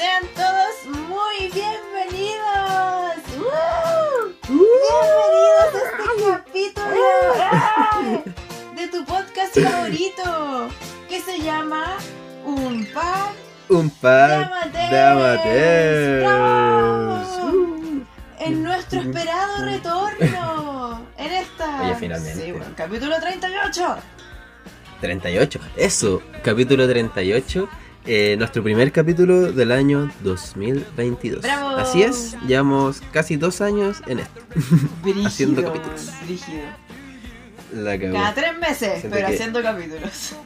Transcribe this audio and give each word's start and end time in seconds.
Sean 0.00 0.24
todos 0.34 0.86
muy 1.10 1.50
bienvenidos. 1.52 3.20
¡Woo! 3.36 4.32
Bienvenidos 4.48 5.74
a 5.74 5.80
este 5.84 6.06
capítulo 6.30 7.04
de 8.76 8.84
tu 8.88 9.04
podcast 9.04 9.52
favorito 9.60 10.68
que 11.06 11.20
se 11.20 11.40
llama 11.40 11.98
Un 12.46 12.86
par 12.94 13.32
Un 13.68 13.90
par 13.90 14.72
de 14.72 14.98
amateurs. 14.98 16.22
¡Bravo! 16.22 17.20
En 18.38 18.62
nuestro 18.62 19.02
esperado 19.02 19.66
retorno. 19.66 21.06
En 21.18 21.30
esta. 21.30 21.82
Oye, 21.82 21.94
finalmente. 21.96 22.42
Sí, 22.42 22.52
bueno, 22.52 22.72
capítulo 22.74 23.20
38. 23.20 23.96
38. 25.02 25.60
Eso, 25.76 26.22
capítulo 26.42 26.88
38. 26.88 27.68
Eh, 28.06 28.36
nuestro 28.38 28.62
primer 28.62 28.90
capítulo 28.92 29.52
del 29.52 29.72
año 29.72 30.10
2022. 30.22 31.42
¡Bravo! 31.42 31.70
Así 31.76 32.02
es, 32.02 32.36
llevamos 32.46 33.02
casi 33.12 33.36
dos 33.36 33.60
años 33.60 34.02
en 34.06 34.20
esto. 34.20 34.40
Brígido. 35.02 35.26
Haciendo 35.26 35.62
capítulos. 35.64 36.10
Brígido. 36.24 36.62
La 37.74 37.98
cagó. 37.98 38.14
Cada 38.14 38.34
tres 38.34 38.58
meses, 38.58 39.00
Siento 39.00 39.10
pero 39.16 39.26
que- 39.28 39.34
haciendo 39.34 39.62
capítulos. 39.62 40.34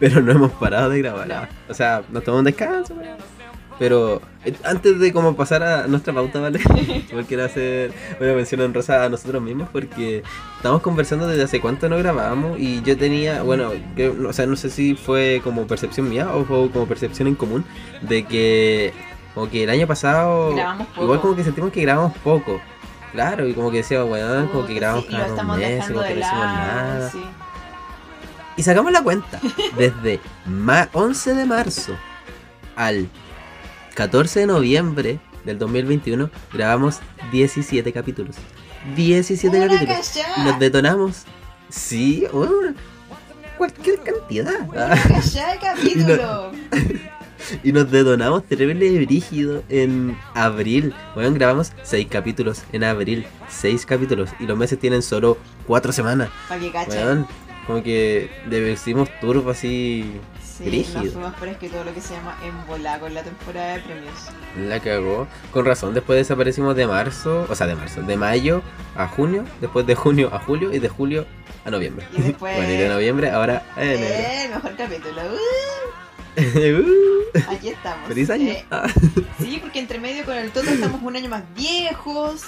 Pero 0.00 0.22
no 0.22 0.30
hemos 0.30 0.52
parado 0.52 0.90
de 0.90 0.98
grabar. 1.02 1.48
O 1.68 1.74
sea, 1.74 2.04
nos 2.12 2.22
tomamos 2.22 2.40
un 2.42 2.44
descanso. 2.44 2.94
Pero 2.96 3.16
eh, 3.80 4.54
antes 4.64 4.98
de 4.98 5.12
como 5.12 5.36
pasar 5.36 5.62
a 5.62 5.86
nuestra 5.86 6.12
pauta, 6.12 6.40
¿vale? 6.40 6.60
Igual 7.10 7.26
quiero 7.26 7.44
hacer 7.44 7.92
una 8.20 8.32
mención 8.34 8.60
honrosa 8.60 9.04
a 9.04 9.08
nosotros 9.08 9.42
mismos 9.42 9.68
porque 9.72 10.22
estamos 10.56 10.82
conversando 10.82 11.26
desde 11.26 11.44
hace 11.44 11.60
cuánto 11.60 11.88
no 11.88 11.98
grabábamos 11.98 12.58
y 12.58 12.82
yo 12.82 12.96
tenía, 12.96 13.42
bueno, 13.42 13.70
que, 13.96 14.08
o 14.08 14.32
sea, 14.32 14.46
no 14.46 14.56
sé 14.56 14.70
si 14.70 14.94
fue 14.94 15.40
como 15.44 15.66
percepción 15.66 16.08
mía 16.08 16.34
o 16.34 16.44
fue 16.44 16.70
como 16.70 16.86
percepción 16.86 17.28
en 17.28 17.34
común 17.34 17.64
de 18.02 18.24
que 18.24 18.92
como 19.34 19.48
que 19.48 19.64
el 19.64 19.70
año 19.70 19.86
pasado 19.86 20.54
Grabamos 20.54 20.86
poco. 20.88 21.02
igual 21.02 21.20
como 21.20 21.36
que 21.36 21.44
sentimos 21.44 21.72
que 21.72 21.82
grabamos 21.82 22.16
poco. 22.18 22.60
Claro, 23.12 23.46
y 23.48 23.54
como 23.54 23.70
que 23.70 23.78
decíamos, 23.78 24.10
weón, 24.10 24.48
como 24.48 24.66
que 24.66 24.74
grabamos 24.74 25.04
sí, 25.06 25.10
cada 25.12 25.42
meses, 25.44 25.70
dejando 25.70 25.94
como 25.94 26.06
que 26.08 26.14
no 26.14 26.20
hicimos 26.20 26.44
nada. 26.44 27.10
sí. 27.10 27.24
Y 28.56 28.62
sacamos 28.64 28.90
la 28.90 29.02
cuenta. 29.02 29.40
Desde 29.78 30.20
ma 30.44 30.88
11 30.92 31.34
de 31.34 31.44
marzo 31.46 31.96
al 32.74 33.08
14 33.98 34.38
de 34.38 34.46
noviembre 34.46 35.18
del 35.44 35.58
2021 35.58 36.30
grabamos 36.52 37.00
17 37.32 37.92
capítulos. 37.92 38.36
17 38.94 39.48
Una 39.58 39.66
capítulos. 39.66 40.16
Y 40.16 40.20
callada. 40.20 40.44
los 40.44 40.58
detonamos. 40.60 41.22
Sí, 41.68 42.24
bueno, 42.32 42.74
cualquier 43.56 43.98
cantidad. 43.98 44.68
Una 44.68 44.90
callada 45.02 45.52
de 45.52 45.58
capítulo. 45.62 46.52
Y 47.62 47.72
nos 47.72 47.90
detonamos 47.90 48.44
terrible 48.44 49.04
brígido 49.04 49.62
en 49.68 50.18
abril. 50.34 50.92
Bueno, 51.14 51.32
grabamos 51.34 51.72
6 51.82 52.06
capítulos 52.08 52.62
en 52.72 52.84
abril. 52.84 53.26
6 53.48 53.86
capítulos. 53.86 54.30
Y 54.38 54.46
los 54.46 54.58
meses 54.58 54.78
tienen 54.78 55.02
solo 55.02 55.38
4 55.66 55.92
semanas. 55.92 56.28
Para 56.48 56.60
que 56.60 56.70
cachen. 56.70 56.98
Weón, 56.98 57.26
como 57.66 57.82
que 57.82 58.30
decimos 58.48 59.08
turbo 59.20 59.50
así. 59.50 60.04
Sí, 60.58 60.86
nos 60.92 61.12
fuimos 61.12 61.34
por 61.34 61.56
que 61.56 61.68
todo 61.68 61.84
lo 61.84 61.94
que 61.94 62.00
se 62.00 62.14
llama 62.14 62.36
embolar 62.44 62.98
con 62.98 63.14
la 63.14 63.22
temporada 63.22 63.74
de 63.74 63.80
premios. 63.80 64.14
La 64.56 64.80
cagó. 64.80 65.28
Con 65.52 65.64
razón, 65.64 65.94
después 65.94 66.18
desaparecimos 66.18 66.74
de 66.74 66.86
marzo, 66.86 67.46
o 67.48 67.54
sea, 67.54 67.66
de 67.68 67.76
marzo, 67.76 68.02
de 68.02 68.16
mayo 68.16 68.62
a 68.96 69.06
junio, 69.06 69.44
después 69.60 69.86
de 69.86 69.94
junio 69.94 70.30
a 70.34 70.40
julio 70.40 70.72
y 70.72 70.80
de 70.80 70.88
julio 70.88 71.26
a 71.64 71.70
noviembre. 71.70 72.06
Y 72.12 72.22
después- 72.22 72.56
bueno, 72.56 72.72
y 72.72 72.76
de 72.76 72.88
noviembre 72.88 73.30
ahora 73.30 73.62
a 73.76 73.84
enero. 73.84 74.00
Eh, 74.14 74.44
el 74.44 74.50
mejor 74.50 74.76
capítulo. 74.76 75.22
Uh, 76.36 76.38
aquí 77.50 77.68
estamos. 77.68 78.08
¡Feliz 78.08 78.30
año! 78.30 78.50
Eh, 78.50 78.64
sí, 79.38 79.58
porque 79.60 79.78
entre 79.80 79.98
medio 79.98 80.24
con 80.24 80.34
el 80.36 80.50
Toto 80.50 80.70
estamos 80.70 81.00
un 81.02 81.16
año 81.16 81.28
más 81.28 81.42
viejos. 81.54 82.42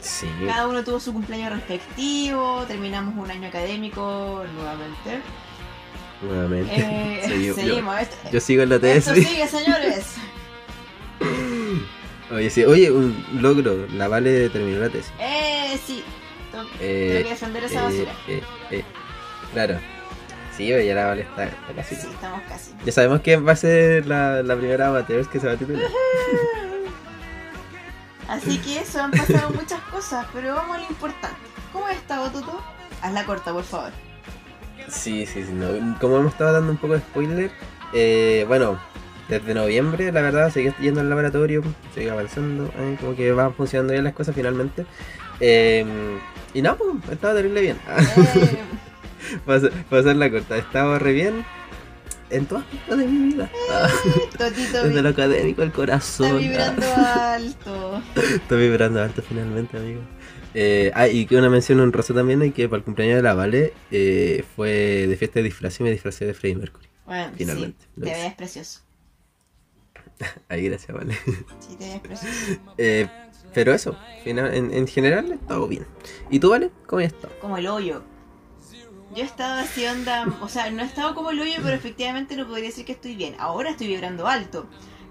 Sí, 0.00 0.28
Cada 0.46 0.66
uno 0.68 0.84
tuvo 0.84 1.00
su 1.00 1.12
cumpleaños 1.12 1.52
respectivo. 1.52 2.64
Terminamos 2.68 3.14
un 3.16 3.30
año 3.30 3.48
académico 3.48 4.44
nuevamente. 4.54 5.20
Nuevamente. 6.24 6.74
Eh, 6.76 7.42
yo- 7.46 7.54
seguimos. 7.54 8.00
Esto, 8.00 8.16
Yo 8.32 8.40
sigo 8.40 8.62
en 8.62 8.68
la 8.70 8.76
esto 8.76 9.12
tesis. 9.12 9.28
sigue, 9.28 9.46
señores. 9.48 10.06
Oye, 12.32 12.50
sí, 12.50 12.64
oye, 12.64 12.90
un 12.90 13.24
logro. 13.40 13.86
La 13.92 14.08
Vale 14.08 14.48
terminó 14.48 14.80
la 14.80 14.88
tesis. 14.88 15.12
Eh, 15.20 15.78
sí. 15.86 16.02
Tengo, 16.50 16.64
Eh, 16.80 17.10
tengo 17.12 17.24
que 17.24 17.30
defender 17.34 17.64
esa 17.64 17.80
eh, 17.80 17.82
basura. 17.84 18.12
eh, 18.28 18.42
eh, 18.70 18.84
Claro. 19.52 19.78
Sí, 20.56 20.68
ya 20.68 20.94
la 20.94 21.06
Vale 21.06 21.22
está, 21.22 21.44
está 21.44 21.72
casi. 21.76 21.96
Sí, 21.96 22.06
estamos 22.10 22.40
casi. 22.48 22.70
Ya 22.84 22.92
sabemos 22.92 23.20
quién 23.22 23.46
va 23.46 23.52
a 23.52 23.56
ser 23.56 24.06
la, 24.06 24.42
la 24.42 24.56
primera 24.56 24.88
amateur 24.88 25.28
que 25.28 25.38
se 25.40 25.46
va 25.46 25.52
a 25.52 25.56
titular. 25.56 25.82
Así 28.28 28.58
que 28.58 28.78
eso, 28.80 29.02
han 29.02 29.10
pasado 29.10 29.50
muchas 29.50 29.80
cosas, 29.92 30.26
pero 30.32 30.54
vamos 30.54 30.76
a 30.76 30.80
lo 30.80 30.86
importante. 30.88 31.36
¿Cómo 31.72 31.86
has 31.86 31.96
estado, 31.96 32.30
Toto? 32.30 32.64
Hazla 33.02 33.24
corta, 33.26 33.52
por 33.52 33.64
favor. 33.64 33.90
Sí, 34.88 35.26
sí, 35.26 35.44
sí. 35.44 35.52
no, 35.52 35.98
Como 36.00 36.18
hemos 36.18 36.32
estado 36.32 36.52
dando 36.52 36.72
un 36.72 36.78
poco 36.78 36.94
de 36.94 37.00
spoiler, 37.00 37.50
eh, 37.92 38.44
bueno, 38.48 38.78
desde 39.28 39.54
noviembre, 39.54 40.12
la 40.12 40.20
verdad, 40.20 40.50
seguí 40.50 40.72
yendo 40.80 41.00
al 41.00 41.08
laboratorio, 41.08 41.62
seguí 41.94 42.08
avanzando, 42.08 42.70
eh, 42.78 42.96
como 43.00 43.16
que 43.16 43.32
van 43.32 43.54
funcionando 43.54 43.92
bien 43.92 44.04
las 44.04 44.14
cosas 44.14 44.34
finalmente. 44.34 44.84
Eh, 45.40 45.84
y 46.52 46.62
no, 46.62 46.76
pues, 46.76 46.90
he 47.10 47.14
estado 47.14 47.36
terrible 47.36 47.60
bien. 47.60 47.78
Para, 49.46 49.58
hacer, 49.58 49.72
para 49.88 50.00
hacer 50.00 50.16
la 50.16 50.30
corta, 50.30 50.56
he 50.56 50.60
estado 50.60 50.98
re 50.98 51.12
bien 51.12 51.44
en 52.30 52.46
todas 52.46 52.64
partes 52.64 52.98
de 52.98 53.06
mi 53.06 53.32
vida. 53.32 53.50
Ah, 53.70 54.50
desde 54.50 55.02
lo 55.02 55.08
académico, 55.08 55.62
el 55.62 55.72
corazón. 55.72 56.38
está 56.38 56.38
vibrando 56.38 56.86
alto. 56.96 58.02
Está 58.16 58.54
vibrando 58.56 59.02
alto 59.02 59.22
finalmente, 59.26 59.76
amigo. 59.78 60.00
Eh, 60.54 60.92
ah, 60.94 61.08
y 61.08 61.26
que 61.26 61.36
una 61.36 61.50
mención 61.50 61.80
honrosa 61.80 62.14
también 62.14 62.40
es 62.42 62.54
que 62.54 62.68
para 62.68 62.78
el 62.78 62.84
cumpleaños 62.84 63.16
de 63.16 63.22
la 63.22 63.34
Vale 63.34 63.72
eh, 63.90 64.44
fue 64.54 65.06
de 65.08 65.16
fiesta 65.16 65.40
de 65.40 65.44
disfraz 65.44 65.80
y 65.80 65.82
me 65.82 65.90
disfracé 65.90 66.26
de 66.26 66.34
Freddie 66.34 66.56
Mercury. 66.56 66.88
Bueno, 67.06 67.32
Finalmente, 67.36 67.84
sí, 67.94 68.00
te 68.00 68.10
ves 68.10 68.34
precioso. 68.34 68.80
Ahí, 70.48 70.68
gracias, 70.68 70.96
Vale. 70.96 71.14
Sí, 71.58 71.76
te 71.76 71.88
ves 71.88 72.00
precioso. 72.00 72.34
Eh, 72.78 73.08
pero 73.52 73.72
eso, 73.74 73.96
en, 74.24 74.38
en 74.38 74.86
general, 74.86 75.32
estado 75.32 75.68
bien. 75.68 75.86
¿Y 76.30 76.38
tú, 76.38 76.50
Vale? 76.50 76.70
¿Cómo 76.86 77.00
has 77.00 77.06
estado? 77.06 77.34
Como 77.40 77.58
el 77.58 77.66
hoyo. 77.66 78.02
Yo 79.14 79.22
he 79.22 79.26
estado 79.26 79.60
así 79.60 79.86
onda, 79.86 80.26
o 80.40 80.48
sea, 80.48 80.70
no 80.72 80.82
he 80.82 80.86
estado 80.86 81.14
como 81.14 81.30
el 81.30 81.40
hoyo, 81.40 81.54
pero 81.62 81.76
efectivamente 81.76 82.36
no 82.36 82.48
podría 82.48 82.66
decir 82.66 82.84
que 82.84 82.92
estoy 82.92 83.14
bien. 83.14 83.36
Ahora 83.38 83.70
estoy 83.70 83.86
vibrando 83.86 84.26
alto. 84.26 84.66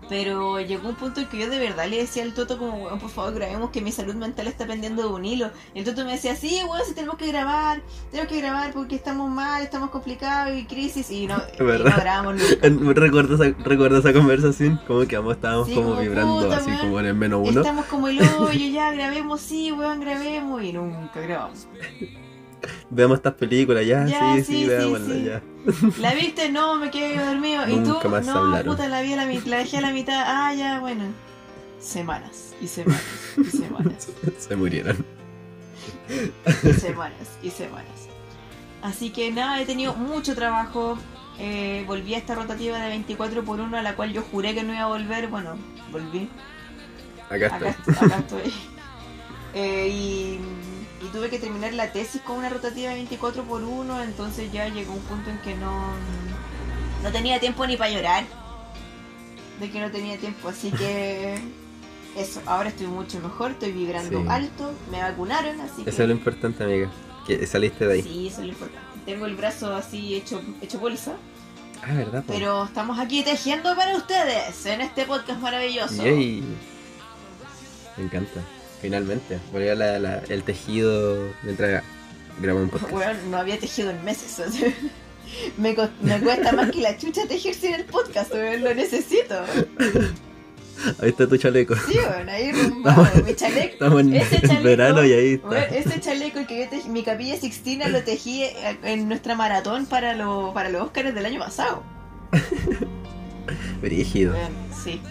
Pero 0.10 0.60
llegó 0.60 0.90
un 0.90 0.96
punto 0.96 1.22
en 1.22 1.28
que 1.28 1.38
yo 1.40 1.50
de 1.50 1.60
verdad 1.60 1.88
le 1.88 1.98
decía 1.98 2.24
al 2.24 2.34
Toto 2.34 2.58
como, 2.58 2.86
weón, 2.86 3.00
por 3.00 3.10
favor, 3.10 3.34
grabemos 3.34 3.70
que 3.72 3.82
mi 3.82 3.92
salud 3.92 4.16
mental 4.16 4.48
está 4.48 4.66
pendiendo 4.66 5.02
de 5.04 5.08
un 5.10 5.26
hilo. 5.26 5.52
Y 5.74 5.80
el 5.80 5.86
Toto 5.86 6.06
me 6.06 6.12
decía, 6.14 6.36
sí, 6.36 6.62
weón, 6.68 6.86
si 6.86 6.94
tenemos 6.94 7.18
que 7.18 7.28
grabar, 7.28 7.82
tenemos 8.12 8.32
que 8.32 8.40
grabar 8.42 8.74
porque 8.74 8.96
estamos 8.96 9.30
mal, 9.30 9.64
estamos 9.64 9.90
complicados 9.90 10.58
y 10.58 10.66
crisis. 10.66 11.10
Y 11.12 11.28
no, 11.28 11.38
y 11.60 11.62
no 11.64 11.84
grabamos 11.84 12.36
nunca. 12.36 12.94
¿Recuerdas 13.00 13.40
esa, 13.40 13.56
recuerdo 13.64 13.98
esa 14.00 14.14
conversación? 14.14 14.80
Como 14.88 15.06
que 15.08 15.16
ambos 15.16 15.36
estábamos 15.36 15.68
Sí, 15.68 15.76
como 15.76 15.90
como, 15.90 16.02
vibrando 16.02 16.44
puta, 16.44 16.58
así 16.58 16.70
weón. 16.70 16.80
como 16.82 17.00
en 17.00 17.06
el 17.06 17.16
menos 17.16 17.50
uno. 17.50 17.62
Estamos 17.62 17.86
como 17.86 18.08
el 18.08 18.20
hoyo, 18.22 18.68
ya 18.70 18.92
grabemos, 18.92 19.42
sí, 19.42 19.72
weón, 19.72 20.00
grabemos. 20.00 20.64
Y 20.64 20.74
nunca 20.74 21.22
grabamos. 21.22 21.68
Veamos 22.90 23.18
estas 23.18 23.34
películas, 23.34 23.86
ya, 23.86 24.06
Ya, 24.06 24.36
sí, 24.36 24.44
sí, 24.44 24.68
sí, 24.68 24.96
sí. 25.08 25.24
ya. 25.26 25.42
¿La 26.00 26.14
viste? 26.14 26.50
No, 26.52 26.76
me 26.76 26.92
quedé 26.92 27.24
dormido. 27.24 27.68
¿Y 27.68 27.76
tú? 27.84 27.94
Nunca 27.94 28.08
más 28.10 28.26
no, 28.26 28.34
hablaron. 28.38 28.76
puta, 28.76 28.88
la 28.90 29.02
vi 29.02 29.14
a 29.14 29.18
la 29.18 29.26
mitad, 29.26 29.46
la 29.48 29.58
dejé 29.58 29.78
a 29.78 29.82
la 29.82 29.92
mitad. 29.92 30.24
Ah, 30.26 30.54
ya, 30.54 30.80
bueno. 30.80 31.06
Semanas, 31.80 32.56
y 32.62 32.68
semanas, 32.68 33.04
y 33.38 33.44
semanas, 33.44 34.08
Se 34.38 34.56
murieron. 34.56 35.06
y 36.64 36.74
semanas, 36.74 37.38
y 37.42 37.50
semanas. 37.50 38.08
Así 38.82 39.10
que 39.10 39.32
nada, 39.32 39.62
he 39.62 39.66
tenido 39.66 39.94
mucho 39.94 40.34
trabajo. 40.36 40.98
Eh, 41.40 41.84
volví 41.88 42.14
a 42.14 42.20
esta 42.20 42.36
rotativa 42.36 42.78
de 42.80 42.90
24 42.90 43.44
por 43.44 43.60
1 43.60 43.76
a 43.78 43.82
la 43.82 43.96
cual 43.96 44.14
yo 44.14 44.22
juré 44.22 44.54
que 44.54 44.64
no 44.64 44.72
iba 44.74 44.84
a 44.84 44.88
volver. 44.88 45.28
Bueno, 45.28 45.58
volví. 45.92 46.30
Acá 47.30 47.56
acá 47.56 47.70
estoy. 48.20 48.54
Eh, 49.56 49.88
y, 49.88 50.40
y 51.04 51.08
tuve 51.08 51.30
que 51.30 51.40
terminar 51.40 51.74
la 51.74 51.92
tesis 51.92 52.22
con 52.22 52.38
una 52.38 52.50
rotativa 52.50 52.90
de 52.90 52.96
24 52.96 53.44
por 53.44 53.64
1, 53.64 54.04
entonces 54.04 54.52
ya 54.52 54.68
llegó 54.70 54.94
un 54.94 55.02
punto 55.02 55.30
en 55.30 55.38
que 55.40 55.56
no, 55.56 55.94
no 57.04 57.12
tenía 57.12 57.40
tiempo 57.40 57.66
ni 57.68 57.76
para 57.78 57.92
llorar. 57.92 58.24
De 59.60 59.70
que 59.70 59.80
no 59.80 59.92
tenía 59.92 60.18
tiempo, 60.18 60.50
así 60.50 60.72
que 60.72 61.38
eso, 62.18 62.42
ahora 62.46 62.70
estoy 62.70 62.88
mucho 62.88 63.20
mejor, 63.20 63.52
estoy 63.52 63.72
vibrando 63.72 64.22
Sí. 64.22 64.28
alto, 64.30 64.72
me 64.92 65.02
vacunaron, 65.02 65.60
así 65.62 65.84
que... 65.84 65.90
Eso 65.90 66.02
es 66.04 66.08
lo 66.08 66.14
importante, 66.16 66.64
amiga. 66.64 66.90
Que 67.28 67.46
saliste 67.48 67.88
de 67.88 67.94
ahí. 67.94 68.02
Sí, 68.02 68.28
eso 68.28 68.42
es 68.42 68.48
lo 68.48 68.54
importante. 68.54 68.88
Tengo 69.06 69.26
el 69.26 69.36
brazo 69.36 69.74
así 69.76 70.16
hecho, 70.16 70.42
hecho 70.62 70.80
bolsa, 70.80 71.14
Ah, 71.86 71.94
¿verdad? 71.94 72.24
po? 72.24 72.32
pero 72.34 72.64
estamos 72.64 72.98
aquí 72.98 73.24
tejiendo 73.24 73.76
para 73.76 73.96
ustedes 73.98 74.66
en 74.66 74.80
este 74.82 75.06
podcast 75.06 75.40
maravilloso. 75.42 76.02
Yay. 76.04 76.42
Me 77.98 78.04
encanta. 78.06 78.40
Finalmente. 78.84 79.40
Volvió 79.52 79.74
la- 79.74 79.98
la- 79.98 80.22
el 80.30 80.44
tejido 80.44 81.30
mientras 81.42 81.82
grabamos 82.40 82.66
un 82.66 82.70
podcast. 82.70 82.92
Bueno, 82.92 83.20
no 83.32 83.38
había 83.38 83.58
tejido 83.58 83.90
en 83.90 84.04
meses. 84.06 84.40
así. 84.40 84.64
Me, 85.58 85.74
co- 85.74 85.90
me 86.02 86.20
cuesta 86.20 86.52
más 86.52 86.70
que 86.70 86.82
la 86.82 86.96
chucha 86.98 87.26
tejer 87.26 87.56
sin 87.56 87.74
el 87.74 87.86
podcast, 87.86 88.32
lo 88.34 88.76
necesito. 88.76 89.34
Ahí 91.02 91.10
está 91.10 91.26
tu 91.28 91.38
chaleco. 91.38 91.76
Sí, 91.76 91.98
weón, 91.98 92.30
ahí 92.30 92.52
rumbado, 92.70 93.08
mi 93.26 93.34
chaleco. 93.34 93.74
Estamos 93.74 94.02
en, 94.02 94.14
Ese 94.16 94.42
chaleco, 94.42 94.64
verano 94.68 95.04
y 95.04 95.14
ahí 95.14 95.34
está. 95.36 95.66
ese 95.66 96.00
chaleco 96.02 96.46
que 96.46 96.60
yo 96.66 96.70
tejí, 96.70 96.90
mi 96.90 97.04
capilla 97.04 97.38
Sixtina 97.38 97.88
lo 97.88 98.04
tejí 98.04 98.44
en 98.84 99.08
nuestra 99.08 99.34
maratón 99.34 99.86
para, 99.88 100.14
lo, 100.14 100.54
para 100.54 100.70
los 100.70 100.84
Oscars 100.84 101.16
del 101.16 101.26
año 101.26 101.40
pasado. 101.40 101.82
Brígido, 103.82 104.34
Weón, 104.34 104.52
sí. 104.84 105.02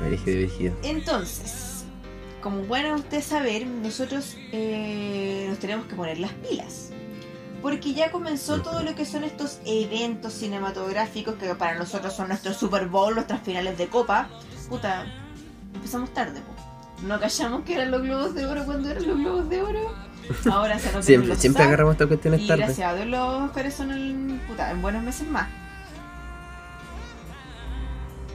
brígido, 0.00 0.36
brígido. 0.36 0.74
Entonces, 0.84 1.61
como 2.42 2.62
bueno 2.62 2.94
usted 2.96 3.22
saber, 3.22 3.66
nosotros 3.66 4.36
eh, 4.52 5.46
nos 5.48 5.58
tenemos 5.58 5.86
que 5.86 5.94
poner 5.94 6.18
las 6.18 6.32
pilas. 6.32 6.90
Porque 7.62 7.94
ya 7.94 8.10
comenzó 8.10 8.60
todo 8.60 8.82
lo 8.82 8.94
que 8.96 9.04
son 9.06 9.22
estos 9.22 9.60
eventos 9.64 10.32
cinematográficos 10.32 11.36
que 11.36 11.54
para 11.54 11.78
nosotros 11.78 12.12
son 12.12 12.28
nuestros 12.28 12.56
Super 12.56 12.88
Bowl, 12.88 13.14
nuestras 13.14 13.40
finales 13.42 13.78
de 13.78 13.86
copa. 13.86 14.28
Puta, 14.68 15.06
empezamos 15.74 16.12
tarde, 16.12 16.40
po. 16.40 17.06
No 17.06 17.20
callamos 17.20 17.62
que 17.62 17.74
eran 17.74 17.90
los 17.92 18.02
globos 18.02 18.34
de 18.34 18.46
oro 18.46 18.64
cuando 18.64 18.90
eran 18.90 19.06
los 19.06 19.16
globos 19.16 19.48
de 19.48 19.62
oro. 19.62 19.94
Ahora 20.50 20.78
se 20.78 20.92
nos 20.92 21.04
Siempre, 21.04 21.36
siempre 21.36 21.62
agarramos 21.64 21.92
estas 21.92 22.08
cuestiones 22.08 22.40
y 22.42 22.46
tarde. 22.48 22.64
gracias 22.64 22.88
a 22.88 22.94
Dios 22.94 23.06
los 23.08 23.42
Oscars 23.44 23.74
son 23.74 23.90
en, 23.92 24.40
puta, 24.48 24.70
en 24.70 24.82
buenos 24.82 25.02
meses 25.04 25.26
más. 25.28 25.48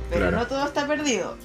Pero 0.10 0.22
Claro. 0.22 0.38
no 0.38 0.48
todo 0.48 0.66
está 0.66 0.88
perdido. 0.88 1.38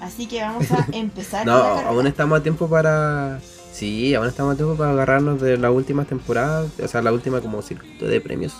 Así 0.00 0.26
que 0.26 0.40
vamos 0.42 0.70
a 0.72 0.86
empezar 0.92 1.44
No, 1.46 1.52
aún 1.52 2.06
estamos 2.06 2.40
a 2.40 2.42
tiempo 2.42 2.68
para. 2.68 3.38
Sí, 3.72 4.14
aún 4.14 4.26
estamos 4.26 4.54
a 4.54 4.56
tiempo 4.56 4.74
para 4.76 4.90
agarrarnos 4.92 5.40
de 5.40 5.56
la 5.56 5.70
última 5.70 6.04
temporada, 6.04 6.66
o 6.82 6.88
sea, 6.88 7.02
la 7.02 7.12
última 7.12 7.40
como 7.40 7.62
circuito 7.62 8.06
de 8.06 8.20
premios. 8.20 8.54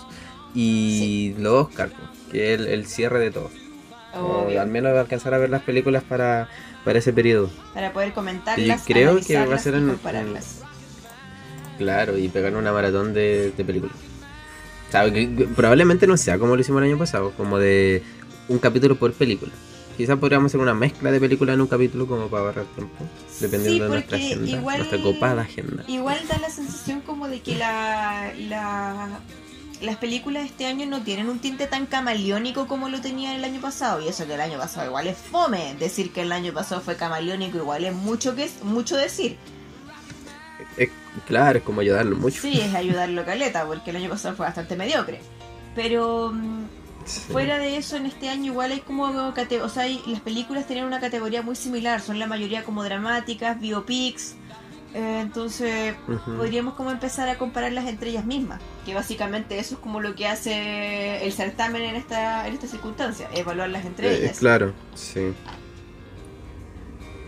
Y 0.55 1.33
los 1.37 1.67
Oscar, 1.67 1.89
que 2.31 2.53
es 2.53 2.59
el, 2.59 2.67
el 2.67 2.85
cierre 2.85 3.19
de 3.19 3.31
todo. 3.31 3.49
O 4.13 4.47
al 4.59 4.67
menos 4.67 4.95
alcanzar 4.97 5.33
a 5.33 5.37
ver 5.37 5.49
las 5.49 5.61
películas 5.61 6.03
para, 6.03 6.49
para 6.83 6.99
ese 6.99 7.13
periodo. 7.13 7.49
para 7.73 7.93
poder 7.93 8.13
comentarlas, 8.13 8.85
Yo 8.85 8.93
creo 8.93 9.19
que 9.21 9.45
va 9.45 9.55
a 9.55 9.57
ser 9.57 9.75
en- 9.75 9.87
compararlas. 9.87 10.59
Claro, 11.77 12.17
y 12.17 12.27
pegar 12.27 12.55
una 12.55 12.71
maratón 12.73 13.13
de, 13.13 13.51
de 13.55 13.63
películas. 13.65 13.95
O 14.89 14.91
sea, 14.91 15.11
que- 15.11 15.33
que 15.35 15.45
probablemente 15.45 16.05
no 16.07 16.17
sea 16.17 16.37
como 16.37 16.55
lo 16.55 16.61
hicimos 16.61 16.81
el 16.83 16.89
año 16.89 16.97
pasado, 16.97 17.31
como 17.37 17.57
de 17.57 18.03
un 18.49 18.59
capítulo 18.59 18.95
por 18.97 19.13
película. 19.13 19.51
Quizás 20.01 20.17
podríamos 20.17 20.49
hacer 20.49 20.59
una 20.59 20.73
mezcla 20.73 21.11
de 21.11 21.19
películas 21.19 21.53
en 21.53 21.61
un 21.61 21.67
capítulo 21.67 22.07
como 22.07 22.25
para 22.27 22.45
ahorrar 22.45 22.65
tiempo, 22.75 23.05
dependiendo 23.39 23.83
de 23.83 23.89
nuestra 23.91 24.17
agenda, 24.17 24.49
igual- 24.49 24.77
nuestra 24.79 25.01
copada 25.03 25.41
agenda. 25.43 25.83
Igual 25.87 26.17
da 26.27 26.39
la 26.39 26.49
sensación 26.49 27.01
como 27.01 27.27
de 27.27 27.41
que 27.41 27.55
la, 27.55 28.31
la- 28.49 29.19
las 29.79 29.97
películas 29.97 30.41
de 30.41 30.49
este 30.49 30.65
año 30.65 30.87
no 30.87 31.03
tienen 31.03 31.29
un 31.29 31.37
tinte 31.37 31.67
tan 31.67 31.85
camaleónico 31.85 32.65
como 32.65 32.89
lo 32.89 32.99
tenía 32.99 33.35
el 33.35 33.43
año 33.43 33.61
pasado. 33.61 34.01
Y 34.01 34.07
eso 34.07 34.25
que 34.25 34.33
el 34.33 34.41
año 34.41 34.57
pasado 34.57 34.87
igual 34.87 35.05
es 35.05 35.17
fome. 35.17 35.75
Decir 35.79 36.11
que 36.11 36.21
el 36.23 36.31
año 36.31 36.51
pasado 36.51 36.81
fue 36.81 36.95
camaleónico 36.95 37.59
igual 37.59 37.85
es 37.85 37.93
mucho, 37.93 38.35
que, 38.35 38.49
mucho 38.63 38.97
decir. 38.97 39.37
Es, 40.77 40.89
claro, 41.27 41.59
es 41.59 41.63
como 41.63 41.81
ayudarlo 41.81 42.15
mucho. 42.15 42.41
Sí, 42.41 42.59
es 42.59 42.73
ayudarlo 42.73 43.23
caleta, 43.23 43.65
porque 43.67 43.91
el 43.91 43.97
año 43.97 44.09
pasado 44.09 44.35
fue 44.35 44.47
bastante 44.47 44.75
mediocre. 44.75 45.19
Pero 45.75 46.31
mm, 46.33 46.63
Sí. 47.05 47.31
fuera 47.31 47.57
de 47.57 47.77
eso, 47.77 47.95
en 47.97 48.05
este 48.05 48.29
año 48.29 48.45
igual 48.51 48.71
hay 48.71 48.79
como... 48.81 49.03
O 49.05 49.69
sea, 49.69 49.83
hay- 49.83 50.01
las 50.07 50.21
películas 50.21 50.67
tienen 50.67 50.85
una 50.85 50.99
categoría 50.99 51.41
muy 51.41 51.55
similar. 51.55 52.01
Son 52.01 52.19
la 52.19 52.27
mayoría 52.27 52.63
como 52.63 52.83
dramáticas, 52.83 53.59
biopics. 53.59 54.35
Eh, 54.93 55.19
entonces 55.21 55.95
podríamos 56.25 56.73
como 56.73 56.91
empezar 56.91 57.29
a 57.29 57.37
compararlas 57.37 57.87
entre 57.87 58.09
ellas 58.09 58.25
mismas. 58.25 58.59
Que 58.85 58.93
básicamente 58.93 59.57
eso 59.57 59.75
es 59.75 59.79
como 59.81 60.01
lo 60.01 60.15
que 60.15 60.27
hace 60.27 61.25
el 61.25 61.31
certamen 61.31 61.81
en 61.83 61.95
esta, 61.95 62.47
en 62.47 62.53
esta 62.53 62.67
circunstancia. 62.67 63.29
Evaluarlas 63.33 63.85
entre 63.85 64.09
Eh, 64.13 64.17
ellas. 64.23 64.39
claro, 64.39 64.73
sí. 64.95 65.33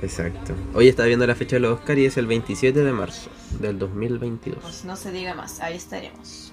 Exacto. 0.02 0.54
Hoy 0.74 0.90
está 0.90 1.06
viendo 1.06 1.25
la 1.25 1.36
fecha 1.36 1.56
de 1.56 1.62
los 1.62 1.80
Oscar 1.80 1.98
y 1.98 2.06
es 2.06 2.18
el 2.18 2.28
27 2.28 2.84
de 2.84 2.92
marzo 2.92 3.30
del 3.60 3.80
2022. 3.80 4.60
Pues 4.62 4.84
no 4.84 4.96
se 4.98 5.12
diga 5.12 5.34
más, 5.34 5.62
ahí 5.62 5.78
estaremos. 5.78 6.53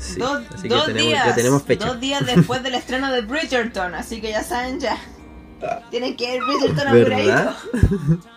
Sí, 0.00 0.18
dos 0.18 0.40
así 0.54 0.68
dos 0.68 0.86
que 0.86 0.92
tenemos, 0.92 1.08
días, 1.12 1.26
ya 1.26 1.34
tenemos 1.34 1.62
fecha. 1.62 1.86
dos 1.86 2.00
días 2.00 2.26
después 2.34 2.62
del 2.62 2.74
estreno 2.74 3.12
de 3.12 3.20
Bridgerton, 3.20 3.94
así 3.94 4.20
que 4.20 4.30
ya 4.30 4.42
saben 4.42 4.80
ya. 4.80 4.96
Tienen 5.90 6.16
que 6.16 6.36
ir 6.36 6.42
Bridgerton 6.42 6.92
¿Verdad? 6.92 7.50
apuradito. 7.50 8.20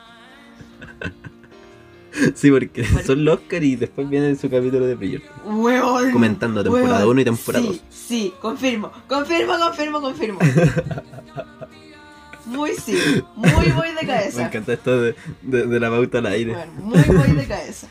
Sí, 2.35 2.51
porque 2.51 2.85
son 3.03 3.25
los 3.25 3.39
Oscar 3.39 3.63
y 3.63 3.75
después 3.75 4.07
viene 4.07 4.35
su 4.35 4.47
capítulo 4.47 4.85
de 4.85 4.93
Bridgerton. 4.93 6.11
Comentando 6.11 6.63
temporada 6.63 6.99
huevón. 6.99 7.09
1 7.13 7.21
y 7.21 7.25
temporada 7.25 7.65
2. 7.65 7.75
Sí, 7.75 7.81
sí, 7.89 8.33
confirmo, 8.39 8.91
confirmo, 9.07 9.57
confirmo, 9.57 9.99
confirmo. 10.01 10.39
Muy 12.45 12.71
sí, 12.75 12.97
muy 13.35 13.71
voy 13.71 13.87
de 13.87 14.01
Me 14.01 14.05
cabeza. 14.07 14.45
encanta 14.45 14.73
esto 14.73 15.01
de, 15.01 15.15
de- 15.43 15.65
de 15.65 15.79
la 15.79 15.89
pauta 15.89 16.17
al 16.17 16.25
aire. 16.25 16.51
Bueno, 16.53 16.71
muy 16.73 16.99
voy 17.01 17.31
de 17.31 17.47
cabeza. 17.47 17.87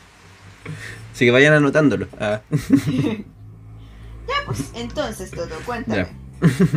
Así 1.11 1.25
que 1.25 1.31
vayan 1.31 1.55
anotándolo. 1.55 2.07
Ah, 2.19 2.39
Ya 4.33 4.45
pues, 4.45 4.71
entonces 4.73 5.31
Toto, 5.31 5.55
cuéntame. 5.65 6.07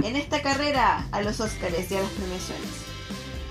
En 0.05 0.14
esta 0.14 0.43
carrera 0.43 1.06
a 1.11 1.23
los 1.23 1.41
Oscars 1.41 1.91
y 1.91 1.94
a 1.97 2.00
las 2.00 2.11
premiaciones, 2.11 2.69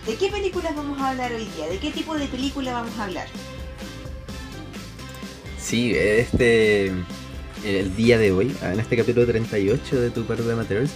¿de 0.07 0.15
qué 0.15 0.29
películas 0.29 0.75
vamos 0.75 0.99
a 1.01 1.09
hablar 1.09 1.33
hoy 1.33 1.45
día? 1.55 1.67
¿De 1.67 1.77
qué 1.77 1.91
tipo 1.91 2.15
de 2.15 2.27
película 2.27 2.73
vamos 2.73 2.97
a 2.97 3.05
hablar? 3.05 3.27
Sí, 5.59 5.93
este. 5.95 6.91
El 7.65 7.95
día 7.95 8.19
de 8.19 8.31
hoy, 8.31 8.55
en 8.61 8.79
este 8.79 8.95
capítulo 8.95 9.25
38 9.25 9.99
de 9.99 10.11
Tu 10.11 10.23
Par 10.25 10.37
de 10.37 10.53
Amateurs, 10.53 10.91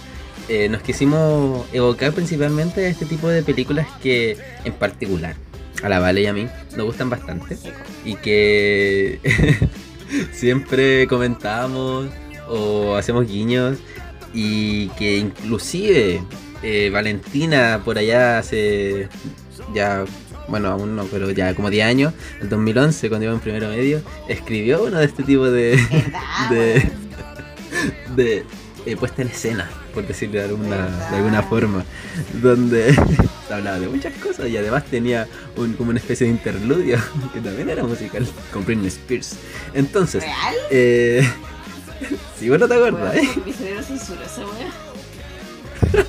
eh, 0.48 0.68
nos 0.68 0.82
quisimos 0.82 1.66
evocar 1.72 2.12
principalmente 2.12 2.88
este 2.88 3.06
tipo 3.06 3.28
de 3.28 3.42
películas 3.42 3.88
que, 4.00 4.38
en 4.64 4.72
particular, 4.74 5.34
a 5.82 5.88
la 5.88 5.98
Vale 5.98 6.22
y 6.22 6.26
a 6.26 6.32
mí 6.32 6.46
nos 6.76 6.86
gustan 6.86 7.10
bastante 7.10 7.58
y 8.04 8.14
que 8.14 9.20
siempre 10.32 11.06
comentamos 11.08 12.06
o 12.50 12.96
hacemos 12.96 13.26
guiños 13.26 13.78
y 14.34 14.88
que 14.90 15.16
inclusive 15.18 16.22
eh, 16.62 16.90
Valentina 16.92 17.80
por 17.84 17.96
allá 17.98 18.38
hace 18.38 19.08
ya 19.74 20.04
bueno 20.48 20.68
aún 20.68 20.96
no 20.96 21.04
pero 21.04 21.30
ya 21.30 21.54
como 21.54 21.70
10 21.70 21.86
años 21.86 22.12
en 22.40 22.48
2011 22.48 23.08
cuando 23.08 23.24
iba 23.26 23.34
en 23.34 23.40
primero 23.40 23.68
medio 23.68 24.02
escribió 24.28 24.82
uno 24.84 24.98
de 24.98 25.04
este 25.06 25.22
tipo 25.22 25.50
de. 25.50 25.76
De- 26.50 26.90
de 28.16 28.44
eh, 28.86 28.96
puesta 28.96 29.22
en 29.22 29.28
escena 29.28 29.70
por 29.94 30.06
decirlo 30.06 30.38
de 30.40 30.46
alguna, 30.46 30.86
de 31.10 31.16
alguna 31.16 31.42
forma 31.42 31.84
donde 32.42 32.92
se 33.48 33.54
hablaba 33.54 33.78
de 33.78 33.88
muchas 33.88 34.12
cosas 34.14 34.48
y 34.48 34.56
además 34.56 34.84
tenía 34.86 35.28
un, 35.56 35.74
como 35.74 35.90
una 35.90 35.98
especie 36.00 36.26
de 36.26 36.32
interludio 36.32 36.98
que 37.32 37.40
también 37.40 37.68
era 37.70 37.84
musical 37.84 38.26
con 38.52 38.64
Britney 38.64 38.88
Spears 38.88 39.36
entonces 39.74 40.22
¿Real? 40.24 40.54
eh, 40.70 41.28
si 42.38 42.48
vos 42.48 42.58
no 42.58 42.68
te 42.68 42.74
acuerdas 42.74 43.14
Weón, 43.14 43.24
¿eh? 43.24 43.42
mi 43.46 43.52
cerebro 43.52 43.82
censura 43.82 44.24
esa 44.24 44.42
wea. 44.42 46.04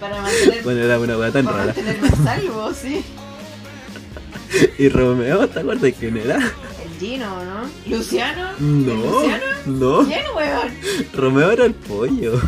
Para 0.00 0.22
mantener, 0.22 0.62
bueno 0.62 0.80
era 0.80 0.98
una 0.98 1.18
weá 1.18 1.30
tan 1.30 1.44
para 1.44 1.56
rara 1.58 1.66
mantenerme 1.74 2.08
a 2.08 2.16
salvo, 2.16 2.72
sí. 2.74 3.04
y 4.78 4.88
Romeo 4.88 5.48
¿te 5.48 5.60
acuerdas 5.60 5.92
quién 5.98 6.16
era? 6.16 6.36
El 6.36 6.98
Gino, 6.98 7.44
¿no? 7.44 7.70
¿Luciano? 7.86 8.50
¿El 8.58 8.86
no 8.86 8.94
¿Luciano? 8.94 9.44
no 9.66 10.06
¿Quién, 10.06 10.24
weón? 10.34 10.68
Romeo 11.14 11.50
era 11.50 11.64
el 11.66 11.74
pollo 11.74 12.40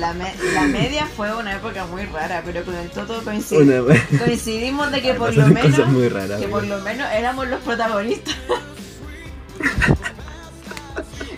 La, 0.00 0.14
me- 0.14 0.34
la 0.54 0.62
media 0.62 1.06
fue 1.14 1.32
una 1.34 1.54
época 1.56 1.84
muy 1.86 2.04
rara, 2.06 2.42
pero 2.44 2.64
con 2.64 2.74
el 2.74 2.88
Toto 2.90 3.22
weá 3.24 3.34
coincidimos 4.24 4.90
de 4.90 5.02
que 5.02 5.14
por 5.22 5.34
lo 5.36 5.46
menos 5.48 5.76
cosas 5.76 5.92
muy 5.92 6.08
raras 6.08 6.38
que 6.40 6.46
weá. 6.46 6.50
por 6.50 6.64
lo 6.66 6.78
menos 6.80 7.06
éramos 7.12 7.46
los 7.48 7.60
protagonistas. 7.60 8.34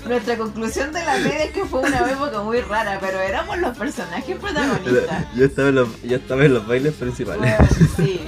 Nuestra 0.07 0.37
conclusión 0.37 0.93
de 0.93 1.03
la 1.05 1.17
media 1.19 1.45
es 1.45 1.53
que 1.53 1.65
fue 1.65 1.81
una 1.81 1.99
época 2.11 2.43
muy 2.43 2.61
rara, 2.61 2.99
pero 3.01 3.21
éramos 3.21 3.59
los 3.59 3.77
personajes 3.77 4.37
protagonistas. 4.37 5.27
yo 5.35 5.45
estaba 5.45 5.69
en 5.71 5.75
los, 5.77 5.89
yo 6.03 6.17
estaba 6.17 6.45
en 6.45 6.55
los 6.55 6.67
bailes 6.67 6.95
principales 6.95 7.57
Bueno, 7.59 7.69
sí. 7.97 8.21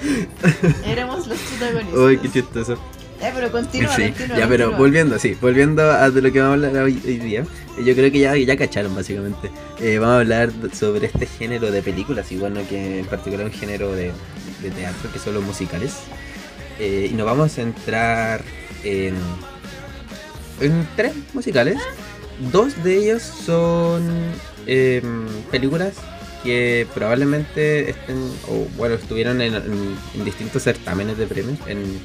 Éramos 0.86 1.26
los 1.26 1.38
protagonistas. 1.38 1.98
Uy, 2.00 2.18
qué 2.18 2.30
chistoso. 2.30 2.78
Ya, 3.20 3.32
pero 3.34 3.50
continúa, 3.50 3.94
Sí, 3.96 4.02
continúa, 4.10 4.38
ya, 4.38 4.48
pero 4.48 4.72
volviendo, 4.76 5.18
sí, 5.18 5.36
volviendo 5.40 5.82
a 5.90 6.08
de 6.10 6.22
lo 6.22 6.30
que 6.32 6.40
vamos 6.40 6.62
a 6.62 6.66
hablar 6.68 6.84
hoy, 6.84 7.02
hoy 7.04 7.16
día, 7.18 7.40
eh, 7.76 7.84
yo 7.84 7.94
creo 7.94 8.12
que 8.12 8.20
ya, 8.20 8.36
ya 8.36 8.56
cacharon 8.56 8.94
básicamente. 8.94 9.50
Eh, 9.80 9.98
vamos 9.98 10.14
a 10.14 10.18
hablar 10.20 10.50
sobre 10.72 11.06
este 11.06 11.26
género 11.26 11.70
de 11.72 11.82
películas, 11.82 12.30
y 12.30 12.36
bueno, 12.36 12.60
que 12.68 13.00
en 13.00 13.06
particular 13.06 13.44
un 13.46 13.52
género 13.52 13.92
de, 13.92 14.12
de 14.62 14.70
teatro, 14.70 15.10
que 15.12 15.18
son 15.18 15.34
los 15.34 15.42
musicales. 15.42 15.94
Eh, 16.78 17.08
y 17.10 17.14
nos 17.14 17.26
vamos 17.26 17.46
a 17.46 17.48
centrar 17.48 18.42
en, 18.84 19.16
en 20.60 20.86
tres 20.94 21.12
musicales. 21.34 21.76
Dos 22.52 22.84
de 22.84 22.98
ellos 22.98 23.22
son 23.22 24.08
em, 24.68 25.26
películas 25.50 25.94
que 26.44 26.86
probablemente 26.94 27.90
estén, 27.90 28.16
o 28.48 28.68
bueno, 28.76 28.94
estuvieron 28.94 29.40
en, 29.40 29.54
en- 29.56 29.96
en 30.14 30.24
distintos 30.24 30.62
certámenes 30.62 31.18
de 31.18 31.26
premios, 31.26 31.58
en, 31.66 32.00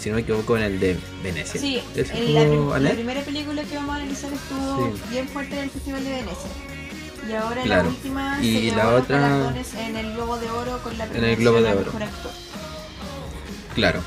si 0.00 0.08
no 0.10 0.16
me 0.16 0.22
equivoco, 0.22 0.56
en 0.56 0.62
el 0.64 0.80
de 0.80 0.96
Venecia. 1.22 1.60
Sí, 1.60 1.80
¿Ese 1.96 2.16
en 2.18 2.34
la, 2.34 2.42
estuvo 2.42 2.70
prim- 2.72 2.82
la 2.84 2.90
primera 2.92 3.20
película 3.22 3.62
que 3.62 3.74
vamos 3.76 3.90
a 3.90 3.96
analizar 3.98 4.32
estuvo 4.32 4.92
Sí. 4.94 5.00
bien 5.10 5.28
fuerte 5.28 5.54
en 5.56 5.62
el 5.64 5.70
Festival 5.70 6.04
de 6.04 6.10
Venecia. 6.10 6.50
Y 7.28 7.32
ahora 7.32 7.62
Claro. 7.62 7.82
la 7.84 7.88
última 7.90 8.38
Y 8.42 8.70
se 8.70 8.76
la 8.76 8.94
otra- 8.94 9.54
en 9.86 9.96
el 9.96 10.12
Globo 10.14 10.38
de 10.38 10.50
Oro 10.50 10.78
con 10.82 10.96
la 10.96 11.04
En 11.04 11.24
el 11.24 11.36
Globo 11.36 11.56
premiación 11.58 11.62
de 11.62 11.68
al 11.68 11.76
Oro. 11.76 11.84
mejor 11.86 12.02
actor. 12.04 12.30
Claro. 13.74 14.00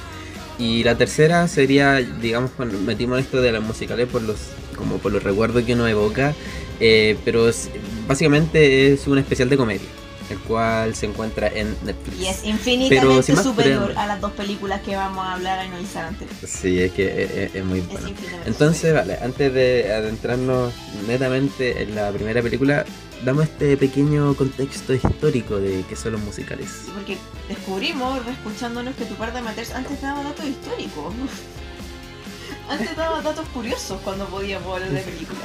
Y 0.59 0.83
la 0.83 0.97
tercera 0.97 1.47
sería, 1.47 1.95
digamos, 1.95 2.51
cuando 2.51 2.77
metimos 2.79 3.19
esto 3.19 3.41
de 3.41 3.51
las 3.51 3.63
musicales 3.63 4.07
por 4.07 4.21
los, 4.21 4.38
como 4.75 4.97
por 4.97 5.11
los 5.11 5.23
recuerdos 5.23 5.63
que 5.63 5.73
uno 5.73 5.88
evoca, 5.88 6.33
eh, 6.79 7.17
pero 7.25 7.47
es- 7.50 7.69
básicamente 8.07 8.93
es 8.93 9.07
un 9.07 9.17
especial 9.17 9.50
de 9.50 9.57
comedia, 9.57 9.88
el 10.31 10.39
cual 10.39 10.95
se 10.95 11.05
encuentra 11.05 11.47
en 11.47 11.75
Netflix. 11.83 12.19
Y 12.19 12.25
es 12.27 12.43
infinitamente 12.43 13.35
superior 13.35 13.93
a 13.97 14.07
las 14.07 14.19
dos 14.21 14.31
películas 14.31 14.81
que 14.81 14.95
vamos 14.95 15.25
a 15.25 15.33
hablar 15.33 15.59
a 15.59 15.63
analizar 15.63 16.05
anteriormente. 16.05 16.47
Sí, 16.47 16.81
es 16.81 16.91
que 16.93 17.23
es, 17.23 17.31
es- 17.31 17.55
es 17.55 17.65
muy 17.65 17.81
bueno. 17.81 18.07
Entonces, 18.45 18.93
vale, 18.93 19.17
antes 19.21 19.53
de 19.53 19.93
adentrarnos 19.93 20.73
netamente 21.07 21.83
en 21.83 21.95
la 21.95 22.11
primera 22.11 22.41
película, 22.41 22.85
damos 23.23 23.43
este 23.43 23.77
pequeño 23.77 24.33
contexto 24.35 24.93
histórico 24.93 25.59
de 25.59 25.83
qué 25.88 25.95
son 25.95 26.13
los 26.13 26.21
musicales. 26.21 26.69
Sí, 26.85 26.91
porque 26.95 27.17
descubrimos, 27.47 28.19
escuchándonos, 28.27 28.95
que 28.95 29.05
tu 29.05 29.13
par 29.15 29.31
de 29.33 29.39
amateurs 29.39 29.71
antes 29.71 30.01
daba 30.01 30.23
datos 30.23 30.45
históricos. 30.45 31.13
antes 32.69 32.95
daba 32.95 33.21
datos 33.21 33.47
curiosos 33.50 34.00
cuando 34.03 34.25
podíamos 34.27 34.73
hablar 34.73 34.89
de 34.91 35.01
películas. 35.01 35.43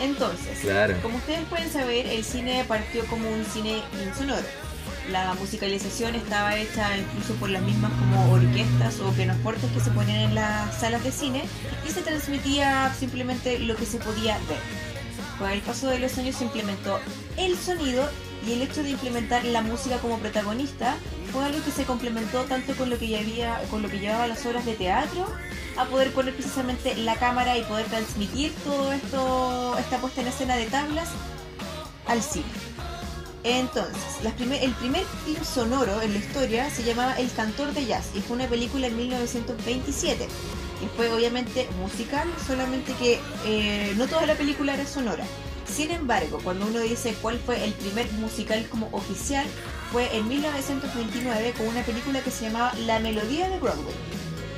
Entonces, 0.00 0.58
Claro. 0.60 0.96
como 1.02 1.16
ustedes 1.18 1.44
pueden 1.48 1.70
saber, 1.70 2.06
el 2.06 2.24
cine 2.24 2.64
partió 2.66 3.04
como 3.06 3.28
un 3.30 3.44
cine 3.44 3.82
insonoro. 4.06 4.46
La 5.10 5.34
musicalización 5.34 6.14
estaba 6.14 6.56
hecha 6.56 6.96
incluso 6.96 7.34
por 7.34 7.50
las 7.50 7.62
mismas 7.62 7.90
como 7.92 8.32
orquestas 8.32 9.00
o 9.00 9.10
pianofortes 9.12 9.70
que 9.72 9.80
se 9.80 9.90
ponían 9.90 10.20
en 10.20 10.34
las 10.34 10.78
salas 10.80 11.02
de 11.04 11.10
cine 11.12 11.42
y 11.86 11.90
se 11.90 12.00
transmitía 12.02 12.92
simplemente 12.98 13.58
lo 13.58 13.76
que 13.76 13.86
se 13.86 13.98
podía 13.98 14.38
ver. 14.48 14.58
Con 15.38 15.50
el 15.50 15.60
paso 15.62 15.88
de 15.88 15.98
los 15.98 16.16
años 16.18 16.36
se 16.36 16.44
implementó 16.44 17.00
el 17.36 17.56
sonido 17.56 18.08
y 18.46 18.52
el 18.54 18.62
hecho 18.62 18.82
de 18.82 18.90
implementar 18.90 19.44
la 19.44 19.60
música 19.62 19.98
como 19.98 20.18
protagonista 20.18 20.96
fue 21.32 21.44
algo 21.44 21.62
que 21.64 21.70
se 21.70 21.84
complementó 21.84 22.44
tanto 22.44 22.74
con 22.74 22.88
lo 22.90 22.98
que 22.98 23.08
ya 23.08 23.60
con 23.70 23.82
lo 23.82 23.88
que 23.88 23.98
llevaba 24.00 24.26
las 24.26 24.44
obras 24.46 24.64
de 24.64 24.74
teatro 24.74 25.26
a 25.76 25.84
poder 25.84 26.12
poner 26.12 26.34
precisamente 26.34 26.94
la 26.96 27.16
cámara 27.16 27.56
y 27.58 27.62
poder 27.62 27.86
transmitir 27.86 28.52
todo 28.64 28.92
esto, 28.92 29.76
esta 29.78 29.98
puesta 29.98 30.20
en 30.22 30.26
escena 30.28 30.56
de 30.56 30.66
tablas 30.66 31.08
al 32.06 32.22
cine. 32.22 32.46
Entonces, 33.42 33.96
las 34.22 34.34
primer- 34.34 34.62
el 34.62 34.72
primer 34.72 35.04
film 35.24 35.42
sonoro 35.44 36.02
en 36.02 36.12
la 36.12 36.18
historia 36.18 36.68
se 36.70 36.82
llamaba 36.82 37.14
El 37.14 37.32
Cantor 37.32 37.72
de 37.72 37.86
Jazz 37.86 38.10
y 38.14 38.20
fue 38.20 38.36
una 38.36 38.46
película 38.48 38.86
en 38.88 38.96
1927. 38.96 40.28
Y 40.82 40.86
fue 40.96 41.10
obviamente 41.12 41.66
musical, 41.80 42.28
solamente 42.46 42.92
que 42.94 43.18
eh, 43.46 43.94
no 43.96 44.06
toda 44.08 44.26
la 44.26 44.34
película 44.34 44.74
era 44.74 44.86
sonora. 44.86 45.24
Sin 45.70 45.92
embargo, 45.92 46.40
cuando 46.42 46.66
uno 46.66 46.80
dice 46.80 47.14
cuál 47.22 47.38
fue 47.38 47.64
el 47.64 47.72
primer 47.74 48.10
musical 48.14 48.66
como 48.68 48.88
oficial, 48.90 49.46
fue 49.92 50.14
en 50.16 50.26
1929 50.28 51.54
con 51.56 51.68
una 51.68 51.82
película 51.82 52.20
que 52.20 52.30
se 52.30 52.46
llamaba 52.46 52.74
La 52.86 52.98
Melodía 52.98 53.48
de 53.48 53.58
Broadway. 53.60 53.94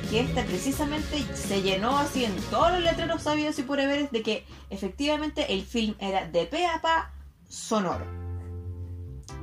Que 0.09 0.21
esta 0.21 0.43
precisamente 0.43 1.23
se 1.35 1.61
llenó 1.61 1.97
así 1.97 2.25
en 2.25 2.35
todos 2.49 2.71
los 2.71 2.81
letreros 2.81 3.21
sabios 3.23 3.57
y 3.59 3.63
por 3.63 3.79
haber 3.79 4.09
de 4.09 4.23
que 4.23 4.45
efectivamente 4.69 5.53
el 5.53 5.63
film 5.63 5.95
era 5.99 6.27
de 6.27 6.45
pe 6.45 6.65
a 6.65 6.81
pa 6.81 7.13
sonoro. 7.47 8.05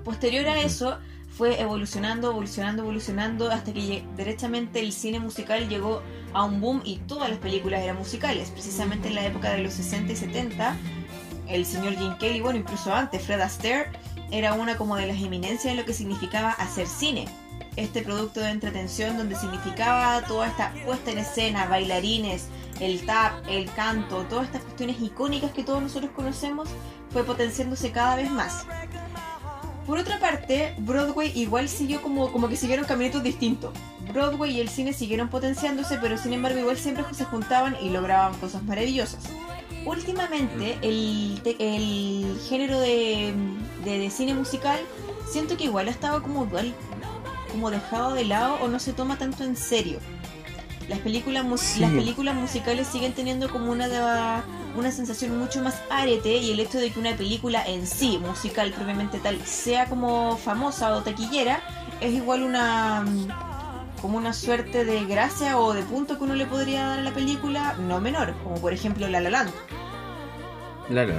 Posterior 0.05 0.47
a 0.49 0.61
eso 0.61 0.99
fue 1.29 1.61
evolucionando, 1.61 2.31
evolucionando, 2.31 2.83
evolucionando 2.83 3.51
hasta 3.51 3.73
que 3.73 4.05
derechamente 4.17 4.81
el 4.81 4.93
cine 4.93 5.21
musical 5.21 5.69
llegó 5.69 6.03
a 6.35 6.45
un 6.45 6.61
boom 6.61 6.83
y 6.85 6.99
todas 6.99 7.31
las 7.31 7.39
películas 7.39 7.83
eran 7.83 7.97
musicales. 7.97 8.51
Precisamente 8.51 9.09
en 9.09 9.15
la 9.15 9.25
época 9.25 9.53
de 9.53 9.63
los 9.63 9.73
60 9.75 10.13
y 10.13 10.17
70, 10.17 10.77
el 11.51 11.67
señor 11.67 11.97
Jim 11.97 12.17
Kelly, 12.19 12.41
bueno, 12.41 12.59
incluso 12.59 12.95
antes, 12.95 13.23
Fred 13.23 13.41
Astaire, 13.41 13.91
era 14.31 14.55
una 14.55 14.77
como 14.77 14.97
de 14.97 15.07
las 15.07 15.21
eminencias 15.21 15.73
en 15.73 15.77
lo 15.77 15.85
que 15.85 15.93
significaba 15.93 16.51
hacer 16.53 16.87
cine. 16.87 17.27
Este 17.77 18.03
producto 18.03 18.41
de 18.41 18.51
entretención 18.51 19.17
donde 19.17 19.37
significaba 19.37 20.23
toda 20.23 20.49
esta 20.49 20.73
puesta 20.85 21.11
en 21.11 21.19
escena, 21.19 21.67
bailarines, 21.67 22.47
el 22.81 23.05
tap, 23.05 23.33
el 23.49 23.71
canto, 23.73 24.25
todas 24.25 24.47
estas 24.47 24.63
cuestiones 24.63 25.01
icónicas 25.01 25.53
que 25.53 25.65
todos 25.65 25.83
nosotros 25.83 26.11
conocemos, 26.15 26.69
fue 27.11 27.25
potenciándose 27.25 27.91
cada 27.91 28.17
vez 28.17 28.31
más. 28.31 28.67
Por 29.87 29.99
otra 29.99 30.21
parte, 30.21 30.75
Broadway 30.79 31.33
igual 31.35 31.69
siguió 31.69 32.01
como, 32.01 32.31
como 32.33 32.49
que 32.49 32.57
siguieron 32.57 32.85
caminitos 32.85 33.23
distintos. 33.23 33.73
Broadway 34.13 34.57
y 34.57 34.61
el 34.61 34.69
cine 34.69 34.93
siguieron 34.93 35.29
potenciándose, 35.29 35.99
pero 35.99 36.17
sin 36.17 36.33
embargo 36.33 36.59
igual 36.59 36.77
siempre 36.77 37.05
se 37.13 37.25
juntaban 37.25 37.77
y 37.81 37.91
lograban 37.91 38.39
cosas 38.39 38.63
maravillosas. 38.63 39.25
Últimamente, 39.87 40.79
el, 40.83 41.41
te- 41.43 41.57
el 41.59 42.39
género 42.49 42.81
de, 42.81 43.33
de- 43.85 43.99
de 43.99 44.11
cine 44.11 44.35
musical 44.35 44.79
siento 45.31 45.57
que 45.57 45.65
igual 45.65 45.89
ha 45.89 45.91
estado 45.91 46.23
como 46.23 46.45
igual 46.45 46.75
como 47.51 47.71
dejado 47.71 48.15
de 48.15 48.25
lado 48.25 48.59
o 48.63 48.69
no 48.69 48.79
se 48.79 48.93
toma 48.93 49.17
tanto 49.19 49.43
en 49.43 49.57
serio. 49.57 49.99
Las 50.89 50.99
películas, 51.01 51.45
Sí. 51.61 51.81
las 51.81 51.91
películas 51.93 52.35
musicales 52.35 52.87
siguen 52.89 53.13
teniendo 53.13 53.49
como 53.51 53.71
una, 53.73 53.89
de- 53.89 54.43
una 54.77 54.91
sensación 54.93 55.39
mucho 55.39 55.63
más 55.63 55.81
arete 55.89 56.37
y 56.37 56.51
el 56.51 56.61
hecho 56.61 56.79
de 56.79 56.91
que 56.91 56.99
una 57.01 57.17
película 57.17 57.65
en 57.67 57.87
sí, 57.87 58.19
musical 58.19 58.73
propiamente 58.73 59.19
tal, 59.19 59.41
sea 59.47 59.87
como 59.87 60.37
famosa 60.37 60.95
o 60.97 61.03
taquillera, 61.03 61.61
es 62.01 62.13
igual 62.13 62.43
una 62.43 63.05
como 64.01 64.17
una 64.17 64.33
suerte 64.33 64.85
de 64.85 65.05
gracia 65.05 65.59
o 65.59 65.73
de 65.75 65.83
punto 65.83 66.19
que 66.19 66.25
uno 66.25 66.35
le 66.35 66.47
podría 66.47 66.87
dar 66.87 66.99
a 67.01 67.03
la 67.03 67.13
película, 67.13 67.75
no 67.75 68.01
menor, 68.01 68.35
como 68.43 68.61
por 68.61 68.73
ejemplo 68.73 69.09
La 69.09 69.21
La 69.21 69.31
Land. 69.31 69.51
Claro, 70.89 71.15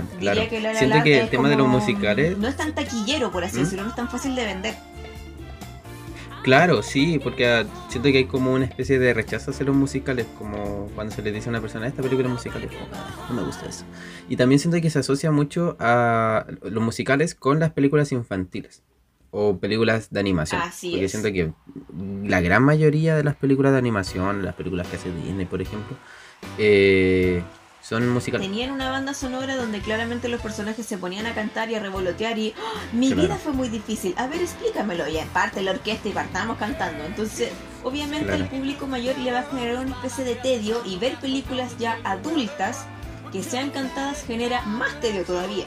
que 0.49 0.59
La 0.59 0.73
La 0.73 0.79
Siento 0.79 0.95
Land 0.95 1.03
que 1.05 1.19
el 1.21 1.29
tema 1.29 1.49
de 1.49 1.55
los 1.55 1.67
musicales, 1.67 2.37
No 2.37 2.47
es 2.47 2.57
tan 2.57 2.73
taquillero, 2.75 3.31
por 3.31 3.43
así 3.43 3.57
¿Mm? 3.59 3.63
decirlo, 3.63 3.83
no 3.83 3.89
es 3.91 3.95
tan 3.95 4.09
fácil 4.09 4.35
de 4.35 4.45
vender. 4.45 4.75
claro, 6.43 6.81
sí, 6.81 7.19
porque 7.23 7.47
ah, 7.47 7.65
siento 7.87 8.11
que 8.11 8.17
hay 8.17 8.25
como 8.25 8.51
una 8.53 8.65
especie 8.65 8.97
de 8.99 9.13
rechazo 9.13 9.51
hacia 9.51 9.65
los 9.65 9.75
musicales, 9.75 10.25
como 10.37 10.89
cuando 10.95 11.13
se 11.15 11.21
le 11.21 11.31
dice 11.31 11.49
a 11.49 11.51
una 11.51 11.61
persona, 11.61 11.87
esta 11.87 12.01
película 12.01 12.27
es 12.27 12.33
musical, 12.33 12.63
es 12.63 12.71
como, 12.71 12.85
"Ah, 12.93 13.25
no 13.29 13.35
me 13.35 13.43
gusta 13.43 13.67
eso. 13.67 13.85
Y 14.27 14.35
también 14.37 14.59
siento 14.59 14.81
que 14.81 14.89
se 14.89 14.99
asocia 14.99 15.31
mucho 15.31 15.77
a 15.79 16.45
los 16.63 16.83
musicales 16.83 17.35
con 17.35 17.59
las 17.59 17.71
películas 17.71 18.11
infantiles 18.11 18.81
o 19.31 19.57
películas 19.57 20.09
de 20.11 20.19
animación. 20.19 20.61
Así 20.61 20.91
porque 20.91 21.05
es. 21.05 21.11
siento 21.11 21.31
que 21.31 21.51
la 22.27 22.41
gran 22.41 22.63
mayoría 22.63 23.15
de 23.15 23.23
las 23.23 23.35
películas 23.35 23.71
de 23.71 23.77
animación, 23.79 24.43
las 24.43 24.55
películas 24.55 24.87
que 24.87 24.97
hace 24.97 25.11
Disney, 25.13 25.45
por 25.45 25.61
ejemplo, 25.61 25.97
eh, 26.57 27.41
son 27.81 28.07
musicales. 28.09 28.45
Tenían 28.47 28.71
una 28.71 28.91
banda 28.91 29.13
sonora 29.13 29.55
donde 29.55 29.79
claramente 29.79 30.27
los 30.29 30.39
personajes 30.41 30.85
se 30.85 30.97
ponían 30.97 31.25
a 31.25 31.33
cantar 31.33 31.71
y 31.71 31.75
a 31.75 31.79
revolotear 31.79 32.37
y 32.37 32.53
¡Ah! 32.57 32.81
mi 32.93 33.07
Claro. 33.07 33.21
vida 33.23 33.35
fue 33.37 33.53
muy 33.53 33.69
difícil. 33.69 34.13
A 34.17 34.27
ver, 34.27 34.41
explícamelo. 34.41 35.07
Y 35.07 35.17
aparte 35.17 35.61
la 35.63 35.71
orquesta 35.71 36.07
y 36.09 36.11
partamos 36.11 36.57
cantando. 36.57 37.03
Entonces, 37.05 37.49
obviamente 37.83 38.27
Claro. 38.27 38.43
al 38.43 38.49
público 38.49 38.85
mayor 38.85 39.17
le 39.17 39.31
va 39.31 39.39
a 39.39 39.43
generar 39.43 39.83
una 39.83 39.95
especie 39.95 40.23
de 40.25 40.35
tedio 40.35 40.81
y 40.85 40.97
ver 40.99 41.15
películas 41.19 41.75
ya 41.79 41.97
adultas 42.03 42.85
que 43.31 43.41
sean 43.41 43.71
cantadas 43.71 44.23
genera 44.25 44.61
más 44.63 44.99
tedio 44.99 45.23
todavía. 45.23 45.65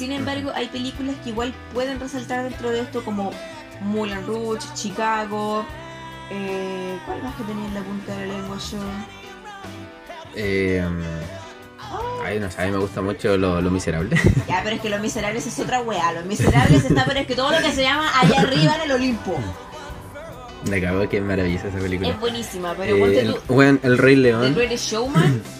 Sin 0.00 0.12
embargo, 0.12 0.50
hay 0.54 0.66
películas 0.68 1.14
que 1.22 1.28
igual 1.28 1.52
pueden 1.74 2.00
resaltar 2.00 2.42
dentro 2.44 2.70
de 2.70 2.80
esto 2.80 3.04
como 3.04 3.32
Moulin 3.82 4.26
Rouge, 4.26 4.66
Chicago. 4.72 5.62
Eh, 6.30 6.96
¿Cuál 7.04 7.22
más 7.22 7.34
que 7.36 7.42
tenía 7.42 7.66
en 7.66 7.74
la 7.74 7.82
punta 7.82 8.16
de 8.16 8.26
la 8.26 8.32
lengua 8.32 8.56
yo? 8.56 8.78
Eh, 10.36 10.82
ay, 12.24 12.40
no 12.40 12.50
sé, 12.50 12.62
a 12.62 12.64
mí 12.64 12.70
me 12.70 12.78
gusta 12.78 13.02
mucho 13.02 13.36
lo, 13.36 13.60
lo 13.60 13.70
miserable. 13.70 14.16
Ya, 14.48 14.62
pero 14.64 14.76
es 14.76 14.80
que 14.80 14.88
Los 14.88 15.00
Miserables 15.02 15.46
es 15.46 15.58
otra 15.58 15.82
weá. 15.82 16.12
Los 16.12 16.24
Miserables 16.24 16.82
está, 16.82 17.04
pero 17.04 17.20
es 17.20 17.26
que 17.26 17.34
todo 17.36 17.50
lo 17.50 17.58
que 17.58 17.70
se 17.70 17.82
llama 17.82 18.08
allá 18.18 18.40
arriba 18.40 18.76
en 18.76 18.80
el 18.80 18.92
Olimpo. 18.92 19.38
Me 20.70 20.80
cago 20.80 21.06
que 21.10 21.20
maravillosa 21.20 21.68
esa 21.68 21.78
película. 21.78 22.08
Es 22.08 22.18
buenísima, 22.18 22.74
pero 22.74 22.96
Eh, 23.06 23.20
el, 23.20 23.34
tú. 23.34 23.54
bueno, 23.54 23.78
el 23.82 23.98
Rey 23.98 24.16
León. 24.16 24.54
Greatest 24.54 24.92
Showman. 24.92 25.42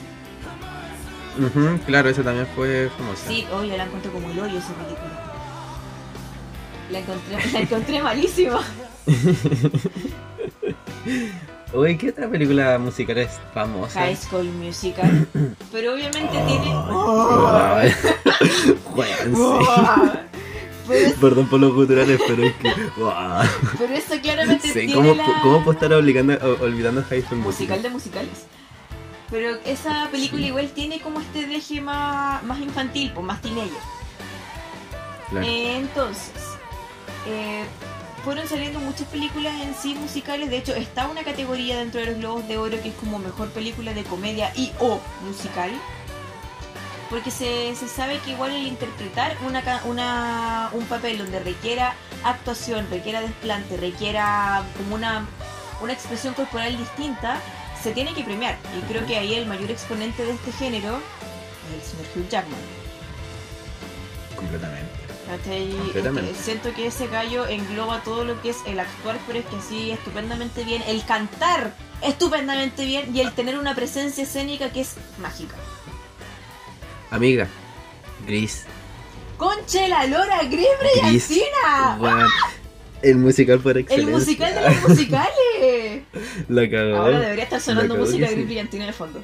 Claro, 1.87 2.09
esa 2.09 2.23
también 2.23 2.47
fue 2.55 2.91
famosa. 2.97 3.29
Sí, 3.29 3.47
oye, 3.53 3.77
la 3.77 3.85
encontré 3.85 4.11
como 4.11 4.31
el 4.31 4.39
hoyo 4.39 4.59
esa 4.59 4.73
película. 4.75 5.11
La 6.91 6.99
encontré, 6.99 7.37
la 7.53 7.61
encontré 7.61 8.03
malísima. 8.03 8.61
Oye, 11.73 11.97
¿qué 11.97 12.09
otra 12.11 12.29
película 12.29 12.77
musical 12.81 13.17
es 13.19 13.31
famosa? 13.55 14.01
High 14.01 14.17
School 14.17 14.47
Musical. 14.47 15.25
Pero 15.71 15.95
obviamente 15.95 16.33
tiene. 16.33 16.75
Es- 20.91 21.13
Perdón 21.21 21.47
por 21.49 21.61
los 21.61 21.73
culturales, 21.73 22.21
pero 22.27 22.43
es 22.43 22.53
que. 22.55 22.73
Pero 23.79 23.95
eso 23.95 24.15
claramente 24.21 24.67
Sí, 24.67 24.73
tiene 24.87 24.95
¿cómo, 24.95 25.15
la... 25.15 25.25
¿Cómo 25.41 25.59
puedo 25.63 25.71
estar 25.73 25.93
obligando, 25.93 26.35
olvidando 26.61 27.05
High 27.09 27.23
School 27.23 27.39
musical 27.39 27.79
Musical? 27.79 27.83
de 27.83 27.91
musicales. 27.91 28.47
Pero 29.31 29.59
esa 29.65 30.09
película 30.11 30.43
Sí. 30.43 30.49
igual 30.49 30.69
tiene 30.71 31.01
como 31.01 31.21
este 31.21 31.47
deje 31.47 31.81
más, 31.81 32.43
más 32.43 32.59
infantil, 32.61 33.13
pues 33.15 33.25
más 33.25 33.41
teenager. 33.41 33.71
Claro. 35.29 35.47
Eh, 35.47 35.77
entonces, 35.77 36.33
eh, 37.29 37.65
fueron 38.25 38.47
saliendo 38.49 38.81
muchas 38.81 39.07
películas 39.09 39.55
en 39.63 39.75
sí 39.75 39.95
musicales. 39.95 40.51
De 40.51 40.59
hecho, 40.59 40.75
está 40.75 41.07
una 41.07 41.23
categoría 41.23 41.79
dentro 41.79 42.01
de 42.01 42.07
los 42.07 42.17
Globos 42.17 42.49
de 42.49 42.59
Oro 42.59 42.81
que 42.83 42.89
es 42.89 42.95
como 42.97 43.19
mejor 43.19 43.49
película 43.51 43.93
de 43.95 44.03
comedia 44.05 44.53
y 44.57 44.73
o 44.81 45.01
musical. 45.25 45.71
Porque 47.09 47.31
se, 47.31 47.75
se 47.75 47.89
sabe 47.89 48.19
que 48.19 48.33
igual 48.33 48.53
el 48.53 48.67
interpretar 48.67 49.37
una, 49.47 49.63
una, 49.85 50.71
un 50.73 50.85
papel 50.87 51.19
donde 51.19 51.41
requiera 51.41 51.95
actuación, 52.25 52.87
requiera 52.91 53.21
desplante, 53.21 53.77
requiera 53.77 54.63
como 54.77 54.95
una, 54.95 55.27
una 55.81 55.93
expresión 55.93 56.35
corporal 56.35 56.77
distinta, 56.77 57.41
se 57.83 57.93
tiene 57.93 58.15
que 58.15 58.23
premiar. 58.23 58.59
Y 58.79 58.83
creo 58.91 59.07
que 59.07 59.17
ahí 59.17 59.35
el 59.35 59.47
mayor 59.47 59.71
exponente 59.71 60.25
de 60.25 60.33
este 60.33 60.53
género 60.53 61.01
es 61.69 61.85
el 61.85 61.91
señor 61.91 62.07
Hugh 62.15 62.29
Jackman. 62.29 62.61
Completamente. 64.37 64.91
¿Cachai? 65.27 65.71
Completamente. 65.71 66.35
Siento 66.35 66.75
que 66.75 66.87
ese 66.87 67.07
gallo 67.07 67.47
engloba 67.47 68.03
todo 68.03 68.25
lo 68.25 68.41
que 68.43 68.51
es 68.51 68.59
el 68.67 68.81
actuar, 68.81 69.19
pero 69.27 69.39
es 69.39 69.47
que 69.47 69.61
sí, 69.61 69.91
estupendamente 69.91 70.65
bien, 70.65 70.83
el 70.87 71.05
cantar 71.05 71.75
estupendamente 72.03 72.85
bien 72.85 73.15
y 73.15 73.21
el 73.21 73.33
tener 73.33 73.59
una 73.59 73.75
presencia 73.75 74.25
escénica 74.25 74.71
que 74.71 74.81
es 74.81 74.95
mágica. 75.19 75.57
Amiga, 77.11 77.49
Gris. 78.27 78.65
¡Conche 79.37 79.89
la 79.89 80.07
lora, 80.07 80.43
Gris 80.45 80.69
Gris. 81.01 81.29
Brillantina! 81.29 82.60
El 83.03 83.17
musical 83.17 83.61
por 83.61 83.73
El 83.77 83.85
excelencia. 83.85 84.17
musical 84.17 84.55
de 84.55 84.61
los 84.69 84.89
musicales. 84.89 86.03
La 86.49 86.71
cagó. 86.71 86.97
Ahora 86.97 87.21
debería 87.21 87.45
estar 87.45 87.61
sonando 87.61 87.97
música 87.97 88.27
de 88.27 88.33
Gris 88.33 88.39
sí. 88.43 88.47
Brillantina 88.47 88.87
de 88.87 88.93
fondo. 88.93 89.23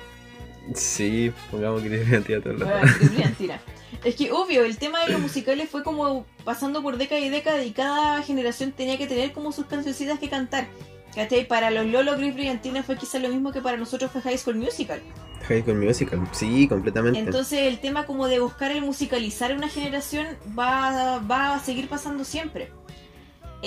Sí, 0.74 1.32
pongamos 1.50 1.82
Gris 1.84 2.00
Brillantina 2.00 2.40
todo 2.40 2.52
el 2.54 2.60
rato. 2.60 2.72
Bueno, 2.78 2.94
Gris 2.98 3.10
Brillantina. 3.10 3.60
Es 4.04 4.14
que 4.14 4.32
obvio, 4.32 4.64
el 4.64 4.78
tema 4.78 5.04
de 5.04 5.12
los 5.12 5.20
musicales 5.20 5.68
fue 5.70 5.82
como 5.82 6.26
pasando 6.44 6.82
por 6.82 6.96
década 6.96 7.20
y 7.20 7.28
década 7.28 7.62
y 7.64 7.72
cada 7.72 8.22
generación 8.22 8.72
tenía 8.72 8.98
que 8.98 9.06
tener 9.06 9.32
como 9.32 9.52
sus 9.52 9.66
cancioncitas 9.66 10.18
que 10.18 10.28
cantar. 10.28 10.66
¿Cachai? 11.14 11.48
Para 11.48 11.70
los 11.70 11.86
Lolo 11.86 12.16
Gris 12.16 12.34
Brillantina 12.34 12.82
fue 12.82 12.96
quizás 12.96 13.22
lo 13.22 13.28
mismo 13.30 13.50
que 13.52 13.62
para 13.62 13.76
nosotros 13.78 14.10
fue 14.10 14.20
High 14.20 14.38
School 14.38 14.56
Musical. 14.56 15.00
High 15.48 15.62
School 15.62 15.76
Musical, 15.78 16.20
sí, 16.32 16.68
completamente. 16.68 17.18
Entonces 17.18 17.60
el 17.60 17.78
tema 17.78 18.04
como 18.04 18.26
de 18.26 18.38
buscar 18.40 18.70
el 18.70 18.82
musicalizar 18.82 19.54
una 19.56 19.68
generación 19.68 20.26
va, 20.58 21.18
va 21.20 21.54
a 21.54 21.60
seguir 21.60 21.88
pasando 21.88 22.24
siempre. 22.24 22.70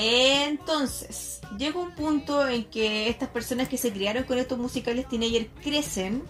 Entonces, 0.01 1.41
llega 1.57 1.77
un 1.77 1.91
punto 1.91 2.47
en 2.47 2.63
que 2.63 3.09
estas 3.09 3.27
personas 3.27 3.67
que 3.67 3.77
se 3.77 3.91
criaron 3.91 4.23
con 4.23 4.37
estos 4.37 4.57
musicales 4.57 5.09
teenager 5.09 5.49
crecen, 5.61 6.23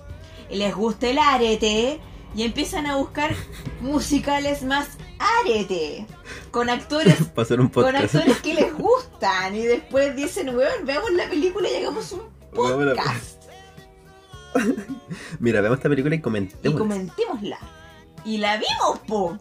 les 0.49 0.73
gusta 0.73 1.07
el 1.07 1.19
arete 1.19 1.99
y 2.35 2.41
empiezan 2.41 2.87
a 2.87 2.95
buscar 2.95 3.35
musicales 3.79 4.63
más 4.63 4.97
arete, 5.19 6.07
con 6.49 6.67
actores 6.71 7.17
con 7.71 7.95
actores 7.95 8.41
que 8.41 8.55
les 8.55 8.73
gustan 8.73 9.55
y 9.55 9.61
después 9.61 10.15
dicen, 10.15 10.49
weón, 10.49 10.85
veamos 10.85 11.11
la 11.11 11.29
película 11.29 11.69
y 11.69 11.75
hagamos 11.75 12.11
un 12.11 12.21
podcast 12.51 13.43
Mira, 15.39 15.61
vemos 15.61 15.77
esta 15.77 15.89
película 15.89 16.15
y 16.15 16.17
y 16.17 16.21
comentemos. 16.21 16.79
comentémosla. 16.79 17.59
Y 18.25 18.39
la 18.39 18.57
vimos, 18.57 18.99
po. 19.07 19.37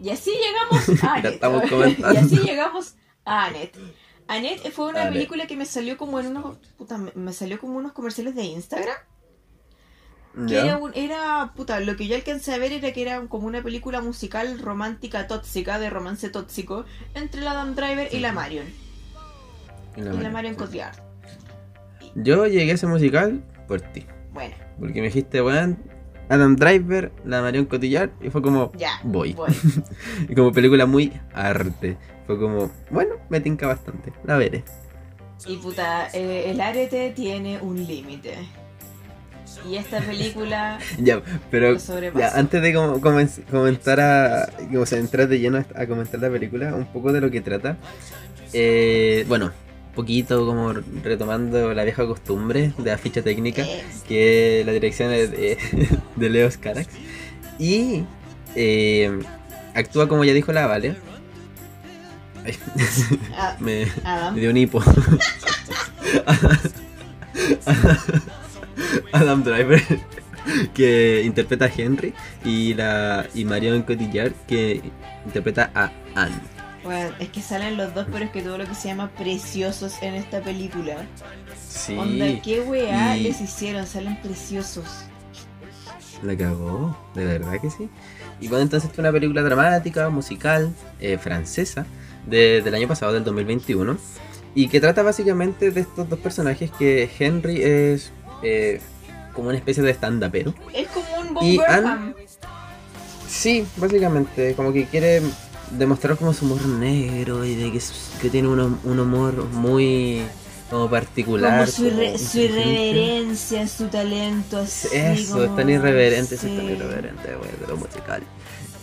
Y 0.00 0.10
así 0.10 0.30
llegamos 0.30 1.02
a 1.02 2.12
y 2.12 2.16
así 2.16 2.36
llegamos 2.36 2.94
a 3.26 3.44
Annette. 3.46 3.76
Annette 4.28 4.70
fue 4.72 4.86
una 4.88 5.02
Annette. 5.02 5.12
película 5.14 5.46
que 5.46 5.56
me 5.56 5.66
salió 5.66 5.96
como 5.98 6.18
en 6.18 6.28
unos. 6.28 6.56
Puta, 6.78 6.96
me- 6.98 7.32
salió 7.32 7.60
como 7.60 7.76
unos 7.76 7.92
comerciales 7.92 8.34
de 8.34 8.44
Instagram. 8.44 8.96
Que 10.46 10.52
¿Ya? 10.52 10.64
era, 10.66 10.76
un, 10.76 10.92
era, 10.94 11.52
puta, 11.56 11.80
lo 11.80 11.96
que 11.96 12.06
yo 12.08 12.14
alcancé 12.14 12.52
a 12.52 12.58
ver 12.58 12.70
era 12.72 12.92
que 12.92 13.00
era 13.00 13.22
como 13.26 13.46
una 13.46 13.62
película 13.62 14.02
musical 14.02 14.58
romántica 14.58 15.26
tóxica, 15.26 15.78
de 15.78 15.88
romance 15.88 16.28
tóxico, 16.28 16.84
entre 17.14 17.40
la 17.40 17.52
Adam 17.52 17.74
Driver 17.74 18.08
y 18.12 18.18
la 18.20 18.32
Marion. 18.32 18.66
Y 19.96 20.00
la 20.02 20.04
y 20.04 20.08
la 20.08 20.12
María. 20.14 20.30
Marion 20.30 20.54
Cotillard. 20.56 20.96
Yo 22.14 22.46
llegué 22.46 22.72
a 22.72 22.74
ese 22.74 22.86
musical 22.86 23.42
por 23.66 23.80
ti. 23.80 24.04
Bueno, 24.34 24.54
Porque 24.78 25.00
me 25.00 25.06
dijiste, 25.06 25.40
weón, 25.40 25.78
Adam 26.28 26.56
Driver, 26.56 27.12
la 27.24 27.40
Marion 27.40 27.64
Cotillard, 27.64 28.10
y 28.20 28.28
fue 28.28 28.42
como, 28.42 28.72
ya. 28.76 29.00
voy. 29.04 29.32
voy. 29.32 29.48
Como 30.34 30.52
película 30.52 30.84
muy 30.84 31.12
arte. 31.32 31.96
Fue 32.26 32.38
como, 32.38 32.70
bueno, 32.90 33.14
me 33.28 33.40
tinca 33.40 33.66
bastante. 33.66 34.12
La 34.24 34.36
veré. 34.36 34.64
Y 35.46 35.56
puta, 35.56 36.08
eh, 36.12 36.44
el 36.50 36.60
arete 36.60 37.12
tiene 37.14 37.60
un 37.60 37.86
límite. 37.86 38.34
Y 39.68 39.76
esta 39.76 40.00
película 40.00 40.78
Ya, 40.98 41.22
pero 41.50 41.76
ya, 42.18 42.36
antes 42.36 42.60
de 42.62 42.74
comen- 42.74 43.44
comentar 43.50 44.00
a. 44.00 44.48
O 44.76 44.86
sea, 44.86 44.98
entrar 44.98 45.28
de 45.28 45.38
lleno 45.38 45.64
a 45.74 45.86
comentar 45.86 46.20
la 46.20 46.30
película, 46.30 46.74
un 46.74 46.86
poco 46.86 47.12
de 47.12 47.20
lo 47.20 47.30
que 47.30 47.40
trata. 47.40 47.76
Eh, 48.52 49.24
bueno, 49.28 49.46
un 49.46 49.92
poquito 49.94 50.44
como 50.46 50.72
retomando 51.02 51.72
la 51.74 51.84
vieja 51.84 52.06
costumbre 52.06 52.72
de 52.76 52.90
la 52.90 52.98
ficha 52.98 53.22
técnica. 53.22 53.64
Que 54.08 54.62
la 54.66 54.72
dirección 54.72 55.12
es 55.12 55.30
de, 55.30 55.58
de 56.16 56.30
Leo 56.30 56.48
Carax. 56.60 56.88
Y 57.58 58.04
eh, 58.54 59.18
actúa 59.74 60.08
como 60.08 60.24
ya 60.24 60.32
dijo 60.34 60.52
la 60.52 60.66
Vale. 60.66 60.96
Me, 63.60 63.86
dio 64.34 64.50
un 64.50 64.56
hipo. 64.56 64.82
Adam 69.12 69.42
Driver, 69.42 69.82
que 70.74 71.22
interpreta 71.24 71.64
a 71.66 71.70
Henry, 71.74 72.14
y 72.44 72.74
la 72.74 73.26
y 73.34 73.44
Marion 73.44 73.82
Cotillard, 73.82 74.32
que 74.46 74.82
interpreta 75.24 75.70
a 75.74 75.90
Anne. 76.14 76.36
Bueno, 76.84 77.10
es 77.18 77.28
que 77.30 77.42
salen 77.42 77.76
los 77.76 77.92
dos, 77.94 78.06
pero 78.12 78.24
es 78.26 78.30
que 78.30 78.42
todo 78.42 78.58
lo 78.58 78.64
que 78.64 78.74
se 78.74 78.88
llama 78.88 79.10
preciosos 79.10 79.94
en 80.02 80.14
esta 80.14 80.40
película. 80.40 80.96
Sí, 81.68 81.96
Onda, 81.96 82.26
qué 82.42 82.60
weá 82.60 83.16
y- 83.16 83.24
les 83.24 83.40
hicieron, 83.40 83.86
salen 83.86 84.20
preciosos. 84.22 84.86
la 86.22 86.36
cagó, 86.36 86.96
de 87.14 87.24
verdad 87.24 87.60
que 87.60 87.70
sí. 87.70 87.88
Y 88.40 88.48
bueno, 88.48 88.62
entonces 88.62 88.90
es 88.92 88.98
una 88.98 89.10
película 89.10 89.42
dramática, 89.42 90.08
musical, 90.10 90.72
eh, 91.00 91.18
francesa, 91.18 91.86
de- 92.26 92.60
del 92.62 92.74
año 92.74 92.88
pasado, 92.88 93.12
del 93.12 93.24
2021, 93.24 93.96
y 94.54 94.68
que 94.68 94.80
trata 94.80 95.02
básicamente 95.02 95.70
de 95.70 95.80
estos 95.80 96.08
dos 96.08 96.18
personajes 96.18 96.70
que 96.70 97.08
Henry 97.18 97.62
es 97.62 98.10
eh, 98.42 98.80
como 99.32 99.48
una 99.48 99.58
especie 99.58 99.82
de 99.82 99.90
stand-upero. 99.92 100.54
Es 100.74 100.88
como 100.88 101.06
un 101.20 101.34
Bob 101.34 101.42
Y 101.44 101.56
Burnham. 101.58 102.14
Sí, 103.28 103.66
básicamente, 103.76 104.54
como 104.54 104.72
que 104.72 104.86
quiere 104.86 105.20
demostrar 105.72 106.16
como 106.16 106.32
su 106.32 106.44
humor 106.46 106.64
negro 106.66 107.44
y 107.44 107.54
de 107.54 107.72
que, 107.72 107.78
es- 107.78 108.12
que 108.20 108.30
tiene 108.30 108.48
un, 108.48 108.78
un 108.84 108.98
humor 109.00 109.44
muy 109.52 110.22
como 110.70 110.88
particular. 110.88 111.52
Como 111.52 111.66
su, 111.66 111.84
irre- 111.86 112.12
como 112.12 112.18
su 112.18 112.38
irreverencia, 112.40 113.68
su 113.68 113.86
talento 113.88 114.58
así. 114.58 114.88
Eso, 114.92 115.42
es 115.42 115.46
como- 115.46 115.56
tan 115.56 115.68
irreverente, 115.70 116.36
sí. 116.36 116.46
es 116.48 116.56
tan 116.56 116.66
irreverente, 116.70 117.34
güey, 117.36 117.50
de 117.60 117.66
lo 117.68 117.76
musical. 117.76 118.22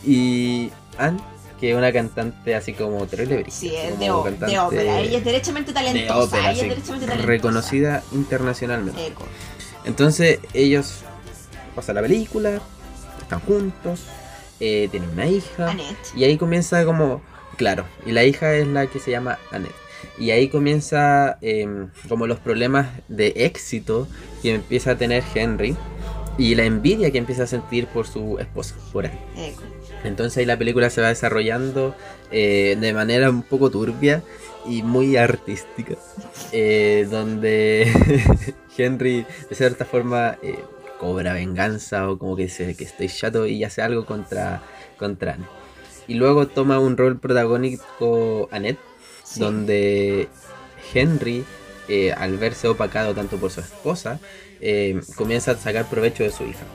Y 0.06 0.70
Anne, 0.98 1.20
que 1.64 1.72
es 1.72 1.78
una 1.78 1.94
cantante 1.94 2.56
así 2.56 2.74
como 2.74 3.08
terrible 3.08 3.46
Sí, 3.48 3.74
es 3.74 3.98
de, 3.98 4.04
de 4.04 4.12
ópera. 4.12 5.00
Ella 5.00 5.18
es 5.18 5.24
derechamente 5.24 5.72
de 5.72 5.76
talentosa. 5.76 6.20
ópera, 6.20 6.52
ella 6.52 6.62
es 6.64 6.70
derechamente 6.70 7.06
talentosa. 7.06 7.26
reconocida 7.26 8.04
internacionalmente. 8.12 9.08
Eco. 9.08 9.24
Entonces 9.86 10.40
ellos 10.54 11.06
pasan 11.74 11.96
la 11.96 12.02
película, 12.02 12.62
están 13.22 13.40
juntos, 13.40 14.02
eh, 14.60 14.90
tienen 14.92 15.12
una 15.12 15.26
hija. 15.26 15.70
Annette. 15.70 15.96
Y 16.18 16.26
ahí 16.26 16.38
comienza 16.38 16.84
como, 16.84 17.22
claro, 17.56 17.86
y 18.06 18.12
la 18.12 18.26
hija 18.26 18.54
es 18.56 18.68
la 18.68 18.88
que 18.88 19.00
se 19.00 19.12
llama 19.12 19.40
Annette. 19.50 19.72
Y 20.20 20.32
ahí 20.32 20.50
comienza 20.50 21.38
em, 21.40 21.92
como 22.10 22.28
los 22.28 22.40
problemas 22.40 22.88
de 23.08 23.28
éxito 23.38 24.06
que 24.42 24.56
empieza 24.56 24.92
a 24.92 24.98
tener 24.98 25.24
Henry 25.34 25.78
y 26.38 26.56
la 26.56 26.66
envidia 26.66 27.10
que 27.10 27.20
empieza 27.20 27.44
a 27.44 27.48
sentir 27.48 27.88
por 27.88 28.06
su 28.06 28.38
esposa, 28.38 28.76
por 28.92 29.06
Anne. 29.06 29.18
Eco. 29.38 29.64
Entonces 30.04 30.38
ahí 30.38 30.46
la 30.46 30.58
película 30.58 30.90
se 30.90 31.02
va 31.02 31.10
desarrollando 31.10 31.96
eh, 32.32 32.78
de 32.80 32.94
manera 32.94 33.30
un 33.30 33.44
poco 33.44 33.70
turbia 33.70 34.24
y 34.66 34.84
muy 34.84 35.18
artística, 35.18 35.96
eh, 36.52 37.08
donde 37.10 37.92
Henry 38.78 39.26
de 39.50 39.56
cierta 39.56 39.86
forma 39.86 40.38
eh, 40.42 40.60
cobra 41.00 41.34
venganza 41.34 42.10
o 42.10 42.18
como 42.18 42.36
que 42.36 42.50
se 42.50 42.76
que 42.76 42.84
estoy 42.84 43.08
chato 43.08 43.46
y 43.46 43.64
hace 43.64 43.82
algo 43.82 44.06
contra, 44.06 44.62
contra 44.98 45.34
Anne. 45.34 45.46
Y 46.08 46.16
luego 46.16 46.48
toma 46.48 46.80
un 46.80 46.98
rol 46.98 47.18
protagónico 47.20 48.50
Annette, 48.52 48.80
Sí. 49.24 49.40
donde 49.40 50.28
Henry, 50.94 51.46
al 52.18 52.38
verse 52.38 52.68
opacado 52.68 53.16
tanto 53.16 53.38
por 53.38 53.52
su 53.52 53.62
esposa, 53.62 54.20
comienza 55.16 55.52
a 55.52 55.56
sacar 55.58 55.90
provecho 55.90 56.24
de 56.24 56.30
su 56.32 56.44
hija. 56.44 56.66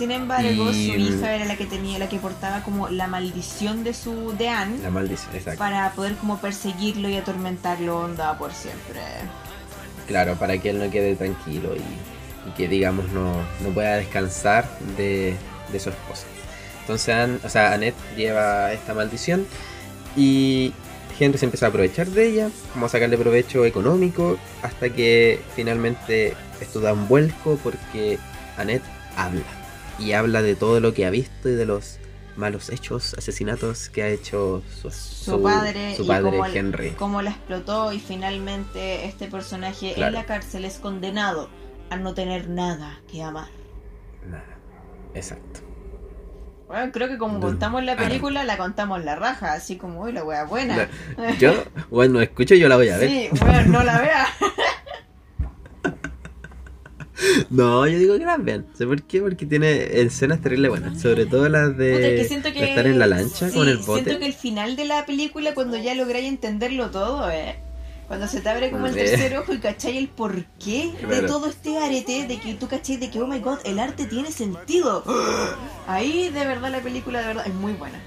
Sin 0.00 0.10
embargo, 0.12 0.70
Y- 0.70 0.86
su 0.88 0.96
hija 0.96 1.34
era 1.34 1.44
la 1.44 1.56
que 1.56 1.66
tenía, 1.66 1.98
la 1.98 2.08
que 2.08 2.18
portaba 2.18 2.62
como 2.62 2.88
la 2.88 3.06
maldición 3.06 3.84
de 3.84 3.92
su 3.92 4.32
de 4.38 4.48
Anne 4.48 4.78
La 4.82 4.90
maldición, 4.90 5.34
exacto. 5.36 5.58
para 5.58 5.90
poder 5.92 6.14
como 6.16 6.38
perseguirlo 6.38 7.06
y 7.10 7.16
atormentarlo 7.16 7.98
onda 8.00 8.38
por 8.38 8.52
siempre. 8.54 9.00
Claro, 10.08 10.36
para 10.36 10.56
que 10.56 10.70
él 10.70 10.78
no 10.78 10.90
quede 10.90 11.16
tranquilo 11.16 11.76
y, 11.76 11.80
y 12.48 12.52
que 12.56 12.66
digamos 12.66 13.10
no, 13.12 13.34
no 13.60 13.68
pueda 13.74 13.96
descansar 13.98 14.66
de, 14.96 15.36
de 15.70 15.78
su 15.80 15.90
esposa. 15.90 16.24
Entonces, 16.80 17.14
An- 17.14 17.40
o 17.44 17.48
sea, 17.50 17.74
Annette 17.74 17.94
lleva 18.16 18.72
esta 18.72 18.94
maldición 18.94 19.46
y 20.16 20.72
Henry 21.18 21.36
se 21.38 21.44
empieza 21.44 21.66
a 21.66 21.68
aprovechar 21.68 22.06
de 22.06 22.26
ella, 22.26 22.48
como 22.72 22.86
a 22.86 22.88
sacarle 22.88 23.18
provecho 23.18 23.66
económico, 23.66 24.38
hasta 24.62 24.88
que 24.88 25.40
finalmente 25.54 26.34
esto 26.62 26.80
da 26.80 26.94
un 26.94 27.06
vuelco 27.06 27.58
porque 27.62 28.18
Annette 28.56 28.82
habla. 29.14 29.42
Y 30.00 30.12
habla 30.12 30.42
de 30.42 30.54
todo 30.56 30.80
lo 30.80 30.94
que 30.94 31.04
ha 31.06 31.10
visto 31.10 31.48
y 31.48 31.54
de 31.54 31.66
los 31.66 31.98
malos 32.36 32.70
hechos, 32.70 33.14
asesinatos 33.18 33.90
que 33.90 34.02
ha 34.02 34.08
hecho 34.08 34.62
su, 34.80 34.90
Su 34.90 35.42
padre 35.42 35.94
su 35.94 36.04
y 36.04 36.06
padre 36.06 36.30
cómo, 36.30 36.46
Henry. 36.46 36.90
cómo 36.92 37.22
la 37.22 37.30
explotó 37.30 37.92
y 37.92 37.98
finalmente 38.00 39.04
este 39.04 39.26
personaje 39.26 39.92
Claro. 39.94 40.08
en 40.08 40.14
la 40.14 40.24
cárcel 40.26 40.64
es 40.64 40.78
condenado 40.78 41.50
a 41.90 41.96
no 41.96 42.14
tener 42.14 42.48
nada 42.48 43.00
que 43.10 43.22
amar. 43.22 43.48
Nada. 44.26 44.44
Exacto. 45.14 45.60
Bueno, 46.68 46.92
creo 46.92 47.08
que 47.08 47.18
como 47.18 47.40
contamos 47.40 47.82
la 47.82 47.96
película, 47.96 48.44
la 48.44 48.56
contamos 48.56 49.04
la 49.04 49.16
raja, 49.16 49.54
así 49.54 49.76
como, 49.76 50.02
uy, 50.02 50.12
la 50.12 50.22
wea 50.22 50.44
buena. 50.44 50.88
Yo, 51.40 51.52
bueno, 51.90 52.20
escucho, 52.22 52.54
yo 52.54 52.68
la 52.68 52.76
voy 52.76 52.88
a 52.90 52.96
ver. 52.96 53.08
Sí, 53.10 53.28
bueno, 53.40 53.62
no 53.78 53.82
la 53.82 53.98
vea. 54.00 54.26
No, 57.50 57.86
yo 57.86 57.98
digo 57.98 58.18
que 58.18 58.24
las 58.24 58.42
vean. 58.42 58.66
¿Sé 58.74 58.86
por 58.86 59.02
qué? 59.02 59.20
Porque 59.20 59.46
tiene 59.46 60.00
escenas 60.00 60.40
terribles 60.40 60.70
buenas. 60.70 61.00
Sobre 61.00 61.26
todo 61.26 61.48
las 61.48 61.76
de, 61.76 61.92
Puta, 61.92 62.06
es 62.06 62.20
que 62.20 62.28
siento 62.28 62.48
de 62.48 62.54
que... 62.54 62.64
estar 62.64 62.86
en 62.86 62.98
la 62.98 63.06
lancha 63.06 63.48
sí, 63.48 63.56
con 63.56 63.68
el 63.68 63.78
bote. 63.78 64.04
Siento 64.04 64.20
que 64.20 64.26
el 64.26 64.34
final 64.34 64.76
de 64.76 64.84
la 64.84 65.06
película, 65.06 65.54
cuando 65.54 65.76
ya 65.76 65.94
lográis 65.94 66.26
entenderlo 66.26 66.90
todo, 66.90 67.30
eh. 67.30 67.56
Cuando 68.08 68.26
se 68.26 68.40
te 68.40 68.48
abre 68.48 68.72
como 68.72 68.88
el 68.88 68.94
tercer 68.94 69.36
ojo 69.36 69.54
y 69.54 69.58
cachai 69.58 69.96
el 69.96 70.08
porqué 70.08 70.90
de 71.08 71.22
todo 71.22 71.46
este 71.46 71.78
arete, 71.78 72.26
de 72.26 72.40
que 72.40 72.54
tú 72.54 72.66
cachai 72.66 72.96
de 72.96 73.08
que, 73.08 73.20
oh 73.20 73.26
my 73.28 73.38
god, 73.38 73.58
el 73.64 73.78
arte 73.78 74.04
tiene 74.06 74.32
sentido. 74.32 75.04
Ahí 75.86 76.28
de 76.28 76.44
verdad 76.44 76.72
la 76.72 76.80
película 76.80 77.20
de 77.20 77.28
verdad 77.28 77.46
es 77.46 77.54
muy 77.54 77.72
buena. 77.74 78.00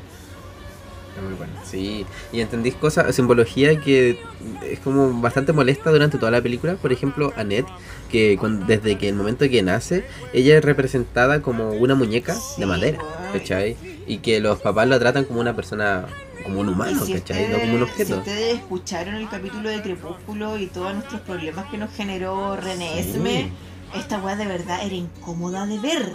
Es 1.16 1.22
muy 1.24 1.34
buena. 1.36 1.54
Sí, 1.64 2.06
y 2.32 2.42
entendís 2.42 2.74
cosas, 2.76 3.14
simbología 3.16 3.80
que 3.80 4.20
es 4.64 4.80
como 4.80 5.22
bastante 5.22 5.54
molesta 5.54 5.92
durante 5.92 6.18
toda 6.18 6.32
la 6.32 6.42
película. 6.42 6.76
Por 6.76 6.92
ejemplo, 6.92 7.32
Annette, 7.36 7.68
que 8.10 8.40
desde 8.68 8.98
que 8.98 9.10
el 9.10 9.16
momento 9.16 9.48
que 9.48 9.62
nace, 9.62 10.06
ella 10.34 10.58
es 10.58 10.66
representada 10.66 11.42
como 11.42 11.70
una 11.72 11.94
muñeca 11.96 12.34
Sí, 12.36 12.62
de 12.62 12.66
madera. 12.66 12.98
¿cachai? 13.32 13.76
Y 14.08 14.18
que 14.18 14.40
los 14.40 14.60
papás 14.60 14.88
la 14.88 15.00
tratan 15.00 15.26
como 15.26 15.40
una 15.40 15.56
persona, 15.56 16.06
como 16.44 16.60
un 16.60 16.70
humano, 16.70 17.06
si 17.06 17.14
¿cachai? 17.14 17.48
No 17.50 17.60
como 17.60 17.74
un 17.76 17.84
ustedes- 17.84 18.08
Si 18.08 18.14
objeto. 18.14 18.20
ustedes 18.20 18.56
escucharon 18.56 19.16
el 19.16 19.30
capítulo 19.30 19.70
de 19.70 19.82
Crepúsculo 19.82 20.58
y 20.58 20.66
todos 20.68 20.94
nuestros 20.96 21.22
problemas 21.22 21.70
que 21.70 21.78
nos 21.78 21.92
generó 21.94 22.56
René 22.56 23.02
Sí. 23.04 23.10
Esme, 23.12 23.52
esta 23.96 24.18
weá 24.20 24.36
de 24.36 24.48
verdad 24.48 24.84
era 24.86 24.96
incómoda 24.96 25.66
de 25.68 25.80
ver. 25.80 26.14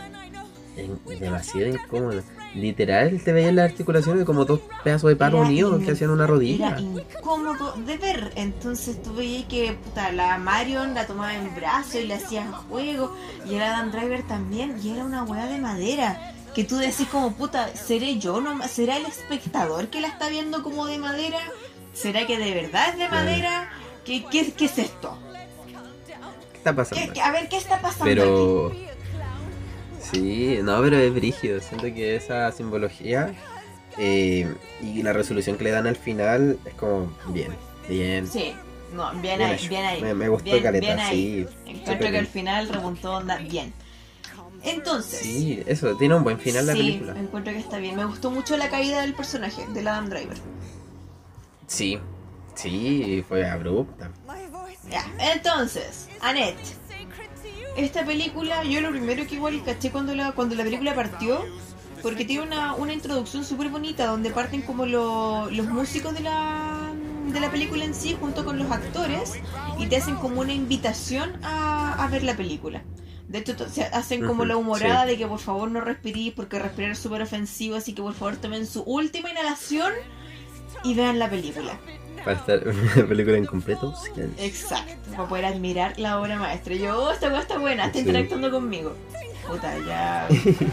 Es 0.76 1.20
demasiado 1.20 1.68
incómodo. 1.68 2.22
Literal, 2.58 3.20
te 3.22 3.32
veían 3.32 3.56
las 3.56 3.70
articulaciones 3.70 4.24
como 4.24 4.44
dos 4.44 4.60
pedazos 4.82 5.08
de 5.08 5.16
palo 5.16 5.40
unidos 5.40 5.82
que 5.84 5.92
hacían 5.92 6.10
una 6.10 6.26
rodilla. 6.26 6.70
Era 6.70 6.80
incómodo 6.80 7.74
de 7.86 7.96
ver. 7.98 8.32
Entonces 8.36 9.00
tú 9.02 9.14
veías 9.14 9.44
que 9.46 9.72
puta, 9.72 10.10
la 10.12 10.38
Marion 10.38 10.92
la 10.94 11.06
tomaba 11.06 11.34
en 11.34 11.54
brazo 11.54 11.98
y 11.98 12.06
le 12.06 12.14
hacían 12.14 12.50
juego. 12.52 13.14
Y 13.48 13.54
el 13.54 13.62
Adam 13.62 13.90
Driver 13.92 14.22
también. 14.26 14.76
Y 14.82 14.90
era 14.90 15.04
una 15.04 15.22
weá 15.24 15.46
de 15.46 15.58
madera. 15.58 16.32
Que 16.54 16.64
tú 16.64 16.76
decís 16.76 17.06
como 17.12 17.34
puta, 17.34 17.68
¿seré 17.76 18.18
yo 18.18 18.40
nomás? 18.40 18.70
¿Será 18.72 18.96
el 18.96 19.06
espectador 19.06 19.88
que 19.88 20.00
la 20.00 20.08
está 20.08 20.28
viendo 20.28 20.62
como 20.64 20.86
de 20.86 20.98
madera? 20.98 21.38
¿Será 21.94 22.26
que 22.26 22.38
de 22.38 22.52
verdad 22.54 22.88
es 22.90 22.98
de 22.98 23.08
madera? 23.08 23.70
¿Qué, 24.04 24.24
qué, 24.30 24.52
qué 24.52 24.64
es 24.64 24.78
esto? 24.78 25.16
¿Qué 26.52 26.58
está 26.58 26.74
pasando? 26.74 27.12
¿Qué- 27.12 27.20
a 27.20 27.30
ver, 27.30 27.48
¿qué 27.48 27.56
está 27.58 27.80
pasando 27.80 28.06
aquí? 28.70 28.86
Sí, 30.10 30.58
no, 30.62 30.80
pero 30.82 30.96
es 30.96 31.14
brígido. 31.14 31.60
Siento 31.60 31.84
que 31.86 32.16
esa 32.16 32.50
simbología 32.52 33.34
eh, 33.98 34.52
y 34.82 35.02
la 35.02 35.12
resolución 35.12 35.56
que 35.56 35.64
le 35.64 35.70
dan 35.70 35.86
al 35.86 35.96
final 35.96 36.58
es 36.64 36.74
como 36.74 37.12
bien, 37.28 37.52
bien. 37.88 38.26
Sí, 38.26 38.54
no, 38.94 39.10
bien, 39.12 39.22
bien 39.38 39.42
ahí, 39.42 39.54
hecho. 39.54 39.68
bien 39.68 39.84
ahí. 39.84 40.02
Me, 40.02 40.14
me 40.14 40.28
gustó 40.28 40.50
bien, 40.50 40.62
caleta, 40.62 40.86
bien 40.86 40.98
ahí. 41.00 41.46
sí. 41.66 41.70
Encuentro 41.70 42.10
que 42.10 42.18
al 42.18 42.26
final 42.26 42.68
remontó 42.68 43.14
onda 43.16 43.36
bien. 43.38 43.72
Entonces, 44.64 45.20
Sí, 45.20 45.62
eso, 45.66 45.96
tiene 45.96 46.16
un 46.16 46.24
buen 46.24 46.38
final 46.38 46.66
la 46.66 46.72
sí, 46.72 46.78
película. 46.78 47.14
encuentro 47.18 47.52
que 47.52 47.60
está 47.60 47.78
bien. 47.78 47.94
Me 47.96 48.04
gustó 48.04 48.30
mucho 48.30 48.56
la 48.56 48.68
caída 48.68 49.02
del 49.02 49.14
personaje, 49.14 49.64
del 49.72 49.86
Adam 49.86 50.08
Driver. 50.08 50.36
Sí, 51.66 51.98
sí, 52.54 53.24
fue 53.28 53.48
abrupta. 53.48 54.10
Ya, 54.90 55.04
entonces, 55.32 56.08
Annette. 56.20 56.56
Esta 57.78 58.04
película, 58.04 58.64
yo 58.64 58.80
lo 58.80 58.90
primero 58.90 59.26
que 59.26 59.36
igual 59.36 59.62
caché 59.64 59.90
cuando 59.90 60.14
la, 60.14 60.32
cuando 60.32 60.54
la 60.56 60.64
película 60.64 60.94
partió, 60.94 61.44
porque 62.02 62.24
tiene 62.24 62.42
una, 62.42 62.74
una 62.74 62.92
introducción 62.92 63.44
súper 63.44 63.68
bonita 63.68 64.06
donde 64.06 64.30
parten 64.30 64.62
como 64.62 64.84
lo- 64.84 65.48
los 65.50 65.66
músicos 65.68 66.12
de 66.14 66.20
la, 66.20 66.92
de 67.32 67.40
la 67.40 67.50
película 67.50 67.84
en 67.84 67.94
sí 67.94 68.16
junto 68.18 68.44
con 68.44 68.58
los 68.58 68.70
actores 68.70 69.34
y 69.78 69.86
te 69.86 69.96
hacen 69.96 70.16
como 70.16 70.40
una 70.40 70.52
invitación 70.52 71.38
a, 71.44 72.02
a 72.04 72.08
ver 72.08 72.24
la 72.24 72.36
película. 72.36 72.82
De 73.28 73.38
hecho, 73.38 73.54
se 73.68 73.84
hacen 73.84 74.26
como 74.26 74.44
la 74.44 74.56
humorada 74.56 75.02
sí. 75.04 75.10
de 75.10 75.18
que 75.18 75.26
por 75.26 75.38
favor 75.38 75.70
no 75.70 75.80
respirís 75.80 76.32
porque 76.32 76.58
respirar 76.58 76.92
es 76.92 76.98
súper 76.98 77.22
ofensivo, 77.22 77.76
así 77.76 77.92
que 77.92 78.02
por 78.02 78.14
favor 78.14 78.36
tomen 78.36 78.66
su 78.66 78.82
última 78.82 79.30
inhalación 79.30 79.92
y 80.82 80.94
vean 80.94 81.18
la 81.18 81.28
película. 81.30 81.78
Para 82.24 82.36
estar 82.38 82.60
la 82.96 83.06
película 83.06 83.36
en 83.38 83.46
completo 83.46 83.94
silencio. 83.96 84.44
Exacto, 84.44 85.10
para 85.12 85.28
poder 85.28 85.44
admirar 85.46 85.98
la 85.98 86.20
obra 86.20 86.38
maestra. 86.38 86.74
Yo, 86.74 87.02
oh, 87.02 87.10
esta 87.12 87.28
weá 87.28 87.40
está 87.40 87.58
buena, 87.58 87.86
está 87.86 87.94
Sí. 87.94 88.00
interactuando 88.00 88.50
conmigo. 88.50 88.94
Puta, 89.46 89.74
ya. 89.86 90.26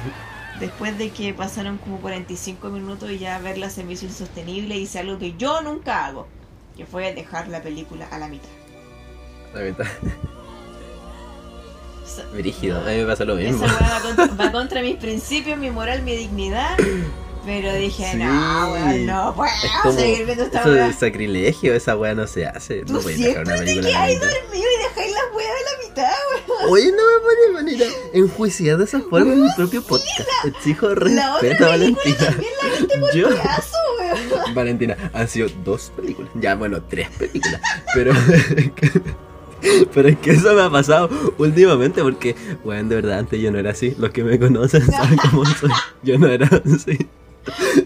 Después 0.60 0.98
de 0.98 1.10
que 1.12 1.34
pasaron 1.34 1.78
como 1.78 2.00
45 2.00 2.70
minutos 2.70 3.12
y 3.12 3.18
ya 3.20 3.40
verla 3.40 3.70
se 3.70 3.84
me 3.84 3.94
hizo 3.94 4.06
insostenible, 4.06 4.78
hice 4.78 5.00
algo 5.00 5.18
que 5.20 5.34
yo 5.38 5.62
nunca 5.62 6.06
hago, 6.06 6.28
que 6.78 6.86
fue 6.86 7.14
dejar 7.14 7.48
la 7.50 7.62
película 7.62 8.08
a 8.12 8.18
la 8.20 8.28
mitad. 8.28 8.50
La 9.54 9.62
mitad. 9.62 9.86
Esa- 12.06 12.26
Brígido, 12.34 12.80
a 12.80 12.84
mí 12.90 12.98
me 12.98 13.06
pasa 13.06 13.26
lo 13.26 13.38
Esa 13.38 13.52
mismo. 13.52 13.66
weá 13.66 13.90
va 13.90 14.00
contra, 14.02 14.26
va 14.46 14.52
contra 14.52 14.82
mis 14.82 14.96
principios, 14.98 15.58
mi 15.58 15.72
moral, 15.72 16.02
mi 16.04 16.16
dignidad. 16.16 16.78
Pero 17.46 17.74
dije, 17.76 18.08
Sí. 18.12 18.18
no, 18.18 18.72
weón, 18.74 19.06
no 19.06 19.34
puedo 19.36 19.52
Es 19.64 19.72
como. 19.84 19.94
seguir 20.00 20.26
viendo 20.26 20.44
esta 20.46 20.64
weá. 20.66 20.88
es 20.88 20.96
sacrilegio, 20.96 21.74
esa 21.76 21.96
weá 21.96 22.16
no 22.16 22.26
se 22.28 22.46
hace. 22.48 22.84
No 22.86 23.00
puedes 23.00 23.20
dejar 23.20 23.44
una 23.46 23.54
siempre 23.58 23.74
te 23.76 23.82
película 23.82 24.04
a 24.04 24.08
mitad. 24.08 24.22
dormido 24.22 24.66
y 24.66 24.84
dejáis 24.84 25.14
la 25.14 25.36
weá 25.38 25.48
a 25.48 25.54
la 25.54 25.88
mitad, 25.88 26.12
weón. 26.32 26.72
Oye, 26.72 26.86
no 26.92 26.98
me 26.98 27.22
puedes 27.22 27.66
venir 27.66 27.84
a 27.84 28.18
enjuiciar 28.18 28.78
de 28.78 28.84
esa 28.86 29.00
forma 29.02 29.34
en 29.34 29.44
mi 29.44 29.50
propio 29.56 29.84
podcast. 29.84 30.28
Exijo 30.46 30.96
respeto, 30.96 31.40
película 31.40 31.68
Valentina. 31.70 32.16
también 32.18 32.52
la 32.64 32.70
viste 32.80 33.00
por 33.00 33.16
Yo, 33.16 33.30
pedazo, 33.30 33.78
weón. 34.00 34.54
Valentina, 34.56 34.98
han 35.14 35.28
sido 35.28 35.48
dos 35.64 35.92
películas. 35.96 36.32
Ya, 36.36 36.56
bueno, 36.56 36.82
tres 36.84 37.10
películas. 37.12 37.62
Pero. 37.94 38.12
Pero 39.96 40.10
es 40.10 40.18
que 40.20 40.32
eso 40.32 40.54
me 40.54 40.62
ha 40.62 40.70
pasado 40.70 41.10
últimamente 41.40 42.04
porque, 42.04 42.36
bueno, 42.64 42.88
de 42.90 42.96
verdad, 42.98 43.20
antes 43.20 43.40
yo 43.42 43.52
no 43.52 43.58
era 43.58 43.72
así. 43.72 43.96
Los 43.98 44.12
que 44.12 44.24
me 44.24 44.38
conocen 44.38 44.86
saben 44.92 45.18
cómo 45.18 45.44
soy. 45.46 45.72
Yo 46.04 46.20
no 46.20 46.28
era 46.28 46.48
así. 46.48 47.08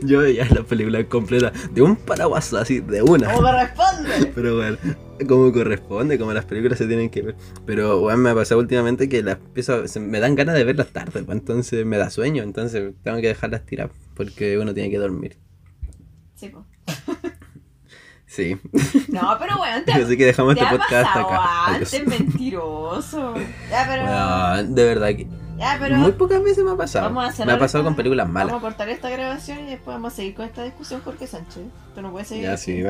Yo 0.04 0.20
veía 0.20 0.46
las 0.46 0.66
películas 0.66 1.06
completas 1.06 1.52
de 1.74 1.82
un 1.82 1.96
paraguaso, 1.96 2.58
así, 2.58 2.80
de 2.80 3.02
una. 3.02 3.32
¿Cómo 3.34 3.48
corresponde? 3.48 4.32
Pero 4.36 4.56
bueno, 4.58 4.78
como 5.28 5.52
corresponde, 5.52 6.18
como 6.18 6.34
las 6.34 6.46
películas 6.46 6.78
se 6.78 6.88
tienen 6.88 7.10
que 7.10 7.22
ver. 7.22 7.36
Pero 7.66 8.00
bueno, 8.00 8.18
me 8.20 8.30
ha 8.30 8.36
pasado 8.36 8.62
últimamente 8.62 9.10
que 9.10 9.22
las 9.24 9.36
empiezo, 9.38 9.88
se- 9.88 10.00
me 10.00 10.20
dan 10.20 10.36
ganas 10.36 10.56
de 10.56 10.64
verlas 10.64 10.88
tarde, 10.88 11.24
pues, 11.24 11.38
entonces 11.38 11.86
me 11.86 11.98
da 11.98 12.10
sueño, 12.10 12.44
entonces 12.44 12.94
tengo 13.04 13.20
que 13.22 13.28
dejarlas 13.28 13.66
tirar 13.66 13.90
porque 14.16 14.58
uno 14.58 14.74
tiene 14.74 14.90
que 14.90 14.98
dormir. 14.98 15.38
Sí. 16.36 16.52
Sí, 18.26 18.56
No, 19.08 19.36
pero 19.40 19.58
bueno, 19.58 19.84
te, 19.86 19.92
así 19.92 20.16
que 20.16 20.26
dejamos 20.26 20.54
te 20.56 20.62
este 20.62 20.78
podcast 20.78 21.04
pasado 21.08 21.28
acá. 21.28 21.66
Antes, 21.74 22.08
mentiroso. 22.08 23.34
Ya, 23.72 23.86
pero... 23.90 24.04
Bueno, 24.04 24.76
de 24.76 24.84
verdad 24.84 25.08
que 25.16 25.28
ya, 25.60 25.78
pero... 25.80 25.98
muy 25.98 26.12
pocas 26.14 26.42
veces 26.44 26.64
me 26.64 26.72
ha 26.72 26.76
pasado. 26.76 27.10
Me 27.46 27.52
ha 27.54 27.60
pasado 27.60 27.84
con 27.84 27.96
películas 27.96 28.26
Vamos 28.28 28.42
a 28.42 28.46
malas. 28.46 28.62
cortar 28.62 28.90
esta 28.90 29.10
grabación 29.10 29.60
y 29.60 29.72
después 29.72 29.96
vamos 29.96 30.14
a 30.14 30.16
seguir 30.16 30.34
con 30.36 30.46
esta 30.46 30.64
discusión, 30.64 31.02
Jorge 31.04 31.28
Sánchez. 31.28 31.64
Tú 31.96 32.02
no 32.02 32.12
puedes 32.12 32.28
seguir 32.30 32.46
Ya, 32.46 32.56
sí, 32.58 32.82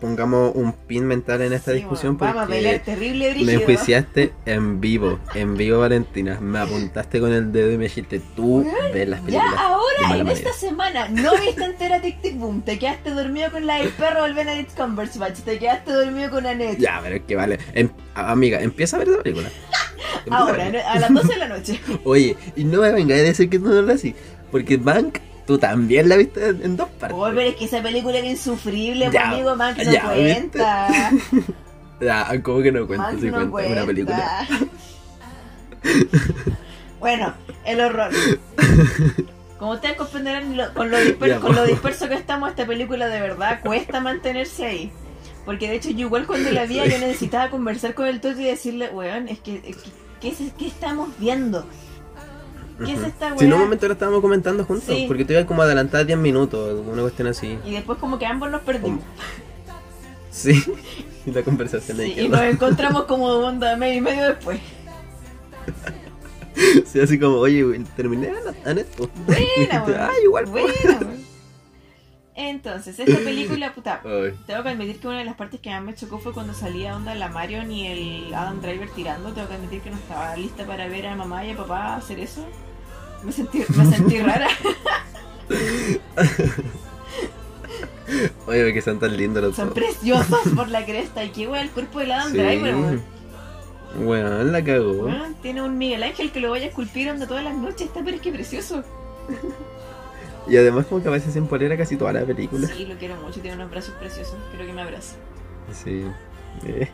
pongamos 0.00 0.52
un 0.54 0.72
pin 0.72 1.04
mental 1.04 1.42
en 1.42 1.52
esta 1.52 1.72
Sí, 1.72 1.78
discusión 1.78 2.16
bueno, 2.16 2.34
Vamos 2.34 2.48
a 2.48 2.52
pelear 2.54 2.76
porque 2.76 2.92
terrible, 2.92 3.24
me 3.28 3.34
brígido. 3.34 3.60
enjuiciaste 3.60 4.32
en 4.46 4.80
vivo, 4.80 5.18
en 5.34 5.56
vivo 5.56 5.80
Valentina. 5.80 6.38
Me 6.40 6.58
apuntaste 6.60 7.20
con 7.20 7.32
el 7.32 7.52
dedo 7.52 7.72
y 7.72 7.76
me 7.76 7.84
dijiste, 7.84 8.20
tú 8.34 8.64
ves 8.94 9.08
las 9.08 9.20
Ya 9.20 9.26
películas. 9.26 9.52
de 9.52 9.58
ahora, 9.58 9.84
en 10.02 10.08
manera. 10.18 10.32
esta 10.32 10.52
semana, 10.52 11.08
no 11.08 11.32
viste 11.38 11.64
entera 11.64 12.00
Tic 12.00 12.22
Tic 12.22 12.38
Boom, 12.38 12.62
te 12.62 12.78
quedaste 12.78 13.10
dormido 13.10 13.50
con 13.50 13.66
la 13.66 13.76
del 13.78 13.90
perro 13.90 14.22
del 14.24 14.34
Benedict 14.34 14.74
Cumberbatch, 14.76 15.40
te 15.40 15.58
quedaste 15.58 15.92
dormido 15.92 16.30
con 16.30 16.46
Annette. 16.46 16.78
Ya, 16.78 17.00
pero 17.02 17.16
es 17.16 17.22
que 17.22 17.36
vale. 17.36 17.58
Em- 17.74 17.90
amiga, 18.14 18.60
empieza 18.62 18.96
a 18.96 19.00
ver 19.00 19.08
esa 19.08 19.22
película. 19.22 19.48
Ahora, 20.30 20.66
a 20.90 20.98
las 20.98 21.12
12 21.14 21.28
de 21.28 21.36
la 21.38 21.48
noche. 21.48 21.80
Oye, 22.04 22.36
y 22.56 22.64
no 22.64 22.80
me 22.80 22.92
vengáis 22.92 23.20
a 23.22 23.24
decir 23.24 23.48
que 23.50 23.58
no 23.58 23.70
la 23.82 23.94
así. 23.94 24.14
Porque 24.50 24.76
Bank, 24.76 25.18
tú 25.46 25.58
también 25.58 26.08
la 26.08 26.16
viste 26.16 26.48
en, 26.48 26.76
dos 26.76 26.88
partes. 26.90 27.16
Oh, 27.18 27.26
pero 27.28 27.40
es 27.42 27.56
que 27.56 27.64
esa 27.66 27.82
película 27.82 28.18
era 28.18 28.26
insufrible, 28.28 29.06
Ya, 29.06 29.10
pues, 29.10 29.22
amigo, 29.24 29.56
man, 29.56 29.74
que 29.74 29.84
no 29.84 29.92
ya, 29.92 30.04
cuenta. 30.04 30.88
Ah, 32.10 32.34
¿cómo 32.42 32.62
que 32.62 32.72
no 32.72 32.86
cuento 32.86 33.06
Man, 33.06 33.20
si 33.20 33.30
no 33.30 33.50
cuenta 33.50 33.72
una 33.72 33.86
película? 33.86 34.46
bueno, 37.00 37.34
el 37.64 37.80
horror. 37.80 38.10
Como 39.58 39.72
ustedes 39.72 39.96
comprenderán, 39.96 40.56
lo- 40.56 40.72
con, 40.74 40.90
lo 40.90 40.98
disper- 40.98 41.28
Ya, 41.28 41.40
con 41.40 41.54
lo 41.54 41.62
po. 41.62 41.66
disperso 41.68 42.08
que 42.08 42.14
estamos, 42.14 42.50
esta 42.50 42.66
película 42.66 43.06
de 43.08 43.20
verdad 43.20 43.60
cuesta 43.62 44.00
mantenerse 44.00 44.66
ahí. 44.66 44.92
Porque 45.46 45.68
de 45.68 45.76
hecho, 45.76 45.90
yo 45.90 46.00
igual 46.06 46.26
cuando 46.26 46.50
la 46.50 46.66
vi, 46.66 46.74
yo 46.76 46.84
necesitaba 46.84 47.48
conversar 47.50 47.94
con 47.94 48.06
el 48.08 48.20
Toto 48.20 48.38
y 48.40 48.44
decirle, 48.44 48.90
weón, 48.90 49.28
es 49.28 49.38
que, 49.38 49.62
es 49.64 49.76
que- 49.76 49.90
¿qué, 50.20 50.28
es- 50.28 50.52
qué 50.58 50.66
estamos 50.66 51.08
viendo? 51.18 51.64
¿Qué 52.84 52.92
es 52.92 53.02
esta 53.02 53.30
Si 53.38 53.44
en 53.44 53.52
un 53.52 53.58
weá? 53.60 53.64
momento 53.64 53.86
lo 53.86 53.92
estábamos 53.94 54.20
comentando 54.20 54.64
juntos, 54.66 54.94
Sí. 54.94 55.04
porque 55.08 55.24
tú 55.24 55.32
ibas 55.32 55.46
como 55.46 55.62
adelantada 55.62 56.04
10 56.04 56.18
minutos, 56.18 56.78
una 56.86 57.00
cuestión 57.00 57.28
así. 57.28 57.58
Y 57.64 57.70
después 57.72 57.98
como 57.98 58.18
que 58.18 58.26
ambos 58.26 58.50
nos 58.50 58.60
perdimos. 58.62 59.00
Sí, 60.30 60.62
y 61.24 61.30
la 61.32 61.42
conversación 61.42 61.98
ahí 62.00 62.12
Sí, 62.14 62.20
y 62.22 62.28
nos 62.28 62.42
encontramos 62.42 63.04
como 63.04 63.24
onda 63.28 63.74
medio 63.78 63.94
y 63.94 64.00
medio 64.02 64.24
después. 64.26 64.60
Sí, 66.86 67.00
así 67.00 67.18
como, 67.18 67.36
oye, 67.36 67.62
terminé 67.96 68.32
a 68.64 68.72
neto. 68.74 69.10
Buena, 69.26 69.84
weón. 69.84 70.00
Ay, 70.00 70.16
igual. 70.24 70.46
Buena, 70.46 70.72
weón. 71.00 71.26
Entonces, 72.38 72.98
esta 72.98 73.18
película, 73.20 73.72
puta, 73.72 74.02
Ay, 74.04 74.34
Tengo 74.46 74.62
que 74.62 74.68
admitir 74.68 75.00
que 75.00 75.08
una 75.08 75.18
de 75.20 75.24
las 75.24 75.36
partes 75.36 75.58
que 75.58 75.70
más 75.70 75.82
me 75.82 75.94
chocó 75.94 76.18
fue 76.18 76.34
cuando 76.34 76.52
salía 76.52 76.94
onda 76.94 77.14
la 77.14 77.28
Marion 77.28 77.72
y 77.72 77.86
el 77.86 78.34
Adam 78.34 78.60
Driver 78.60 78.90
tirando. 78.90 79.32
Tengo 79.32 79.48
que 79.48 79.54
admitir 79.54 79.80
que 79.80 79.90
no 79.90 79.96
estaba 79.96 80.36
lista 80.36 80.66
para 80.66 80.86
ver 80.86 81.06
a 81.06 81.16
mamá 81.16 81.44
y 81.46 81.52
a 81.52 81.56
papá 81.56 81.96
hacer 81.96 82.20
eso. 82.20 82.46
Me 83.24 83.32
sentí, 83.32 83.64
me 83.74 83.86
sentí 83.86 84.18
rara. 84.20 84.48
Oye, 88.46 88.72
que 88.72 88.82
son 88.82 88.98
tan 89.00 89.16
lindos 89.16 89.42
los 89.42 89.56
Son 89.56 89.70
preciosos 89.72 90.40
por 90.54 90.68
la 90.68 90.84
cresta. 90.86 91.24
Y 91.24 91.30
qué 91.30 91.48
wea 91.48 91.62
el 91.62 91.70
cuerpo 91.70 92.00
del 92.00 92.12
Adam 92.12 92.32
Sí. 92.32 92.38
Driver, 92.38 92.76
weón. 92.76 93.02
Weón, 93.98 94.52
la 94.52 94.62
cagó. 94.62 94.92
Weón, 95.06 95.34
Tiene 95.40 95.62
un 95.62 95.78
Miguel 95.78 96.02
Ángel 96.02 96.30
que 96.30 96.40
lo 96.40 96.50
vaya 96.50 96.66
a 96.66 96.68
esculpir 96.68 97.08
onda 97.10 97.26
todas 97.26 97.42
las 97.44 97.54
noches. 97.56 97.82
Está 97.88 98.02
pero 98.04 98.16
es 98.16 98.22
que 98.22 98.30
precioso. 98.30 98.84
Y 100.48 100.56
además 100.56 100.86
como 100.86 101.02
que 101.02 101.08
a 101.08 101.12
veces 101.12 101.32
sin 101.34 101.46
polera 101.46 101.76
casi 101.76 101.96
toda 101.96 102.12
la 102.12 102.24
película. 102.24 102.66
Sí, 102.68 102.86
lo 102.86 102.96
quiero 102.96 103.16
mucho. 103.16 103.40
Tiene 103.40 103.56
unos 103.56 103.70
brazos 103.70 103.94
preciosos. 103.96 104.36
Creo 104.54 104.66
que 104.66 104.72
me 104.72 104.82
abraza. 104.82 105.16
Sí. 105.72 106.04
Eh, 106.64 106.88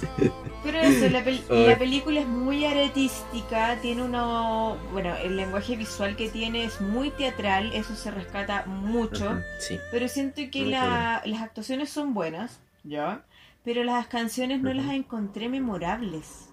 Pero 0.62 0.78
eso, 0.78 1.08
la, 1.10 1.24
pel- 1.24 1.42
Ay. 1.50 1.66
la 1.66 1.78
película 1.78 2.20
es 2.20 2.26
muy 2.26 2.64
artística, 2.64 3.76
tiene 3.80 4.02
uno, 4.04 4.76
bueno, 4.92 5.12
el 5.16 5.36
lenguaje 5.36 5.74
visual 5.76 6.14
que 6.14 6.28
tiene 6.28 6.64
es 6.64 6.80
muy 6.80 7.10
teatral, 7.10 7.72
eso 7.74 7.96
se 7.96 8.10
rescata 8.12 8.64
mucho, 8.66 9.40
Sí. 9.58 9.78
pero 9.90 10.06
siento 10.08 10.40
que 10.52 10.66
la- 10.66 11.20
las 11.24 11.42
actuaciones 11.42 11.90
son 11.90 12.14
buenas, 12.14 12.60
ya, 12.84 13.24
pero 13.64 13.82
las 13.82 14.06
canciones 14.06 14.60
no 14.62 14.72
las 14.72 14.86
encontré 14.92 15.48
memorables. 15.48 16.48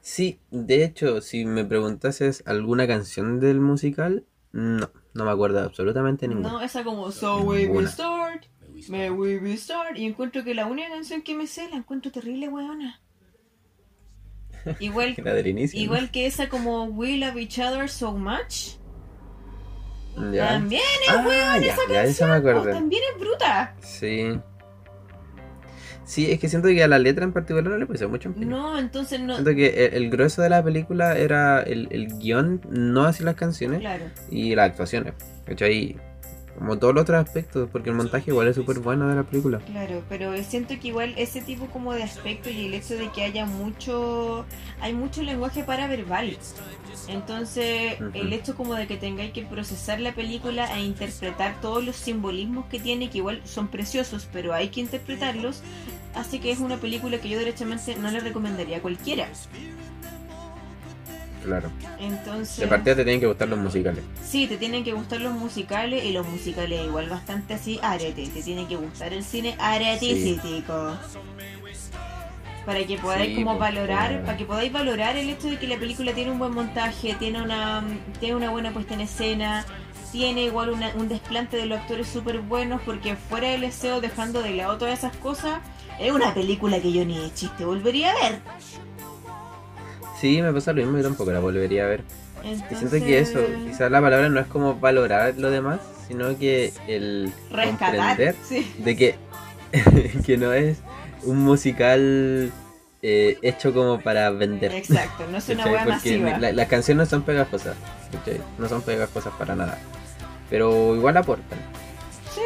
Sí, 0.00 0.38
de 0.52 0.84
hecho, 0.84 1.20
si 1.22 1.44
me 1.44 1.64
preguntases 1.64 2.42
alguna 2.46 2.86
canción 2.86 3.40
del 3.40 3.60
musical, 3.60 4.24
no, 4.52 4.90
no 5.14 5.24
me 5.24 5.30
acuerdo 5.30 5.60
absolutamente 5.60 6.28
ninguna. 6.28 6.48
No, 6.50 6.60
esa 6.62 6.84
como 6.84 7.10
So 7.12 7.38
We 7.40 7.44
Will 7.66 7.66
Ninguna. 7.68 7.88
Start, 7.90 8.44
May 8.88 9.10
We 9.10 9.56
Start, 9.56 9.98
y 9.98 10.04
encuentro 10.06 10.44
que 10.44 10.54
la 10.54 10.66
única 10.66 10.88
canción 10.88 11.22
que 11.22 11.34
me 11.34 11.46
sé 11.46 11.68
la 11.70 11.76
encuentro 11.76 12.10
terrible, 12.12 12.48
weona. 12.48 13.00
Igual, 14.80 15.14
La 15.24 15.34
del 15.34 15.46
inicio. 15.48 15.78
¿no? 15.78 15.84
igual 15.84 16.10
que 16.10 16.26
esa 16.26 16.48
como 16.48 16.84
We 16.84 17.16
Love 17.16 17.36
Each 17.38 17.58
Other 17.58 17.88
So 17.88 18.12
Much. 18.12 18.76
Ya. 20.30 20.48
También 20.48 20.82
Ah, 21.08 21.58
ya, 21.58 21.72
esa 21.72 21.80
ya, 21.90 22.04
esa 22.04 22.26
me 22.26 22.32
Oh, 22.32 22.36
acuerdo. 22.36 22.70
también 22.70 23.02
es 23.14 23.20
bruta. 23.20 23.74
Sí. 23.80 24.38
Sí, 26.04 26.30
es 26.30 26.38
que 26.40 26.48
siento 26.48 26.68
que 26.68 26.82
a 26.82 26.88
la 26.88 26.98
letra 26.98 27.24
en 27.24 27.32
particular 27.32 27.64
no 27.70 27.76
le 27.78 27.86
puse 27.86 28.06
mucho 28.06 28.28
empeño. 28.28 28.48
No, 28.50 28.78
entonces 28.78 29.20
no. 29.20 29.34
Siento 29.34 29.54
que 29.54 29.86
el, 29.86 29.94
el 30.04 30.10
grueso 30.10 30.42
de 30.42 30.50
la 30.50 30.62
película 30.62 31.16
era 31.16 31.62
el, 31.62 31.88
el 31.90 32.18
guion, 32.18 32.60
no 32.70 33.04
así 33.04 33.22
las 33.22 33.36
canciones 33.36 33.80
Claro. 33.80 34.04
y 34.30 34.54
las 34.54 34.70
actuaciones. 34.70 35.14
¿Cachai? 35.46 35.96
Como 36.58 36.78
todos 36.78 36.94
los 36.94 37.02
otros 37.02 37.24
aspectos, 37.24 37.68
porque 37.72 37.90
el 37.90 37.96
montaje 37.96 38.30
igual 38.30 38.46
es 38.48 38.56
súper 38.56 38.78
bueno 38.80 39.08
de 39.08 39.16
la 39.16 39.22
película. 39.22 39.58
Claro, 39.60 40.02
pero 40.08 40.32
siento 40.44 40.78
que 40.78 40.88
igual 40.88 41.14
ese 41.16 41.40
tipo 41.40 41.66
como 41.66 41.92
de 41.94 42.02
aspecto 42.02 42.50
y 42.50 42.66
el 42.66 42.74
hecho 42.74 42.94
de 42.94 43.10
que 43.10 43.22
haya 43.22 43.46
mucho, 43.46 44.44
hay 44.80 44.92
mucho 44.92 45.22
lenguaje 45.22 45.64
paraverbal. 45.64 46.36
Entonces, 47.08 48.00
Ujú. 48.00 48.10
el 48.14 48.32
hecho 48.32 48.54
como 48.54 48.74
de 48.74 48.86
que 48.86 48.96
tengáis 48.96 49.32
que 49.32 49.42
procesar 49.42 49.98
la 50.00 50.14
película 50.14 50.72
e 50.76 50.84
interpretar 50.84 51.60
todos 51.60 51.84
los 51.84 51.96
simbolismos 51.96 52.66
que 52.66 52.78
tiene, 52.78 53.10
que 53.10 53.18
igual 53.18 53.40
son 53.44 53.68
preciosos, 53.68 54.28
pero 54.32 54.52
hay 54.52 54.68
que 54.68 54.80
interpretarlos, 54.80 55.62
hace 56.14 56.38
que 56.38 56.52
es 56.52 56.60
una 56.60 56.76
película 56.76 57.18
que 57.18 57.28
yo 57.28 57.38
derechamente 57.38 57.96
no 57.96 58.10
le 58.10 58.20
recomendaría 58.20 58.76
a 58.76 58.82
cualquiera. 58.82 59.28
Claro. 61.44 61.70
Entonces, 61.98 62.58
De 62.58 62.66
partida 62.66 62.94
te 62.96 63.04
tienen 63.04 63.20
que 63.20 63.26
gustar 63.26 63.48
los 63.48 63.58
musicales. 63.58 64.04
Sí, 64.24 64.46
te 64.46 64.56
tienen 64.56 64.84
que 64.84 64.92
gustar 64.92 65.20
los 65.20 65.32
musicales 65.34 66.04
y 66.04 66.12
los 66.12 66.26
musicales 66.26 66.84
igual 66.86 67.08
bastante 67.08 67.54
así 67.54 67.78
arete. 67.82 68.28
Te 68.28 68.42
tiene 68.42 68.66
que 68.66 68.76
gustar 68.76 69.12
el 69.12 69.24
cine 69.24 69.56
aretístico. 69.58 70.96
Para 72.64 72.84
que 72.86 72.96
podáis 72.96 73.30
Sí, 73.30 73.34
como 73.42 73.58
pues, 73.58 73.60
valorar, 73.74 74.22
para 74.24 74.36
que 74.36 74.44
podáis 74.44 74.72
valorar 74.72 75.16
el 75.16 75.28
hecho 75.28 75.48
de 75.48 75.58
que 75.58 75.66
la 75.66 75.76
película 75.78 76.12
tiene 76.12 76.30
un 76.30 76.38
buen 76.38 76.52
montaje, 76.54 77.14
tiene 77.18 77.42
una, 77.42 77.82
tiene 78.20 78.36
una 78.36 78.50
buena 78.50 78.70
puesta 78.72 78.94
en 78.94 79.00
escena, 79.00 79.66
tiene 80.12 80.44
igual 80.44 80.70
una- 80.70 80.92
un 80.94 81.08
desplante 81.08 81.56
de 81.56 81.66
los 81.66 81.80
actores 81.80 82.06
súper 82.06 82.38
buenos, 82.38 82.80
porque 82.82 83.16
fuera 83.16 83.48
del 83.48 83.62
deseo, 83.62 84.00
dejando 84.00 84.42
de 84.42 84.52
lado 84.52 84.78
todas 84.78 84.96
esas 84.96 85.16
cosas, 85.16 85.58
es 85.98 86.12
una 86.12 86.32
película 86.34 86.80
que 86.80 86.92
yo 86.92 87.04
ni 87.04 87.18
de 87.18 87.34
chiste 87.34 87.64
volvería 87.64 88.12
a 88.12 88.14
ver. 88.30 88.40
Sí, 90.22 90.40
me 90.40 90.52
pasa 90.52 90.72
lo 90.72 90.80
mismo, 90.82 90.96
yo 90.96 91.02
tampoco 91.02 91.32
la 91.32 91.40
volvería 91.40 91.82
a 91.84 91.88
ver. 91.88 92.02
Y 92.44 92.52
Entonces, 92.52 92.78
siento 92.90 93.04
que 93.04 93.18
eso, 93.18 93.40
quizás 93.66 93.90
la 93.90 94.00
palabra 94.00 94.28
no 94.28 94.38
es 94.40 94.46
como 94.46 94.76
valorar 94.76 95.34
lo 95.36 95.50
demás, 95.50 95.80
sino 96.06 96.38
que 96.38 96.72
el 96.86 97.32
rescatar. 97.50 97.90
comprender 97.96 98.34
Sí. 98.48 98.72
de 98.78 98.96
que, 98.96 99.14
que 100.24 100.36
no 100.36 100.52
es 100.52 100.78
un 101.24 101.38
musical 101.38 102.52
eh, 103.02 103.36
hecho 103.42 103.74
como 103.74 104.00
para 104.00 104.30
vender. 104.30 104.72
Exacto, 104.72 105.24
no 105.28 105.38
es 105.38 105.48
una 105.48 105.64
wea 105.66 105.84
Porque 105.84 105.90
masiva. 106.18 106.38
la- 106.38 106.52
las 106.52 106.68
canciones 106.68 107.06
no 107.08 107.10
son 107.10 107.22
pegajosas, 107.24 107.74
¿cachai? 108.12 108.40
no 108.58 108.68
son 108.68 108.80
pegajosas 108.82 109.32
para 109.36 109.56
nada. 109.56 109.76
Pero 110.48 110.94
igual 110.94 111.16
aportan. 111.16 111.58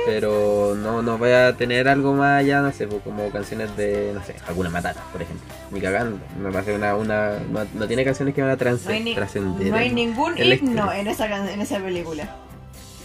Pero 0.05 0.75
no, 0.77 1.03
no 1.03 1.18
voy 1.18 1.31
a 1.31 1.57
tener 1.57 1.88
algo 1.88 2.14
más 2.14 2.40
allá, 2.40 2.61
no 2.62 2.72
sé, 2.72 2.87
pues, 2.87 3.03
como 3.03 3.31
canciones 3.31 3.77
de, 3.77 4.12
no 4.14 4.25
sé, 4.25 4.37
alguna 4.46 4.70
matata, 4.70 5.03
por 5.12 5.22
ejemplo. 5.22 5.46
Ni 5.70 5.81
cagando. 5.81 6.18
Me 6.40 6.51
parece 6.53 6.75
una, 6.75 6.94
una, 6.96 7.38
no, 7.51 7.66
no 7.75 7.87
tiene 7.87 8.05
canciones 8.05 8.35
que 8.35 8.42
van 8.42 8.51
a 8.51 8.57
trans- 8.57 8.85
No 8.85 8.92
hay, 8.92 9.03
ni- 9.03 9.14
trascender. 9.14 9.66
no 9.68 9.77
hay 9.77 9.90
ningún 9.92 10.37
himno 10.38 10.92
en 10.92 11.07
esa, 11.09 11.53
en 11.53 11.61
esa 11.61 11.79
película. 11.81 12.37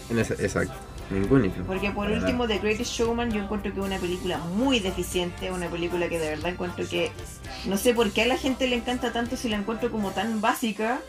en 0.10 0.20
esa- 0.20 0.34
exacto, 0.36 0.74
ningún 1.10 1.46
himno. 1.46 1.64
Porque 1.66 1.90
por 1.92 2.10
último, 2.10 2.48
The 2.48 2.60
Greatest 2.60 2.92
Showman 2.92 3.32
yo 3.32 3.42
encuentro 3.44 3.74
que 3.74 3.80
es 3.80 3.86
una 3.86 3.98
película 3.98 4.38
muy 4.40 4.80
deficiente, 4.80 5.52
una 5.52 5.68
película 5.70 6.10
que 6.10 6.20
de 6.20 6.30
verdad 6.30 6.52
encuentro 6.52 6.86
que 6.90 7.12
no 7.66 7.78
sé 7.78 7.94
por 7.94 8.12
qué 8.12 8.24
a 8.24 8.28
la 8.28 8.38
gente 8.38 8.68
le 8.68 8.76
encanta 8.76 9.12
tanto 9.14 9.36
si 9.38 9.50
la 9.50 9.58
encuentro 9.58 9.90
como 9.92 10.12
tan 10.12 10.42
básica 10.42 11.00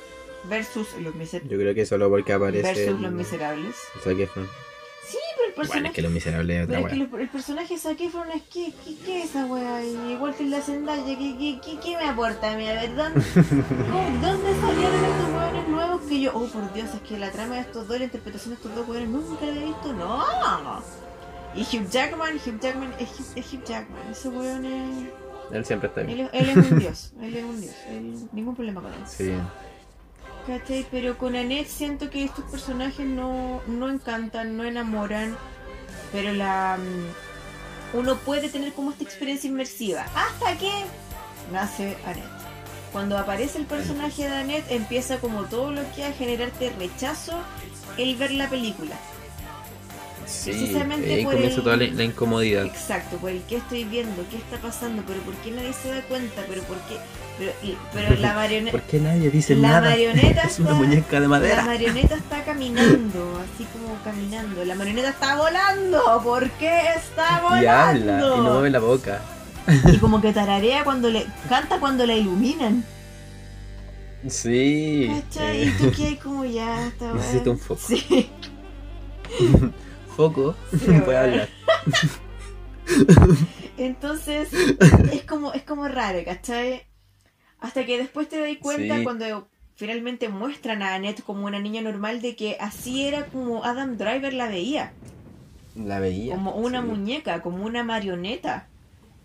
versus 0.48 0.88
Los, 1.00 1.14
Miser- 1.14 1.42
Yo 1.48 1.56
creo 1.58 1.74
que 1.74 1.86
solo 1.86 2.08
porque 2.10 2.32
aparece. 2.32 2.62
versus 2.86 3.00
los 3.00 3.12
Miserables. 3.12 3.76
Zac 4.02 4.18
Efron. 4.18 4.48
Sí, 5.08 5.18
pero 5.36 5.48
el 5.48 5.54
Bueno, 5.54 5.62
es 5.62 5.68
personaje... 5.68 5.94
que 5.94 6.02
los 6.02 6.12
miserables 6.12 6.56
es 6.56 6.64
otra 6.64 6.76
pero 6.76 6.86
es 6.88 6.92
que 6.94 6.98
wea. 7.00 7.08
lo- 7.10 7.18
el 7.18 7.28
personaje 7.28 7.76
de 7.78 8.04
Efron 8.06 8.30
es 8.30 8.42
que, 8.42 8.72
¿qué, 8.84 8.96
qué 9.04 9.18
es 9.22 9.30
esa 9.30 9.46
wea? 9.46 9.84
Y 9.84 10.12
igual 10.12 10.34
que 10.34 10.44
la 10.44 10.60
Zendaya, 10.60 11.04
¿qué, 11.04 11.36
qué, 11.38 11.60
qué, 11.64 11.78
qué 11.80 11.96
me 11.96 12.04
aporta 12.08 12.52
a 12.52 12.56
mí? 12.56 12.68
A 12.68 12.72
ver, 12.74 12.94
¿dónde, 12.94 13.20
cómo- 13.34 14.18
¿dónde 14.20 14.60
salieron 14.60 15.04
estos 15.04 15.28
hueones 15.34 15.68
nuevos 15.68 16.00
que 16.02 16.20
yo, 16.20 16.30
oh 16.34 16.46
por 16.46 16.72
Dios, 16.72 16.94
es 16.94 17.00
que 17.02 17.18
la 17.18 17.30
trama 17.30 17.56
de 17.56 17.60
estos 17.62 17.86
dos, 17.88 17.98
la 17.98 18.04
interpretación 18.04 18.50
de 18.50 18.56
estos 18.56 18.74
dos 18.74 18.88
hueones 18.88 19.08
nunca 19.08 19.44
la 19.44 19.50
había 19.52 19.64
visto? 19.66 19.92
No. 19.92 20.24
Y 21.54 21.60
Hugh 21.62 21.90
Jackman, 21.90 22.36
Hugh 22.36 22.60
Jackman 22.60 22.94
es 22.98 23.10
Hugh, 23.10 23.26
es 23.36 23.52
Hugh 23.52 23.64
Jackman, 23.64 24.00
ese 24.10 24.28
hueón 24.28 24.64
es... 24.64 25.08
Él 25.52 25.64
siempre 25.66 25.88
está 25.88 26.00
bien. 26.02 26.20
Él, 26.20 26.30
es- 26.32 26.40
él 26.40 26.48
es 26.48 26.70
un 26.70 26.78
dios, 26.78 27.12
él 27.20 27.36
es 27.36 27.44
un 27.44 27.60
dios, 27.60 27.74
él- 27.90 28.28
ningún 28.32 28.54
problema 28.54 28.80
con 28.80 28.92
él. 28.92 29.00
Sí. 29.06 29.32
¿Cachai? 30.46 30.86
Pero 30.90 31.16
con 31.18 31.36
Annette 31.36 31.68
siento 31.68 32.10
que 32.10 32.24
estos 32.24 32.44
personajes 32.50 33.06
no, 33.06 33.62
no 33.68 33.88
encantan, 33.88 34.56
no 34.56 34.64
enamoran, 34.64 35.36
pero 36.10 36.32
la 36.32 36.78
mm, 36.78 37.96
uno 37.98 38.16
puede 38.16 38.48
tener 38.48 38.72
como 38.72 38.90
esta 38.90 39.04
experiencia 39.04 39.48
inmersiva 39.48 40.04
hasta 40.14 40.58
que 40.58 40.70
nace 41.52 41.96
Annette. 42.04 42.26
Cuando 42.90 43.16
aparece 43.16 43.58
el 43.58 43.66
personaje 43.66 44.24
de 44.28 44.34
Annette 44.36 44.70
empieza 44.70 45.18
como 45.18 45.44
todo 45.44 45.70
lo 45.70 45.82
que 45.94 46.04
a 46.04 46.12
generarte 46.12 46.72
rechazo 46.78 47.38
el 47.96 48.16
ver 48.16 48.32
la 48.32 48.50
película. 48.50 48.96
Sí, 50.26 50.50
Precisamente 50.50 51.12
ahí 51.14 51.24
por 51.24 51.34
comienza 51.34 51.56
el- 51.58 51.62
toda 51.64 51.76
la, 51.76 51.86
la 51.86 52.04
incomodidad. 52.04 52.64
Exacto, 52.66 53.16
por 53.18 53.30
el 53.30 53.42
que 53.42 53.56
estoy 53.56 53.84
viendo, 53.84 54.24
qué 54.30 54.36
está 54.36 54.56
pasando, 54.58 55.02
pero 55.06 55.20
por 55.22 55.34
qué 55.36 55.50
nadie 55.50 55.72
se 55.72 55.88
da 55.88 56.00
cuenta, 56.02 56.42
pero 56.48 56.62
por 56.62 56.78
qué, 56.82 56.96
pero, 57.92 58.14
la 58.20 58.34
marioneta, 58.34 58.72
¿Por 58.78 58.82
qué 58.86 58.98
nadie 59.00 59.30
dice 59.30 59.54
la 59.54 59.68
nada? 59.68 59.90
marioneta 59.90 60.42
Es 60.46 60.58
una 60.58 60.70
está- 60.70 60.80
muñeca 60.82 61.16
de 61.16 61.20
La 61.20 61.28
madera. 61.28 61.62
marioneta 61.64 62.14
está 62.16 62.44
caminando, 62.44 63.40
así 63.54 63.64
como 63.72 63.94
caminando. 64.04 64.64
La 64.64 64.74
marioneta 64.74 65.08
está 65.10 65.36
volando. 65.36 66.20
¿Por 66.22 66.50
qué 66.52 66.80
está 66.96 67.40
volando? 67.42 67.62
Y 67.62 67.66
habla, 67.66 68.18
y 68.18 68.20
no 68.40 68.42
mueve 68.52 68.70
la 68.70 68.78
boca. 68.80 69.20
Y 69.92 69.98
como 69.98 70.20
que 70.20 70.32
tararea 70.32 70.82
cuando 70.84 71.08
le 71.10 71.26
canta 71.48 71.78
cuando 71.78 72.04
la 72.06 72.14
iluminan. 72.14 72.84
Sí. 74.28 75.10
¿Cachai? 75.30 75.62
eh, 75.62 75.72
Y 75.80 75.90
tú 75.90 76.02
hay 76.04 76.16
como 76.16 76.44
ya 76.44 76.86
esta 76.88 77.04
weá. 77.12 77.14
Necesito 77.14 77.50
un 77.52 77.58
foco. 77.58 77.80
Sí. 77.86 78.30
Foco. 80.16 80.54
Sí, 80.70 80.90
Voy 81.06 81.14
a 81.14 81.20
hablar. 81.22 81.48
Entonces, 83.78 84.48
es 85.12 85.22
como, 85.24 85.52
es 85.52 85.62
como 85.62 85.88
raro, 85.88 86.18
¿cachai? 86.24 86.82
Hasta 87.62 87.86
que 87.86 87.96
después 87.98 88.28
te 88.28 88.38
das 88.40 88.56
cuenta 88.60 88.98
Sí. 88.98 89.04
cuando 89.04 89.48
finalmente 89.76 90.28
muestran 90.28 90.82
a 90.82 90.94
Annette 90.94 91.22
como 91.22 91.46
una 91.46 91.58
niña 91.60 91.80
normal 91.80 92.20
de 92.20 92.36
que 92.36 92.56
así 92.60 93.04
era 93.06 93.26
como 93.26 93.64
Adam 93.64 93.96
Driver 93.96 94.34
la 94.34 94.48
veía. 94.48 94.92
La 95.74 95.98
veía. 96.00 96.34
Como 96.34 96.52
una 96.56 96.82
sí. 96.82 96.86
muñeca, 96.88 97.40
como 97.40 97.64
una 97.64 97.82
marioneta. 97.84 98.66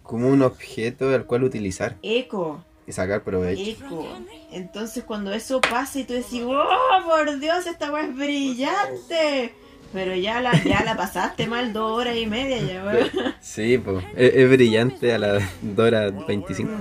Como 0.04 0.30
un 0.30 0.42
objeto 0.42 1.10
al 1.14 1.26
cual 1.26 1.44
utilizar 1.44 1.98
Eco, 2.02 2.64
y 2.88 2.94
sacar 2.94 3.24
provecho. 3.24 3.62
eco. 3.86 4.08
Entonces 4.54 5.04
cuando 5.04 5.34
eso 5.34 5.60
pasa 5.60 6.00
y 6.00 6.06
tú 6.06 6.14
decís, 6.14 6.44
¡Oh, 6.46 6.64
por 7.06 7.40
Dios, 7.40 7.68
esta 7.68 7.92
weá 7.92 8.06
es 8.06 8.16
brillante! 8.16 9.54
Pero 9.94 10.16
ya 10.16 10.42
la, 10.42 10.52
ya 10.64 10.84
la 10.84 10.96
pasaste 10.98 11.48
mal 11.48 11.72
dos 11.74 11.98
horas 12.00 12.16
y 12.18 12.26
media 12.28 12.60
ya, 12.60 12.86
weón. 12.86 13.10
Sí, 13.42 13.78
pues. 13.78 14.04
Es, 14.16 14.36
es 14.36 14.50
brillante 14.50 15.14
a 15.14 15.18
las 15.18 15.44
2 15.62 15.86
horas 15.88 16.28
25. 16.28 16.72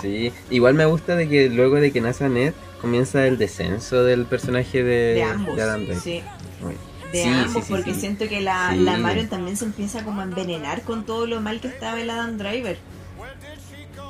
Sí, 0.00 0.32
igual 0.50 0.74
me 0.74 0.84
gusta 0.86 1.16
de 1.16 1.28
que 1.28 1.48
luego 1.50 1.76
de 1.76 1.90
que 1.92 2.00
nace 2.00 2.24
Annette 2.24 2.54
comienza 2.80 3.26
el 3.26 3.38
descenso 3.38 4.04
del 4.04 4.24
personaje 4.26 4.82
de, 4.82 5.14
De 5.14 5.22
ambos. 5.22 5.56
de 5.56 5.62
Adam 5.62 5.80
Driver. 5.84 6.00
Sí. 6.00 6.22
Uy. 6.64 6.74
De 7.12 7.22
Sí, 7.24 7.28
ambos, 7.28 7.64
sí, 7.64 7.72
porque 7.72 7.92
siento 7.94 8.28
que 8.28 8.40
la, 8.40 8.72
la 8.76 8.96
Marion 8.96 9.26
también 9.28 9.56
se 9.56 9.64
empieza 9.64 10.04
como 10.04 10.20
a 10.20 10.24
envenenar 10.24 10.82
con 10.82 11.04
todo 11.04 11.26
lo 11.26 11.40
mal 11.40 11.60
que 11.60 11.68
estaba 11.68 12.00
el 12.00 12.08
Adam 12.08 12.38
Driver. 12.38 12.78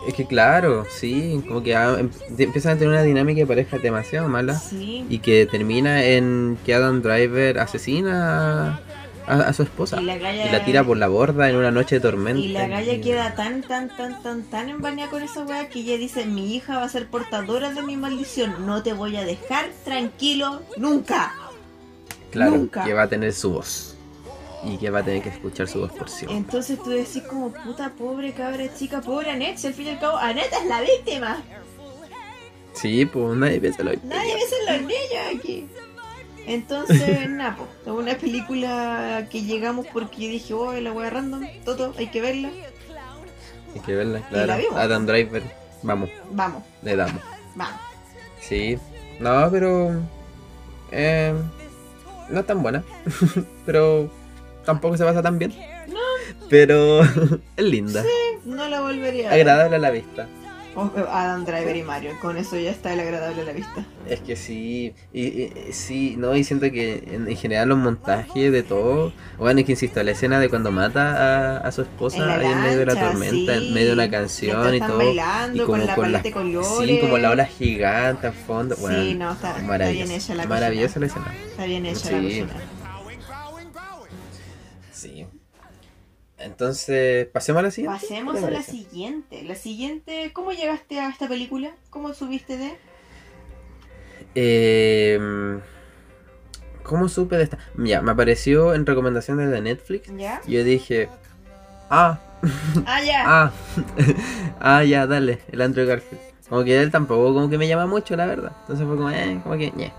Es 0.07 0.15
que 0.15 0.27
claro, 0.27 0.87
sí, 0.91 1.43
como 1.47 1.63
que 1.63 1.73
em- 1.73 2.11
empiezan 2.39 2.73
a 2.73 2.79
tener 2.79 2.89
una 2.89 3.03
dinámica 3.03 3.41
de 3.41 3.47
pareja 3.47 3.79
demasiado 3.79 4.29
mala 4.29 4.59
Sí. 4.59 5.05
y 5.11 5.19
que 5.19 5.45
termina 5.47 6.05
en 6.05 6.57
que 6.65 6.75
Adam 6.75 7.03
Driver 7.03 7.59
asesina 7.59 8.81
a, 9.31 9.49
a 9.49 9.53
su 9.53 9.63
esposa 9.63 10.01
Y 10.01 10.05
la 10.05 10.17
galla- 10.19 10.47
y 10.47 10.51
la 10.51 10.65
tira 10.65 10.85
por 10.85 10.97
la 10.97 11.09
borda 11.09 11.49
en 11.49 11.57
una 11.57 11.71
noche 11.71 11.97
de 11.97 12.01
tormenta. 12.01 12.41
Y 12.41 12.49
la 12.49 12.67
galla 12.67 13.01
queda 13.01 13.35
tan, 13.35 13.63
tan, 13.63 13.89
tan, 13.97 14.23
tan, 14.23 14.43
tan 14.45 14.69
embañada 14.69 15.11
con 15.11 15.23
esa 15.23 15.45
weá 15.45 15.69
que 15.69 15.81
ella 15.81 15.97
dice, 15.97 16.27
mi 16.27 16.55
hija 16.55 16.77
va 16.79 16.85
a 16.85 16.89
ser 16.89 17.07
portadora 17.09 17.73
de 17.73 17.83
mi 17.83 17.97
maldición, 17.97 18.67
no 18.67 18.83
te 18.83 18.93
voy 18.93 19.17
a 19.17 19.25
dejar 19.25 19.71
tranquilo 19.85 20.63
nunca. 20.77 21.33
Claro, 22.31 22.53
nunca. 22.53 22.85
que 22.85 22.93
va 22.95 23.03
a 23.03 23.09
tener 23.09 23.33
su 23.33 23.53
voz 23.53 23.97
y 24.65 24.77
que 24.77 24.91
va 24.91 24.99
a 25.01 25.03
tener 25.03 25.23
que 25.23 25.31
escuchar 25.31 25.67
su 25.67 25.81
voz 25.81 25.91
por 25.93 26.09
siempre. 26.09 26.37
Entonces 26.37 26.79
tú 26.83 26.91
decís 26.91 27.23
como, 27.29 27.51
puta, 27.53 27.91
pobre 27.97 28.33
cabra 28.33 28.73
chica, 28.75 29.01
pobre 29.01 29.31
Annette, 29.31 29.59
si 29.59 29.67
al 29.69 29.75
fin 29.75 29.87
y 29.87 29.91
al 29.91 29.99
cabo 29.99 30.17
Annette 30.19 30.53
es 30.53 30.67
la 30.69 30.81
víctima. 30.83 31.43
Sí, 32.73 33.05
pues 33.05 33.37
nadie 33.37 33.61
piensa 33.61 33.83
lo 33.83 33.91
Nadie 34.05 34.35
ve 34.35 34.41
en 34.61 34.73
los 34.73 34.83
niños 34.83 35.39
aquí. 35.39 35.67
Entonces, 36.51 37.31
nada, 37.31 37.57
po, 37.57 37.69
es 37.87 37.93
una 37.93 38.19
película 38.19 39.29
que 39.31 39.43
llegamos 39.43 39.87
porque 39.93 40.29
dije, 40.29 40.53
oh, 40.53 40.73
la 40.73 40.93
wea 40.93 41.09
random, 41.09 41.47
Toto, 41.65 41.95
hay 41.97 42.09
que 42.09 42.21
verla. 42.21 42.51
Hay 43.73 43.81
que 43.83 43.95
verla, 43.95 44.19
la 44.19 44.29
claro. 44.29 44.57
vimos. 44.57 44.77
Adam 44.77 45.07
Driver, 45.07 45.43
vamos, 45.85 46.11
Vamos, 46.33 46.65
le 46.83 46.97
damos. 46.97 47.23
vamos. 47.55 47.81
Sí, 48.41 48.77
no, 49.21 49.49
pero. 49.53 50.03
Eh, 50.91 51.33
no 52.29 52.41
es 52.41 52.47
tan 52.47 52.65
buena. 52.65 52.83
pero 53.65 54.11
tampoco 54.65 54.97
se 54.97 55.05
pasa 55.05 55.23
tan 55.23 55.39
bien. 55.39 55.55
Pero 56.49 57.03
es 57.57 57.65
linda. 57.65 58.03
No 58.45 58.69
la 58.69 58.81
volvería 58.81 59.29
a 59.29 59.31
ver. 59.31 59.41
Agradable 59.43 59.77
a 59.77 59.79
la 59.79 59.91
vista. 59.91 60.27
Oh, 60.77 60.89
Adam 61.11 61.45
Driver 61.45 61.75
y 61.75 61.83
Mario, 61.83 62.13
con 62.23 62.37
eso 62.37 62.57
ya 62.57 62.71
está 62.71 62.93
el 62.93 63.01
agradable 63.01 63.43
a 63.43 63.45
la 63.45 63.53
vista. 63.53 63.85
Es 64.09 64.21
que 64.21 64.37
sí, 64.37 64.95
y, 65.13 65.23
y- 65.23 65.53
sí, 65.73 66.15
no, 66.17 66.37
y 66.37 66.45
siento 66.45 66.71
que 66.71 67.03
en, 67.11 67.29
en 67.29 67.37
general 67.37 67.69
los 67.71 67.79
montajes 67.79 68.53
de 68.53 68.63
todo, 68.63 69.13
bueno, 69.37 69.59
es 69.61 69.67
que 69.67 69.73
insisto, 69.73 70.01
la 70.05 70.13
escena 70.13 70.39
de 70.39 70.49
cuando 70.49 70.71
mata 70.71 71.57
a, 71.57 71.57
a 71.59 71.73
su 71.73 71.83
esposa 71.83 72.19
En 72.19 72.27
la 72.29 72.35
ahí 72.37 72.47
en 72.47 72.63
medio 72.63 72.79
de 72.79 72.87
la 72.87 72.95
lancha, 72.95 73.11
tormenta, 73.11 73.59
sí. 73.59 73.67
en 73.67 73.75
medio 73.75 73.87
de 73.89 73.93
una 73.95 74.03
Mientras 74.07 74.21
canción 74.23 74.75
y 74.75 74.81
todo, 74.81 74.97
bailando 74.99 75.57
y 75.57 75.67
con 75.67 75.67
como 75.81 75.87
la 75.87 75.95
con 75.97 76.13
las, 76.13 76.23
de 76.23 76.31
colores. 76.31 76.89
sí, 76.89 76.99
como 77.01 77.19
la 77.19 77.31
ola 77.31 77.45
gigante 77.47 78.27
al 78.29 78.33
fondo, 78.33 78.75
Sí, 78.77 78.81
bueno, 78.83 78.99
no, 79.27 79.33
está- 79.33 79.59
está 79.61 79.89
bien 79.89 80.11
hecha 80.13 80.35
la 80.37 80.47
maravillosa 80.47 81.01
la 81.01 81.07
escena, 81.07 81.35
Está 81.51 81.65
bien 81.65 81.87
hecha 81.87 81.99
Sí. 81.99 82.13
la 82.15 82.23
cocina. 82.23 82.49
Entonces, 86.41 87.27
pasemos 87.29 87.61
a 87.61 87.63
la 87.65 87.71
siguiente. 87.71 88.01
Pasemos 88.01 88.35
¿Qué 88.35 88.41
te 88.41 88.47
a 88.47 88.51
la 88.51 88.63
siguiente. 88.63 89.43
La 89.45 89.55
siguiente, 89.55 90.31
¿cómo 90.33 90.53
llegaste 90.53 90.99
a 91.01 91.09
esta 91.09 91.29
película? 91.29 91.71
¿Cómo 91.91 92.15
subiste 92.15 92.57
de? 92.57 92.79
Eh, 94.35 95.61
¿Cómo 96.83 97.09
supe 97.09 97.37
de 97.37 97.45
esta? 97.45 97.59
Ya, 97.77 98.01
me 98.03 98.13
apareció 98.13 98.75
en 98.75 98.87
recomendaciones 98.87 99.51
de 99.51 99.61
Netflix. 99.61 100.11
¿Ya? 100.17 100.41
Y 100.47 100.53
yo 100.53 100.65
dije, 100.65 101.09
ah, 101.91 102.21
Ah, 102.87 103.03
ya. 103.03 103.25
ah, 103.27 103.53
ah, 104.61 104.85
ya, 104.85 105.07
dale, 105.07 105.41
el 105.51 105.61
Andrew 105.61 105.87
Garfield. 105.87 106.23
Como 106.49 106.65
que 106.65 106.81
él 106.81 106.91
tampoco 106.91 107.33
como 107.33 107.49
que 107.49 107.59
me 107.59 107.69
llama 107.69 107.87
mucho, 107.87 108.17
la 108.17 108.27
verdad. 108.27 108.53
Entonces 108.63 108.87
fue 108.87 108.97
como, 108.97 109.11
eh, 109.11 109.41
como 109.43 109.57
que, 109.57 109.73
ñe. 109.73 109.93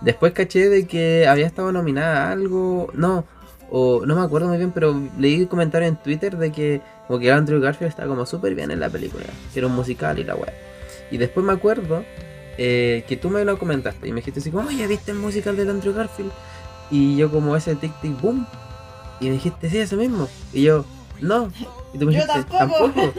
Después 0.00 0.32
caché 0.32 0.68
de 0.68 0.86
que 0.86 1.26
había 1.26 1.46
estado 1.46 1.72
nominada 1.72 2.28
a 2.28 2.32
algo, 2.32 2.90
no, 2.94 3.24
o 3.70 4.04
no 4.06 4.14
me 4.16 4.22
acuerdo 4.22 4.48
muy 4.48 4.58
bien, 4.58 4.72
pero 4.72 5.00
leí 5.18 5.46
comentarios 5.46 5.90
en 5.90 5.96
Twitter 5.96 6.36
de 6.36 6.52
que 6.52 6.80
como 7.06 7.18
que 7.18 7.30
Andrew 7.32 7.60
Garfield 7.60 7.90
estaba 7.90 8.08
como 8.08 8.26
súper 8.26 8.54
bien 8.54 8.70
en 8.70 8.80
la 8.80 8.88
película, 8.88 9.24
que 9.52 9.58
era 9.60 9.66
un 9.66 9.74
musical 9.74 10.18
y 10.18 10.24
la 10.24 10.34
weá. 10.34 10.52
Y 11.10 11.16
después 11.16 11.44
me 11.44 11.52
acuerdo 11.52 12.04
eh, 12.58 13.04
que 13.08 13.16
tú 13.16 13.30
me 13.30 13.44
lo 13.44 13.58
comentaste 13.58 14.08
y 14.08 14.12
me 14.12 14.16
dijiste 14.16 14.40
así 14.40 14.50
como, 14.50 14.68
oye, 14.68 14.86
¿viste 14.86 15.12
el 15.12 15.18
musical 15.18 15.56
del 15.56 15.70
Andrew 15.70 15.94
Garfield? 15.94 16.32
Y 16.90 17.16
yo 17.16 17.30
como 17.30 17.56
ese 17.56 17.74
tic 17.76 17.92
tic 18.00 18.20
boom. 18.20 18.46
Y 19.20 19.26
me 19.26 19.32
dijiste, 19.32 19.68
sí, 19.68 19.78
ese 19.78 19.96
mismo. 19.96 20.28
Y 20.52 20.62
yo, 20.62 20.84
no. 21.20 21.50
Y 21.92 21.98
tú 21.98 22.06
me 22.06 22.12
Yo 22.14 22.20
dijiste, 22.26 22.44
tampoco. 22.50 22.92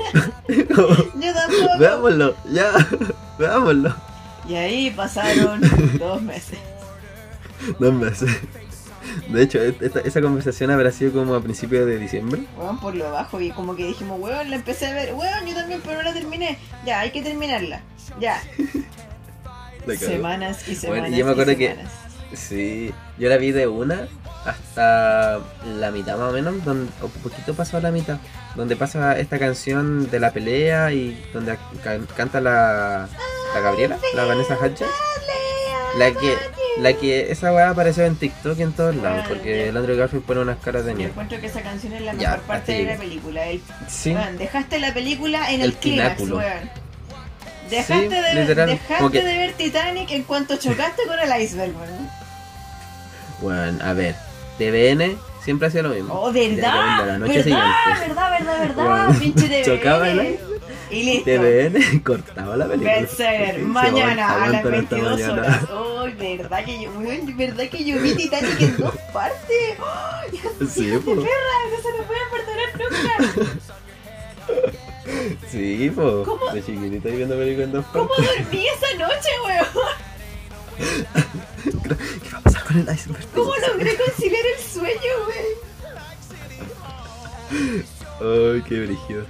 Como, 0.76 0.88
Yo 1.20 1.34
tampoco. 1.34 1.78
veámoslo, 1.80 2.36
ya, 2.52 2.72
veámoslo. 3.40 3.94
Y 4.48 4.56
ahí 4.56 4.92
pasaron 4.92 5.62
dos 6.00 6.22
meses. 6.22 6.58
Dos 7.80 7.94
meses. 7.94 8.30
De 9.30 9.42
hecho, 9.44 9.60
esta- 9.62 10.00
esa 10.02 10.22
conversación 10.22 10.72
habrá 10.72 10.92
sido 10.92 11.12
como 11.14 11.36
a 11.36 11.42
principios 11.42 11.86
de 11.86 11.98
diciembre. 11.98 12.44
Weón, 12.58 12.80
por 12.80 12.96
lo 12.96 13.12
bajo. 13.12 13.40
Y 13.42 13.52
como 13.52 13.76
que 13.76 13.86
dijimos, 13.86 14.20
weón, 14.20 14.50
la 14.50 14.56
empecé 14.56 14.88
a 14.88 14.94
ver. 14.94 15.14
Weón, 15.14 15.46
yo 15.48 15.54
también, 15.56 15.82
pero 15.84 15.98
no 15.98 16.04
la 16.04 16.14
terminé. 16.14 16.58
Ya, 16.86 17.00
hay 17.02 17.12
que 17.12 17.22
terminarla. 17.22 17.82
Ya. 18.20 18.42
Semanas 19.98 20.68
y 20.68 20.76
semanas. 20.76 21.02
Bueno, 21.04 21.18
yo 21.18 21.26
me 21.26 21.32
acuerdo 21.32 21.56
que-. 21.58 21.76
Sí, 22.34 22.94
yo 23.18 23.28
la 23.30 23.38
vi 23.38 23.52
de 23.52 23.68
una 23.68 24.08
hasta 24.46 25.40
la 25.66 25.90
mitad 25.92 26.18
más 26.18 26.30
o 26.30 26.34
menos, 26.34 26.64
donde, 26.64 26.92
o 27.02 27.06
un 27.06 27.12
poquito 27.24 27.54
pasado 27.56 27.82
la 27.82 27.92
mitad, 27.92 28.20
donde 28.56 28.76
pasa 28.76 29.18
esta 29.20 29.40
canción 29.40 30.10
de 30.12 30.20
la 30.20 30.32
pelea 30.32 30.92
y 30.94 31.20
donde 31.34 31.58
ca- 31.84 31.98
canta 32.16 32.40
la, 32.40 33.10
la 33.56 33.60
Gabriela, 33.62 33.98
la 34.14 34.26
Vanessa 34.26 34.56
Hudgens. 34.60 34.92
La 35.98 36.12
que, 36.12 36.38
la 36.78 36.94
que 36.94 37.32
esa 37.32 37.52
weá 37.54 37.70
apareció 37.72 38.04
en 38.06 38.16
TikTok 38.16 38.58
y 38.60 38.62
en 38.64 38.74
todos 38.74 38.96
lados, 38.96 39.26
porque 39.28 39.70
el 39.70 39.78
Andrew 39.78 39.98
Garfield 39.98 40.24
pone 40.24 40.42
unas 40.42 40.58
caras 40.60 40.86
de 40.86 40.92
Yo 40.92 40.98
mierda. 40.98 41.12
encuentro 41.12 41.40
que 41.42 41.48
esa 41.48 41.62
canción 41.62 41.94
es 41.94 42.02
la 42.02 42.14
Ya, 42.14 42.32
mejor 42.32 42.40
parte 42.46 42.72
de 42.74 42.84
la 42.86 42.96
película. 42.98 43.46
El, 43.48 43.62
Sí, 43.88 44.16
dejaste 44.38 44.80
la 44.80 44.94
película 44.94 45.52
en 45.52 45.62
el, 45.62 45.70
El 45.72 45.76
clímax, 45.76 46.22
weón. 46.22 46.44
Dejaste, 47.70 47.94
Sí, 48.04 48.08
de, 48.08 48.22
ver, 48.22 48.36
literal, 48.36 48.70
dejaste 48.70 48.96
como 48.98 49.12
que- 49.12 49.24
de 49.24 49.38
ver 49.38 49.54
Titanic 49.54 50.12
en 50.12 50.24
cuanto 50.24 50.58
chocaste 50.58 51.04
con 51.08 51.20
el 51.20 51.42
iceberg, 51.42 51.74
weón. 51.76 52.10
bueno, 53.42 53.84
a 53.84 53.94
ver, 53.94 54.16
TVN 54.58 55.18
siempre 55.44 55.68
hacía 55.68 55.82
lo 55.84 55.90
mismo. 55.90 56.14
Oh, 56.14 56.32
¿verdad? 56.32 57.06
la 57.08 57.18
noche 57.20 57.44
¿Verdad? 57.44 57.64
¿Verdad? 58.08 58.32
¿Verdad? 58.40 58.60
¿Verdad? 58.60 59.06
Bueno, 59.06 59.20
Pinche 59.20 59.48
TVN. 59.64 59.64
chocaba 59.66 60.10
el. 60.10 60.40
Y 60.92 61.04
listo. 61.04 61.26
TVN 61.26 62.00
cortaba 62.04 62.58
la 62.58 62.68
película. 62.68 63.06
Sí, 63.08 63.24
mañana 63.62 64.12
a 64.12 64.16
las 64.16 64.32
aguantan 64.32 64.56
hasta 64.56 64.70
22 64.70 65.12
mañana. 65.12 65.34
horas. 65.42 65.60
Ay, 66.20 66.38
verdad 66.38 66.66
que 66.66 66.82
yo, 66.82 66.90
verdad 67.38 67.70
que 67.70 67.84
yo 67.84 68.02
vi 68.02 68.16
Titanic 68.16 68.62
en 68.62 68.78
dos 68.78 68.96
partes. 69.14 69.78
Ay, 69.80 70.30
hija 70.34 70.50
Sí, 70.74 70.88
de 70.88 71.00
po. 71.00 71.16
perra, 71.16 71.60
no 71.72 71.78
se 71.82 71.92
nos 71.98 72.06
puede 72.08 72.26
perdonar 72.32 72.70
nunca. 72.80 73.14
Sí, 75.52 75.92
po. 75.96 76.24
¿Cómo? 76.24 76.52
De 76.52 76.64
chiquitito 76.64 77.08
ahí 77.08 77.16
viendo 77.18 77.36
películas 77.36 77.68
en 77.68 77.72
dos 77.74 77.86
¿Cómo 77.92 78.08
partes. 78.10 78.44
dormí 78.46 78.66
esa 78.68 78.94
noche, 78.98 79.30
weón? 79.46 79.68
¿Qué 82.24 82.30
va 82.32 82.38
a 82.38 82.42
pasar 82.42 82.64
con 82.64 82.78
el 82.78 82.88
iceberg? 82.96 83.28
¿Cómo 83.34 83.52
logré 83.68 83.98
conciliar 83.98 84.46
el 84.56 84.62
sueño, 84.64 85.14
weón? 85.28 85.56
Ay, 88.22 88.62
qué 88.68 88.80
brígido. 88.86 89.24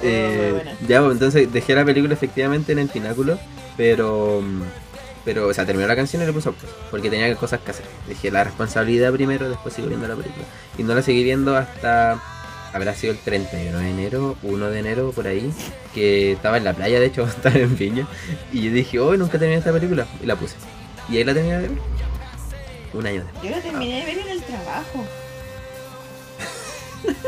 Oh, 0.00 0.06
Eh, 0.06 0.62
ya, 0.88 1.00
pues, 1.00 1.12
entonces 1.12 1.52
dejé 1.52 1.74
la 1.74 1.84
película 1.84 2.14
efectivamente 2.14 2.72
en 2.72 2.78
el 2.78 2.88
pináculo, 2.88 3.38
pero. 3.76 4.42
Pero, 5.22 5.48
o 5.48 5.52
sea, 5.54 5.66
terminó 5.66 5.86
la 5.86 5.96
canción 5.96 6.22
y 6.22 6.26
le 6.26 6.32
puso 6.32 6.52
pues, 6.54 6.72
porque 6.90 7.10
tenía 7.10 7.34
cosas 7.36 7.60
que 7.60 7.72
hacer. 7.72 7.84
Dije 8.08 8.30
la 8.30 8.42
responsabilidad 8.42 9.12
primero, 9.12 9.50
después 9.50 9.74
sigo 9.74 9.88
viendo 9.88 10.08
la 10.08 10.16
película. 10.16 10.46
Y 10.78 10.82
no 10.82 10.94
la 10.94 11.02
seguí 11.02 11.22
viendo 11.22 11.56
hasta 11.56 12.18
habrá 12.72 12.94
sido 12.94 13.12
el 13.12 13.18
31 13.18 13.78
de 13.78 13.90
enero, 13.90 14.36
1 14.42 14.70
de 14.70 14.78
enero, 14.78 15.12
por 15.12 15.26
ahí, 15.26 15.52
que 15.94 16.32
estaba 16.32 16.56
en 16.56 16.64
la 16.64 16.72
playa, 16.72 17.00
de 17.00 17.06
hecho, 17.06 17.24
estaba 17.26 17.56
en 17.56 17.76
Viña, 17.76 18.06
y 18.52 18.62
yo 18.62 18.72
dije, 18.72 18.98
oh, 19.00 19.16
nunca 19.16 19.38
terminé 19.38 19.58
esta 19.58 19.72
película, 19.72 20.06
y 20.22 20.26
la 20.26 20.36
puse. 20.36 20.56
Y 21.08 21.16
ahí 21.16 21.24
la 21.24 21.34
terminé 21.34 21.56
de 21.56 21.68
ver. 21.68 21.78
Un 22.92 23.06
año 23.06 23.22
después. 23.24 23.44
Yo 23.44 23.50
la 23.50 23.62
terminé 23.62 24.00
de 24.00 24.06
ver 24.06 24.18
en 24.18 24.28
el 24.28 24.42
trabajo. 24.42 25.04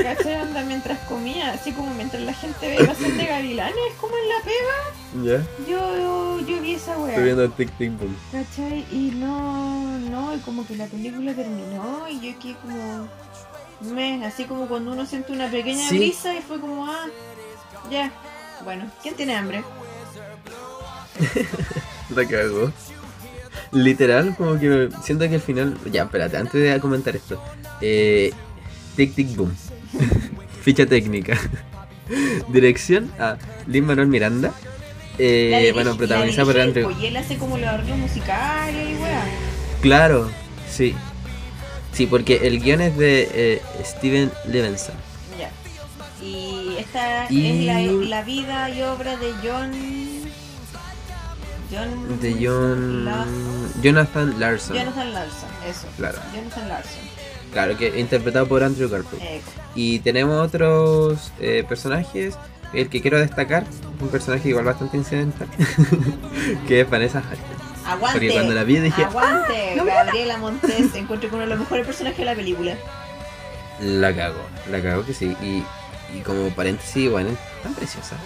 ¿Cachai? 0.02 0.34
Anda 0.34 0.62
mientras 0.64 0.98
comía, 1.08 1.52
así 1.52 1.72
como 1.72 1.92
mientras 1.94 2.22
la 2.22 2.34
gente 2.34 2.68
ve 2.68 2.84
Pasión 2.84 3.16
de 3.16 3.24
Gavilanes, 3.26 3.94
como 4.00 4.14
en 4.16 4.28
la 4.28 4.44
pega. 4.44 5.38
¿Ya? 5.38 5.70
Yo, 5.70 6.40
yo 6.40 6.60
vi 6.60 6.74
esa 6.74 6.92
Estoy 6.92 7.04
weá. 7.10 7.20
viendo 7.20 7.50
Tic 7.50 7.70
Tic 7.78 7.90
Boom. 7.98 8.16
¿Cachai? 8.32 8.84
Y 8.90 9.12
no, 9.16 9.98
no, 9.98 10.34
y 10.34 10.38
como 10.40 10.66
que 10.66 10.76
la 10.76 10.86
película 10.86 11.32
terminó 11.34 12.06
y 12.08 12.20
yo 12.32 12.38
quedé 12.38 12.56
como. 12.62 13.08
Me, 13.94 14.24
así 14.26 14.44
como 14.44 14.68
cuando 14.68 14.92
uno 14.92 15.06
siente 15.06 15.32
una 15.32 15.50
pequeña 15.50 15.88
Sí. 15.88 15.98
brisa 15.98 16.34
y 16.34 16.40
fue 16.42 16.60
como, 16.60 16.86
ah, 16.86 17.06
ya. 17.90 18.12
Bueno, 18.64 18.90
¿quién 19.02 19.14
tiene 19.16 19.34
hambre? 19.36 19.64
La 22.14 22.26
cagó. 22.26 22.70
Literal, 23.72 24.36
como 24.36 24.58
que 24.58 24.90
siento 25.02 25.28
que 25.28 25.36
al 25.36 25.40
final. 25.40 25.76
Ya, 25.90 26.02
espérate, 26.04 26.36
antes 26.36 26.52
de 26.62 26.78
comentar 26.80 27.16
esto. 27.16 27.42
Eh, 27.80 28.32
tic 28.96 29.14
Tic 29.14 29.34
Boom. 29.36 29.54
Ficha 30.62 30.86
técnica. 30.86 31.38
Dirección 32.48 33.10
a 33.18 33.36
Lin 33.66 33.86
Manuel 33.86 34.08
Miranda. 34.08 34.52
Eh, 35.18 35.70
bueno, 35.74 35.96
protagonizada 35.96 36.44
por 36.46 36.60
Andrew. 36.60 36.90
y 37.00 37.06
él 37.06 37.16
hace 37.16 37.36
como 37.36 37.58
los 37.58 37.68
arreglos 37.68 37.98
musicales 37.98 38.90
y 38.90 38.94
weá. 39.02 39.24
Claro, 39.80 40.30
sí. 40.70 40.94
Sí, 41.92 42.06
porque 42.06 42.40
el 42.46 42.60
guion 42.62 42.80
es 42.80 42.96
de 42.96 43.28
eh, 43.34 43.62
Steven 43.84 44.30
Levinson. 44.48 44.94
Ya. 45.38 45.50
Y 46.26 46.76
esta 46.78 47.26
Y- 47.30 47.46
es 47.60 47.66
la, 47.66 47.80
la 48.08 48.22
vida 48.22 48.70
y 48.70 48.82
obra 48.82 49.16
de 49.16 49.32
John. 49.42 49.72
John. 51.70 52.20
De 52.20 52.32
John. 52.40 53.08
Jonathan 53.82 54.38
Larson. 54.40 54.76
Jonathan 54.76 55.12
Larson, 55.12 55.48
eso. 55.68 55.86
Claro. 55.96 56.18
Jonathan 56.34 56.68
Larson. 56.68 57.11
Claro, 57.52 57.76
que 57.76 58.00
interpretado 58.00 58.46
por 58.46 58.62
Andrew 58.64 58.88
Garfield. 58.88 59.22
Y 59.74 59.98
tenemos 60.00 60.44
otros 60.44 61.32
eh, 61.38 61.64
personajes. 61.68 62.36
El 62.72 62.88
que 62.88 63.02
quiero 63.02 63.18
destacar, 63.18 63.64
un 64.00 64.08
personaje 64.08 64.48
igual 64.48 64.64
bastante 64.64 64.96
incidental, 64.96 65.46
que 66.66 66.80
es 66.80 66.88
Vanessa 66.88 67.18
Hudgens. 67.18 67.86
aguante. 67.86 68.18
Porque 68.18 68.32
cuando 68.32 68.54
la 68.54 68.64
vi 68.64 68.78
dije, 68.78 69.04
Aguante. 69.04 69.74
no 69.76 69.84
me 69.84 69.92
Gabriela 69.92 70.38
Montes 70.38 70.94
encuentro 70.94 71.28
que 71.28 71.34
uno 71.34 71.44
de 71.44 71.50
los 71.50 71.58
mejores 71.58 71.84
personajes 71.84 72.18
de 72.18 72.24
la 72.24 72.34
película. 72.34 72.74
La 73.78 74.14
cago, 74.16 74.40
la 74.70 74.80
cago 74.80 75.04
que 75.04 75.12
sí. 75.12 75.36
Y, 75.42 75.62
y 76.14 76.20
como 76.20 76.48
paréntesis, 76.50 77.10
bueno, 77.10 77.30
es 77.30 77.62
tan 77.62 77.74
preciosa. 77.74 78.16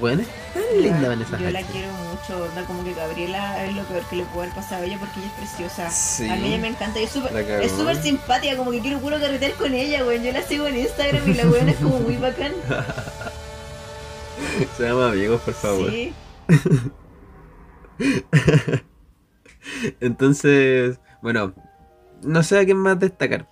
Bueno, 0.00 0.20
es 0.20 0.28
tan 0.52 0.82
linda 0.82 1.08
Vanessa 1.08 1.38
Yo 1.38 1.50
la 1.50 1.62
quiero 1.62 1.90
mucho. 1.92 2.44
onda 2.44 2.62
como 2.66 2.84
que 2.84 2.92
Gabriela 2.92 3.64
es 3.64 3.74
lo 3.74 3.82
peor 3.84 4.02
que 4.02 4.16
le 4.16 4.24
puede 4.24 4.48
haber 4.48 4.54
pasado 4.54 4.82
a 4.82 4.86
ella 4.86 4.98
porque 4.98 5.20
ella 5.20 5.28
es 5.28 5.34
preciosa. 5.34 5.90
Sí. 5.90 6.28
A 6.28 6.36
mí 6.36 6.48
ella 6.48 6.58
me 6.58 6.68
encanta. 6.68 7.00
Es 7.00 7.10
súper 7.10 7.34
es 7.34 7.72
súper 7.72 7.96
simpática. 8.02 8.56
Como 8.56 8.70
que 8.70 8.80
quiero 8.80 8.98
puro 8.98 9.18
carretear 9.18 9.52
con 9.52 9.72
ella, 9.72 10.02
güey. 10.02 10.22
Yo 10.22 10.32
la 10.32 10.42
sigo 10.42 10.66
en 10.66 10.78
Instagram 10.78 11.30
y 11.30 11.34
la 11.34 11.46
weona 11.46 11.70
es 11.70 11.78
como 11.78 12.00
muy 12.00 12.16
bacán. 12.18 12.52
Se 14.76 14.82
llama 14.82 15.10
amigos, 15.10 15.40
por 15.40 15.54
favor. 15.54 15.90
Sí. 15.90 16.12
Entonces, 20.00 21.00
bueno, 21.22 21.54
no 22.22 22.42
sé 22.42 22.58
a 22.58 22.64
quién 22.64 22.76
más 22.76 22.98
destacar. 22.98 23.48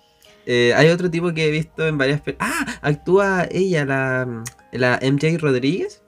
Eh, 0.49 0.73
hay 0.75 0.89
otro 0.89 1.11
tipo 1.11 1.33
que 1.33 1.45
he 1.47 1.51
visto 1.51 1.85
en 1.85 1.97
varias 1.97 2.21
películas. 2.21 2.51
Ah, 2.57 2.65
actúa 2.81 3.45
ella, 3.51 3.83
la, 3.85 4.43
la 4.71 4.97
MJ 5.01 5.37
Rodríguez. 5.37 6.03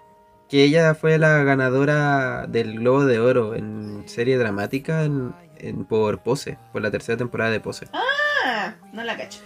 Que 0.48 0.64
ella 0.64 0.96
fue 0.96 1.20
la 1.20 1.44
ganadora 1.44 2.48
del 2.48 2.80
Globo 2.80 3.06
de 3.06 3.20
Oro 3.20 3.54
en 3.54 4.02
serie 4.08 4.38
dramática 4.40 5.04
en- 5.04 5.36
en- 5.58 5.86
por 5.86 6.24
Pose, 6.24 6.58
por 6.72 6.82
la 6.82 6.90
tercera 6.90 7.18
temporada 7.18 7.52
de 7.52 7.60
Pose. 7.60 7.86
Ah, 7.94 8.74
no 8.94 9.04
la 9.04 9.16
cacho. 9.16 9.42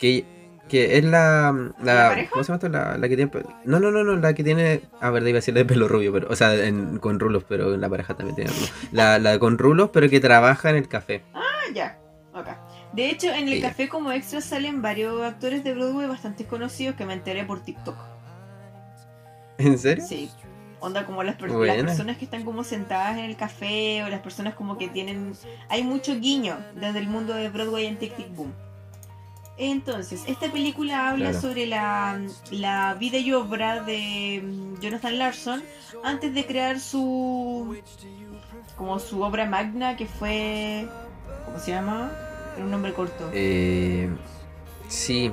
Que, 0.00 0.24
que 0.68 0.98
es 0.98 1.04
la, 1.04 1.54
¿La? 1.84 2.26
¿Cómo 2.30 2.42
se 2.42 2.48
llama 2.48 2.56
esto? 2.56 2.68
La, 2.70 2.98
la 2.98 3.08
que 3.08 3.14
tiene. 3.14 3.30
No, 3.64 3.78
no, 3.78 3.92
no, 3.92 4.02
no, 4.02 4.16
la 4.16 4.34
que 4.34 4.42
tiene. 4.42 4.80
A 5.00 5.10
ver, 5.10 5.22
iba 5.22 5.30
a 5.30 5.34
decir 5.34 5.54
de 5.54 5.64
pelo 5.64 5.86
rubio, 5.86 6.12
pero. 6.12 6.26
O 6.28 6.34
sea, 6.34 6.54
en- 6.56 6.98
con 6.98 7.20
rulos, 7.20 7.44
pero 7.48 7.72
en 7.74 7.80
la 7.80 7.88
pareja 7.88 8.14
también 8.14 8.34
tiene 8.34 8.50
rulos. 8.50 8.72
La, 8.90 9.20
la 9.20 9.38
con 9.38 9.58
rulos, 9.58 9.90
pero 9.92 10.08
que 10.08 10.18
trabaja 10.18 10.70
en 10.70 10.76
el 10.76 10.88
café. 10.88 11.22
Ah, 11.34 11.40
ya. 11.72 11.98
De 12.92 13.08
hecho, 13.10 13.28
en 13.30 13.48
el 13.48 13.54
Ella. 13.54 13.68
café 13.70 13.88
como 13.88 14.12
extra 14.12 14.40
salen 14.40 14.82
varios 14.82 15.22
actores 15.22 15.64
de 15.64 15.74
Broadway 15.74 16.06
bastante 16.06 16.44
conocidos 16.44 16.94
que 16.96 17.06
me 17.06 17.14
enteré 17.14 17.44
por 17.44 17.60
TikTok. 17.60 17.96
¿En 19.58 19.78
serio? 19.78 20.04
Sí. 20.06 20.30
Onda 20.80 21.06
como 21.06 21.22
las, 21.22 21.36
per- 21.36 21.50
las 21.50 21.76
personas 21.84 22.16
que 22.18 22.24
están 22.24 22.44
como 22.44 22.64
sentadas 22.64 23.16
en 23.16 23.24
el 23.24 23.36
café 23.36 24.02
o 24.04 24.08
las 24.08 24.20
personas 24.20 24.54
como 24.54 24.76
que 24.78 24.88
tienen... 24.88 25.32
Hay 25.68 25.84
mucho 25.84 26.18
guiño 26.18 26.58
desde 26.74 26.98
el 26.98 27.06
mundo 27.06 27.34
de 27.34 27.48
Broadway 27.48 27.86
en 27.86 27.98
Tic 27.98 28.16
Tic 28.16 28.34
Boom. 28.34 28.52
Entonces, 29.58 30.24
esta 30.26 30.50
película 30.50 31.10
habla 31.10 31.30
Claro. 31.30 31.40
sobre 31.40 31.66
la, 31.66 32.20
la 32.50 32.94
vida 32.94 33.18
y 33.18 33.32
obra 33.32 33.82
de 33.82 34.42
mm, 34.42 34.80
Jonathan 34.80 35.18
Larson 35.18 35.62
antes 36.02 36.34
de 36.34 36.44
crear 36.46 36.80
su... 36.80 37.76
como 38.76 38.98
su 38.98 39.22
obra 39.22 39.46
magna 39.46 39.96
que 39.96 40.06
fue... 40.06 40.88
¿Cómo 41.44 41.58
se 41.60 41.70
llama? 41.70 42.10
Era 42.54 42.64
un 42.64 42.70
nombre 42.70 42.92
corto. 42.92 43.30
Eh, 43.32 44.10
sí. 44.88 45.32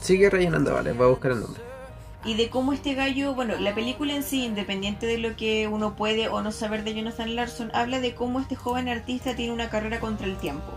Sigue 0.00 0.30
rellenando, 0.30 0.74
vale, 0.74 0.92
voy 0.92 1.06
a 1.06 1.10
buscar 1.10 1.32
el 1.32 1.40
nombre. 1.40 1.62
y 2.24 2.34
de 2.34 2.50
cómo 2.50 2.72
este 2.72 2.94
gallo, 2.94 3.34
bueno, 3.34 3.54
la 3.58 3.74
película 3.74 4.12
en 4.14 4.22
sí, 4.22 4.44
independiente 4.44 5.06
de 5.06 5.18
lo 5.18 5.36
que 5.36 5.68
uno 5.68 5.94
puede 5.94 6.28
o 6.28 6.42
no 6.42 6.50
saber 6.52 6.82
de 6.84 6.94
Jonathan 6.94 7.34
Larson, 7.36 7.70
habla 7.74 8.00
de 8.00 8.14
cómo 8.14 8.40
este 8.40 8.56
joven 8.56 8.88
artista 8.88 9.34
tiene 9.36 9.52
una 9.52 9.70
carrera 9.70 10.00
contra 10.00 10.26
el 10.26 10.36
tiempo. 10.36 10.72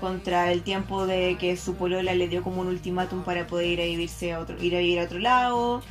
Contra 0.00 0.50
el 0.52 0.62
tiempo 0.62 1.06
de 1.06 1.36
que 1.38 1.56
su 1.56 1.74
polola 1.74 2.14
le 2.14 2.28
dio 2.28 2.42
como 2.42 2.60
un 2.62 2.68
ultimátum 2.68 3.22
para 3.24 3.46
poder 3.46 3.66
ir 3.66 3.80
a 3.80 3.84
vivirse 3.84 4.32
a 4.32 4.38
otro, 4.40 4.56
ir 4.62 4.74
a 4.74 4.78
vivir 4.78 5.00
a 5.00 5.04
otro 5.04 5.18
lado, 5.18 5.82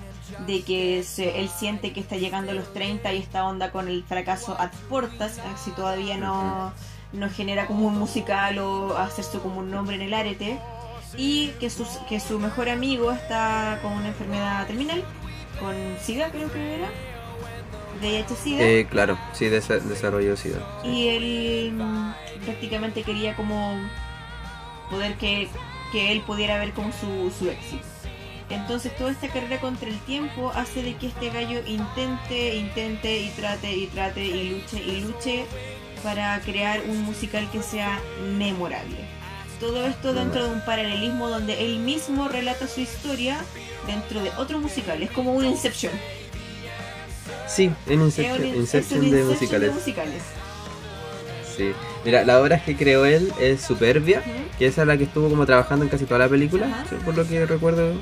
de 0.48 0.62
que 0.64 1.04
se- 1.04 1.40
él 1.40 1.50
siente 1.50 1.92
que 1.94 2.00
está 2.00 2.16
llegando 2.18 2.52
a 2.52 2.56
los 2.56 2.72
30 2.74 3.14
y 3.14 3.18
esta 3.18 3.46
onda 3.46 3.72
con 3.72 3.88
el 3.90 4.04
fracaso 4.06 4.56
a 4.60 4.72
portas, 4.90 5.40
si 5.64 5.72
todavía 5.72 6.18
no, 6.18 6.74
no 7.14 7.30
genera 7.30 7.66
como 7.68 7.88
un 7.88 7.98
musical 7.98 8.60
o 8.60 8.98
hacerse 8.98 9.40
como 9.40 9.60
un 9.60 9.72
nombre 9.72 9.96
en 9.96 10.02
el 10.04 10.14
arete 10.14 10.60
y 11.18 11.50
que, 11.60 11.70
sus, 11.70 11.88
que 12.08 12.20
su 12.20 12.40
mejor 12.40 12.70
amigo 12.70 13.12
está 13.12 13.80
con 13.82 13.94
una 13.94 14.10
enfermedad 14.10 14.68
terminal, 14.68 15.04
con 15.60 15.74
SIDA 16.02 16.30
creo 16.30 16.52
que 16.52 16.76
era, 16.76 16.88
VIH-SIDA, 18.02 18.62
Eh, 18.64 18.88
claro, 18.90 19.18
sí, 19.34 19.46
desa- 19.46 19.80
desarrollo 19.82 20.38
SIDA. 20.38 20.60
y 20.84 21.08
él 21.08 21.74
mm, 21.74 22.14
prácticamente 22.46 23.04
quería 23.04 23.36
como 23.36 23.76
poder 24.90 25.16
que, 25.16 25.50
que 25.92 26.12
él 26.12 26.22
pudiera 26.22 26.58
ver 26.60 26.72
como 26.74 26.92
su, 26.92 27.32
su 27.38 27.50
éxito. 27.50 27.84
Entonces 28.50 28.96
toda 28.98 29.12
esta 29.12 29.28
carrera 29.28 29.60
contra 29.60 29.88
el 29.90 30.00
tiempo 30.00 30.52
hace 30.56 30.82
de 30.82 30.96
que 30.96 31.08
este 31.08 31.30
gallo 31.30 31.60
intente, 31.68 32.56
intente 32.56 33.20
y 33.20 33.30
trate 33.30 33.72
y 33.76 33.86
trate 33.88 34.26
y 34.26 34.50
luche 34.50 34.82
y 34.82 35.02
luche 35.02 35.46
para 36.04 36.40
crear 36.42 36.82
un 36.88 37.02
musical 37.04 37.48
que 37.52 37.62
sea 37.62 38.00
memorable. 38.38 38.98
Todo 39.60 39.86
esto 39.86 40.14
dentro 40.14 40.46
de 40.46 40.52
un 40.54 40.62
paralelismo 40.66 41.30
donde 41.30 41.66
él 41.66 41.80
mismo 41.80 42.28
relata 42.30 42.68
su 42.68 42.80
historia 42.82 43.38
dentro 43.88 44.22
de 44.24 44.30
otro 44.38 44.60
musical. 44.60 45.02
Es 45.04 45.12
como 45.12 45.34
un 45.34 45.46
Inception. 45.46 45.92
Sí, 47.48 47.72
en 47.88 48.00
Es 48.02 48.06
Inception, 48.18 48.46
in- 48.48 48.56
Inception 48.56 49.00
de 49.02 49.08
Inception 49.08 49.28
musicales. 49.28 49.70
de 49.70 49.76
musicales. 49.76 50.22
Sí. 51.58 51.72
Mira, 52.06 52.24
la 52.24 52.40
obra 52.40 52.64
que 52.64 52.76
creó 52.78 53.06
él 53.06 53.34
es 53.40 53.62
Superbia, 53.62 54.20
Ujú. 54.20 54.58
que 54.58 54.68
esa 54.68 54.82
es 54.82 54.88
la 54.88 54.98
que 54.98 55.04
estuvo 55.04 55.30
como 55.30 55.46
trabajando 55.46 55.84
en 55.84 55.90
casi 55.92 56.06
toda 56.06 56.20
la 56.20 56.30
película, 56.30 56.68
Ajá. 56.68 56.86
sí, 56.90 56.96
por 57.04 57.16
lo 57.18 57.28
que 57.28 57.46
recuerdo. 57.46 57.94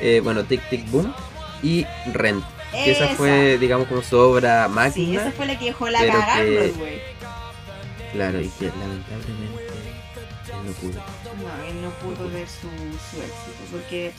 Eh, 0.00 0.20
bueno, 0.24 0.42
Tic 0.44 0.68
Tic 0.68 0.90
Boom 0.90 1.14
y 1.62 1.86
Rent. 2.12 2.44
Que 2.72 2.90
esa, 2.90 3.04
Esa. 3.06 3.14
fue, 3.14 3.56
digamos, 3.58 3.86
como 3.86 4.02
su 4.02 4.18
obra 4.18 4.66
Sí, 4.66 4.72
máquina. 4.74 5.20
esa 5.22 5.30
fue 5.30 5.46
la 5.46 5.56
que 5.56 5.66
dejó 5.66 5.88
la 5.90 6.00
cagada 6.00 6.42
Broadway. 6.42 7.00
Claro, 8.14 8.40
y 8.40 8.48
que 8.48 8.66
lamentablemente 8.66 9.68
él 10.52 10.66
no 10.66 10.72
pudo. 10.72 10.92
No, 10.94 11.64
él 11.68 11.82
no 11.82 11.90
pudo 11.90 12.30
ver 12.30 12.48
su, 12.48 12.68
su 13.10 13.20
éxito. 13.20 13.64
Porque, 13.72 14.12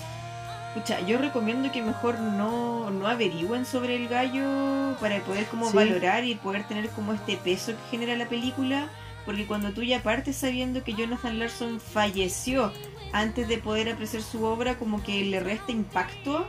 escucha, 0.75 0.99
yo 1.07 1.17
recomiendo 1.17 1.71
que 1.71 1.81
mejor 1.81 2.19
no, 2.19 2.91
no 2.91 3.07
averigüen 3.07 3.65
sobre 3.65 3.95
el 3.95 4.07
gallo 4.09 4.97
para 4.99 5.19
poder 5.21 5.45
como 5.45 5.69
Sí. 5.69 5.75
valorar 5.77 6.23
y 6.25 6.35
poder 6.35 6.67
tener 6.67 6.89
como 6.89 7.13
este 7.13 7.37
peso 7.37 7.71
que 7.71 7.97
genera 7.97 8.15
la 8.15 8.27
película. 8.27 8.89
Porque 9.25 9.47
cuando 9.47 9.71
tú 9.71 9.81
ya 9.81 10.03
partes 10.03 10.35
sabiendo 10.35 10.83
que 10.83 10.93
Jonathan 10.93 11.39
Larson 11.39 11.79
falleció 11.79 12.71
antes 13.11 13.47
de 13.47 13.57
poder 13.57 13.89
apreciar 13.89 14.21
su 14.21 14.43
obra, 14.43 14.77
como 14.77 15.01
que 15.01 15.23
le 15.23 15.39
resta 15.39 15.71
impacto. 15.71 16.45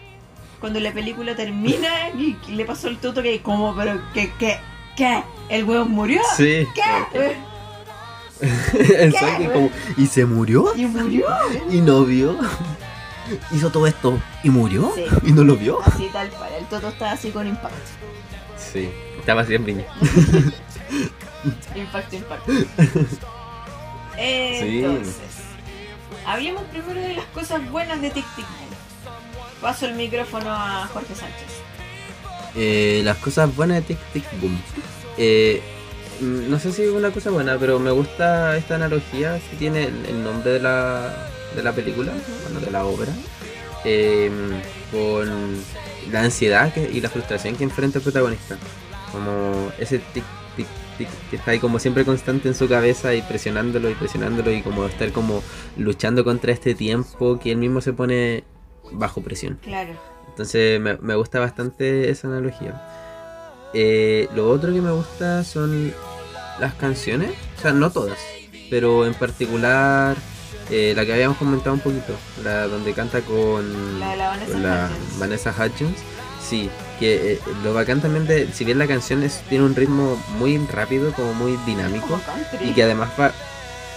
Cuando 0.61 0.81
la 0.81 0.93
película 0.93 1.37
termina 1.37 2.09
y 2.11 2.37
le 2.51 2.65
pasó 2.65 2.89
el 2.89 2.99
toto 2.99 3.23
que 3.23 3.41
como, 3.41 3.75
pero 3.77 4.01
que, 4.13 4.33
que, 4.39 4.59
¿qué? 4.97 5.23
¿El 5.49 5.65
huevo 5.65 5.85
murió? 5.85 6.21
Sí. 6.37 6.67
¿Qué? 6.75 7.37
Exacto, 9.05 9.53
como, 9.53 9.71
¿y 9.97 10.07
se 10.07 10.27
murió? 10.27 10.75
¿Y 10.77 10.85
murió? 10.87 11.27
¿Y 11.71 11.81
no 11.81 12.05
vio? 12.05 12.37
hizo 13.51 13.71
todo 13.71 13.87
esto 13.89 14.21
y 14.45 14.51
murió 14.51 14.93
Sí. 14.95 15.05
y 15.25 15.33
no 15.33 15.43
lo 15.43 15.57
vio. 15.57 15.81
Así 15.83 16.09
tal 16.13 16.29
cual. 16.31 16.53
El 16.59 16.65
Toto 16.67 16.89
estaba 16.89 17.13
así 17.13 17.31
con 17.31 17.47
impacto. 17.47 17.77
Sí, 18.57 18.91
estaba 19.19 19.41
así 19.43 19.55
en 19.55 19.65
viña. 19.65 19.85
Impacto, 21.75 22.17
impacto. 22.17 22.53
Entonces, 24.19 25.15
hablemos 26.27 26.63
primero 26.65 27.01
de 27.01 27.15
las 27.15 27.27
cosas 27.27 27.69
buenas 27.71 28.01
de 28.01 28.11
Tic 28.11 28.25
Tic. 28.35 28.47
Paso 29.61 29.87
el 29.87 29.95
micrófono 29.95 30.51
a 30.51 30.87
Jorge 30.93 31.15
Sánchez. 31.15 31.63
Eh, 32.57 33.03
las 33.05 33.19
cosas 33.19 33.55
buenas 33.55 33.79
de 33.87 33.95
Tic 33.95 33.99
Tic 34.13 34.41
Boom. 34.41 34.59
Eh, 35.19 35.61
mm, 36.21 36.51
no 36.51 36.59
sé 36.59 36.73
si 36.73 36.83
es 36.83 36.91
una 36.91 37.11
cosa 37.11 37.31
buena, 37.31 37.59
pero 37.59 37.79
me 37.79 37.91
gusta 37.91 38.57
esta 38.57 38.77
analogía 38.77 39.39
que 39.51 39.57
tiene 39.57 39.85
el, 39.85 40.07
el 40.07 40.25
nombre 40.25 40.53
de 40.53 40.61
la, 40.61 41.29
de 41.55 41.63
la 41.63 41.73
película, 41.73 42.13
bueno, 42.45 42.61
de 42.61 42.71
la 42.71 42.85
obra, 42.85 43.13
eh, 43.85 44.31
con 44.91 45.57
la 46.13 46.23
ansiedad 46.23 46.73
que- 46.73 46.91
y 46.93 47.01
la 47.01 47.09
frustración 47.11 47.57
que 47.57 47.65
enfrenta 47.65 47.99
el 47.99 48.03
protagonista. 48.05 48.57
Como 49.13 49.71
ese 49.79 49.99
tic, 49.99 50.25
tic, 50.57 50.67
tic 50.99 51.09
que 51.31 51.37
está 51.37 51.51
ahí 51.53 51.59
como 51.59 51.79
siempre 51.79 52.05
constante 52.05 52.49
en 52.49 52.55
su 52.55 52.69
cabeza 52.69 53.15
y 53.15 53.23
presionándolo 53.23 53.91
y 53.91 53.95
presionándolo 53.95 54.51
y 54.51 54.63
como 54.63 54.87
estar 54.87 55.11
como 55.13 55.43
luchando 55.77 56.25
contra 56.25 56.53
este 56.53 56.75
tiempo 56.75 57.39
que 57.39 57.53
él 57.53 57.59
mismo 57.59 57.81
se 57.81 57.93
pone 57.93 58.45
bajo 58.93 59.21
presión. 59.23 59.59
Claro. 59.63 59.93
Entonces 60.37 60.79
me, 60.79 60.99
me 60.99 61.15
gusta 61.15 61.41
bastante 61.41 62.11
esa 62.11 62.29
analogía. 62.29 62.79
Eh, 63.73 64.29
lo 64.35 64.51
otro 64.51 64.71
que 64.71 64.83
me 64.83 64.91
gusta 64.91 65.43
son 65.45 65.95
las 66.61 66.75
canciones, 66.75 67.31
o 67.59 67.63
sea, 67.63 67.73
no 67.73 67.91
todas, 67.91 68.19
pero 68.69 69.07
en 69.07 69.15
particular 69.15 70.15
eh, 70.71 70.93
la 70.95 71.07
que 71.07 71.15
habíamos 71.15 71.39
comentado 71.39 71.73
un 71.73 71.81
poquito, 71.81 72.13
la 72.45 72.69
donde 72.69 72.93
canta 72.93 73.23
con 73.23 73.99
La 73.99 74.15
Vanessa 74.29 74.53
con 74.53 74.63
la 74.63 74.91
Hudgens. 74.93 75.19
Vanessa 75.19 75.51
Hudgens. 75.59 75.97
Sí, 76.47 76.69
que 77.01 77.33
eh, 77.33 77.41
lo 77.65 77.73
bacán 77.73 78.03
también 78.03 78.27
de, 78.27 78.47
si 78.53 78.65
bien 78.67 78.79
la 78.79 78.87
canción 78.87 79.23
es- 79.23 79.41
tiene 79.49 79.65
un 79.65 79.75
ritmo 79.75 80.23
muy 80.39 80.59
rápido, 80.71 81.13
como 81.13 81.33
muy 81.33 81.57
dinámico, 81.65 82.09
Como 82.09 82.63
y 82.71 82.75
que 82.75 82.83
además 82.83 83.09
va. 83.19 83.33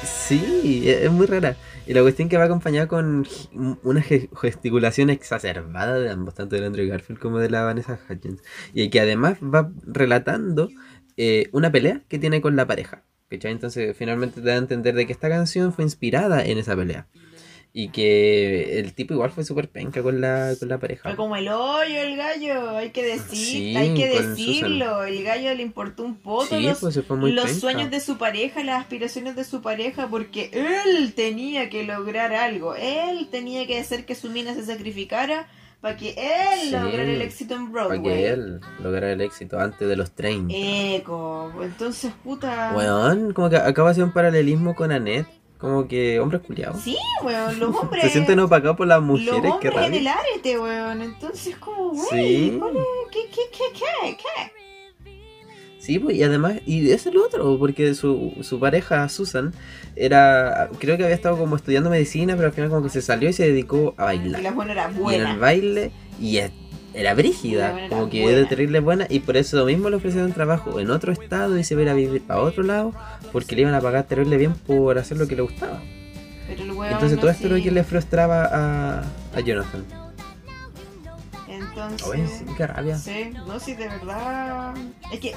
Sí, 0.06 0.84
es 0.90 1.04
es 1.04 1.12
muy 1.12 1.26
rara. 1.26 1.56
Y 1.90 1.94
la 1.96 2.02
cuestión 2.04 2.30
que 2.30 2.38
va 2.38 2.44
acompañada 2.44 2.88
con 2.88 3.26
una 3.82 4.02
ge- 4.04 4.30
gesticulación 4.40 5.10
exacerbada 5.10 5.98
de 5.98 6.12
ambos, 6.12 6.36
tanto 6.36 6.56
de 6.56 6.64
Andrew 6.64 6.88
Garfield 6.88 7.20
como 7.20 7.40
de 7.40 7.50
la 7.50 7.64
Vanessa 7.64 8.00
Hudgens. 8.08 8.44
Y 8.76 8.92
que 8.92 9.00
además 9.00 9.40
va 9.42 9.72
relatando 9.88 10.70
eh, 11.18 11.50
una 11.52 11.72
pelea 11.72 12.04
que 12.08 12.20
tiene 12.20 12.42
con 12.42 12.56
la 12.56 12.68
pareja. 12.68 13.02
¿cachai? 13.28 13.52
Entonces 13.52 13.98
finalmente 13.98 14.40
te 14.40 14.48
da 14.48 14.54
a 14.54 14.58
entender 14.58 14.94
de 14.94 15.08
que 15.08 15.14
esta 15.14 15.30
canción 15.30 15.74
fue 15.74 15.84
inspirada 15.84 16.46
en 16.46 16.60
esa 16.60 16.76
pelea. 16.76 17.08
Y 17.72 17.90
que 17.90 18.80
el 18.80 18.94
tipo 18.94 19.14
igual 19.14 19.30
fue 19.30 19.44
súper 19.44 19.70
penca 19.70 20.02
con 20.02 20.20
la, 20.22 20.54
con 20.60 20.70
la 20.70 20.80
pareja. 20.80 21.04
Fue 21.10 21.16
como 21.16 21.36
el 21.36 21.48
hoyo 21.50 22.02
el 22.02 22.18
gallo, 22.18 22.78
hay 22.78 22.90
que 22.90 23.04
decir, 23.04 23.38
Sí, 23.38 23.76
hay 23.76 23.94
que 23.94 24.08
decirlo. 24.08 25.04
El 25.04 25.24
gallo 25.24 25.54
le 25.54 25.62
importó 25.62 26.04
un 26.04 26.16
poco 26.16 26.48
Sí, 26.48 26.62
los, 26.62 26.80
pues 26.80 26.98
los 27.08 27.52
sueños 27.52 27.92
de 27.92 28.00
su 28.00 28.18
pareja, 28.18 28.64
las 28.64 28.82
aspiraciones 28.82 29.36
de 29.36 29.44
su 29.44 29.62
pareja, 29.62 30.08
porque 30.08 30.50
él 30.52 31.14
tenía 31.14 31.70
que 31.70 31.84
lograr 31.84 32.34
algo. 32.34 32.74
Él 32.76 33.28
tenía 33.30 33.68
que 33.68 33.80
hacer 33.80 34.06
que 34.06 34.16
su 34.16 34.30
mina 34.32 34.56
se 34.56 34.66
sacrificara 34.66 35.48
para 35.80 35.96
que 35.96 36.10
él 36.10 36.60
Sí, 36.62 36.72
lograra 36.72 37.04
el 37.04 37.22
éxito 37.22 37.56
en 37.56 37.72
Broadway. 37.72 38.00
Para 38.02 38.14
que 38.16 38.30
él 38.30 38.60
lograra 38.82 39.12
el 39.12 39.22
éxito 39.22 39.60
antes 39.60 39.88
de 39.88 39.96
los 39.96 40.12
30. 40.12 40.54
Eco, 40.54 41.54
entonces 41.62 42.12
puta. 42.24 42.74
Weón, 42.76 43.32
como 43.34 43.50
que 43.50 43.58
acaba 43.58 43.90
de 43.90 43.92
hacer 43.92 44.04
un 44.04 44.12
paralelismo 44.12 44.76
con 44.76 44.92
Annette. 44.92 45.39
Como 45.60 45.88
que 45.88 46.20
hombres 46.22 46.42
culiados. 46.42 46.82
Sí, 46.82 46.98
weón, 47.24 47.60
los 47.60 47.76
hombres. 47.82 48.02
Se 48.04 48.10
sienten 48.10 48.40
opacados 48.40 48.78
por 48.78 48.88
las 48.88 49.00
los 49.00 49.08
mujeres, 49.08 49.54
qué 49.62 49.68
hombres 49.70 49.88
en 49.88 49.94
el 49.94 50.08
arete, 50.08 50.58
weón. 50.60 51.02
Entonces, 51.02 51.56
como, 51.58 51.90
güey, 51.90 52.08
Sí. 52.10 52.60
¿qué, 53.12 53.20
qué, 53.30 53.42
qué, 53.52 53.64
qué, 53.74 54.18
qué? 54.18 54.52
Sí, 55.80 55.98
pues, 55.98 56.16
y 56.18 56.24
además, 56.24 56.56
y 56.66 56.92
es 56.92 57.06
el 57.08 57.18
otro, 57.18 57.58
porque 57.58 57.94
su, 57.96 58.34
su 58.42 58.60
pareja, 58.60 59.08
Susan, 59.10 59.54
era, 59.96 60.70
creo 60.78 60.98
que 60.98 61.04
había 61.04 61.16
estado 61.16 61.38
como 61.38 61.56
estudiando 61.56 61.90
medicina, 61.90 62.36
pero 62.36 62.48
al 62.50 62.54
final 62.54 62.70
como 62.70 62.84
que 62.84 62.90
se 62.90 63.02
salió 63.02 63.30
y 63.30 63.34
se 63.34 63.48
dedicó 63.48 63.94
a 63.98 64.14
Y 64.14 64.20
bailar. 64.20 64.42
la 64.44 64.52
buena 64.52 64.72
era 64.74 64.84
Y 64.84 64.92
en 64.92 64.96
el 64.96 65.02
buena. 65.02 65.36
baile, 65.38 65.92
y 66.22 66.38
es- 66.38 66.52
era 66.94 67.14
brígida, 67.14 67.78
era 67.78 67.90
como 67.90 68.10
que 68.10 68.22
buena. 68.22 68.40
era 68.40 68.50
terrible 68.50 68.80
buena, 68.80 69.08
y 69.10 69.20
por 69.20 69.38
eso 69.38 69.66
mismo 69.66 69.90
le 69.90 69.98
ofrecieron 69.98 70.32
trabajo 70.34 70.80
en 70.80 70.90
otro 70.90 71.12
estado 71.12 71.58
y 71.58 71.64
se 71.64 71.74
iba 71.74 71.82
a 71.82 71.84
ir 71.84 71.90
a 71.90 71.94
vivir 71.94 72.24
a 72.28 72.40
otro 72.40 72.64
lado, 72.64 72.94
porque 73.32 73.56
le 73.56 73.62
iban 73.62 73.74
a 73.74 73.82
pagar 73.82 74.06
terrible 74.06 74.38
bien 74.38 74.54
por 74.54 74.98
hacer 74.98 75.18
lo 75.18 75.28
que 75.28 75.36
le 75.36 75.44
gustaba. 75.44 75.82
Pero 76.48 76.64
el 76.64 76.92
Entonces 76.92 77.20
todo 77.20 77.30
esto 77.30 77.48
era 77.48 77.58
lo 77.58 77.64
que 77.64 77.72
le 77.72 77.84
frustraba 77.84 78.50
a, 78.52 79.04
a 79.36 79.40
Jonathan. 79.40 79.86
Entonces. 81.48 82.08
Oye, 82.08 82.28
sí, 82.28 82.46
qué 82.58 82.68
rabia. 82.68 82.98
Sí, 82.98 83.32
no, 83.46 83.60
sí, 83.60 83.74
de 83.74 83.88
verdad. 83.88 84.74
Es 85.12 85.20
que 85.20 85.34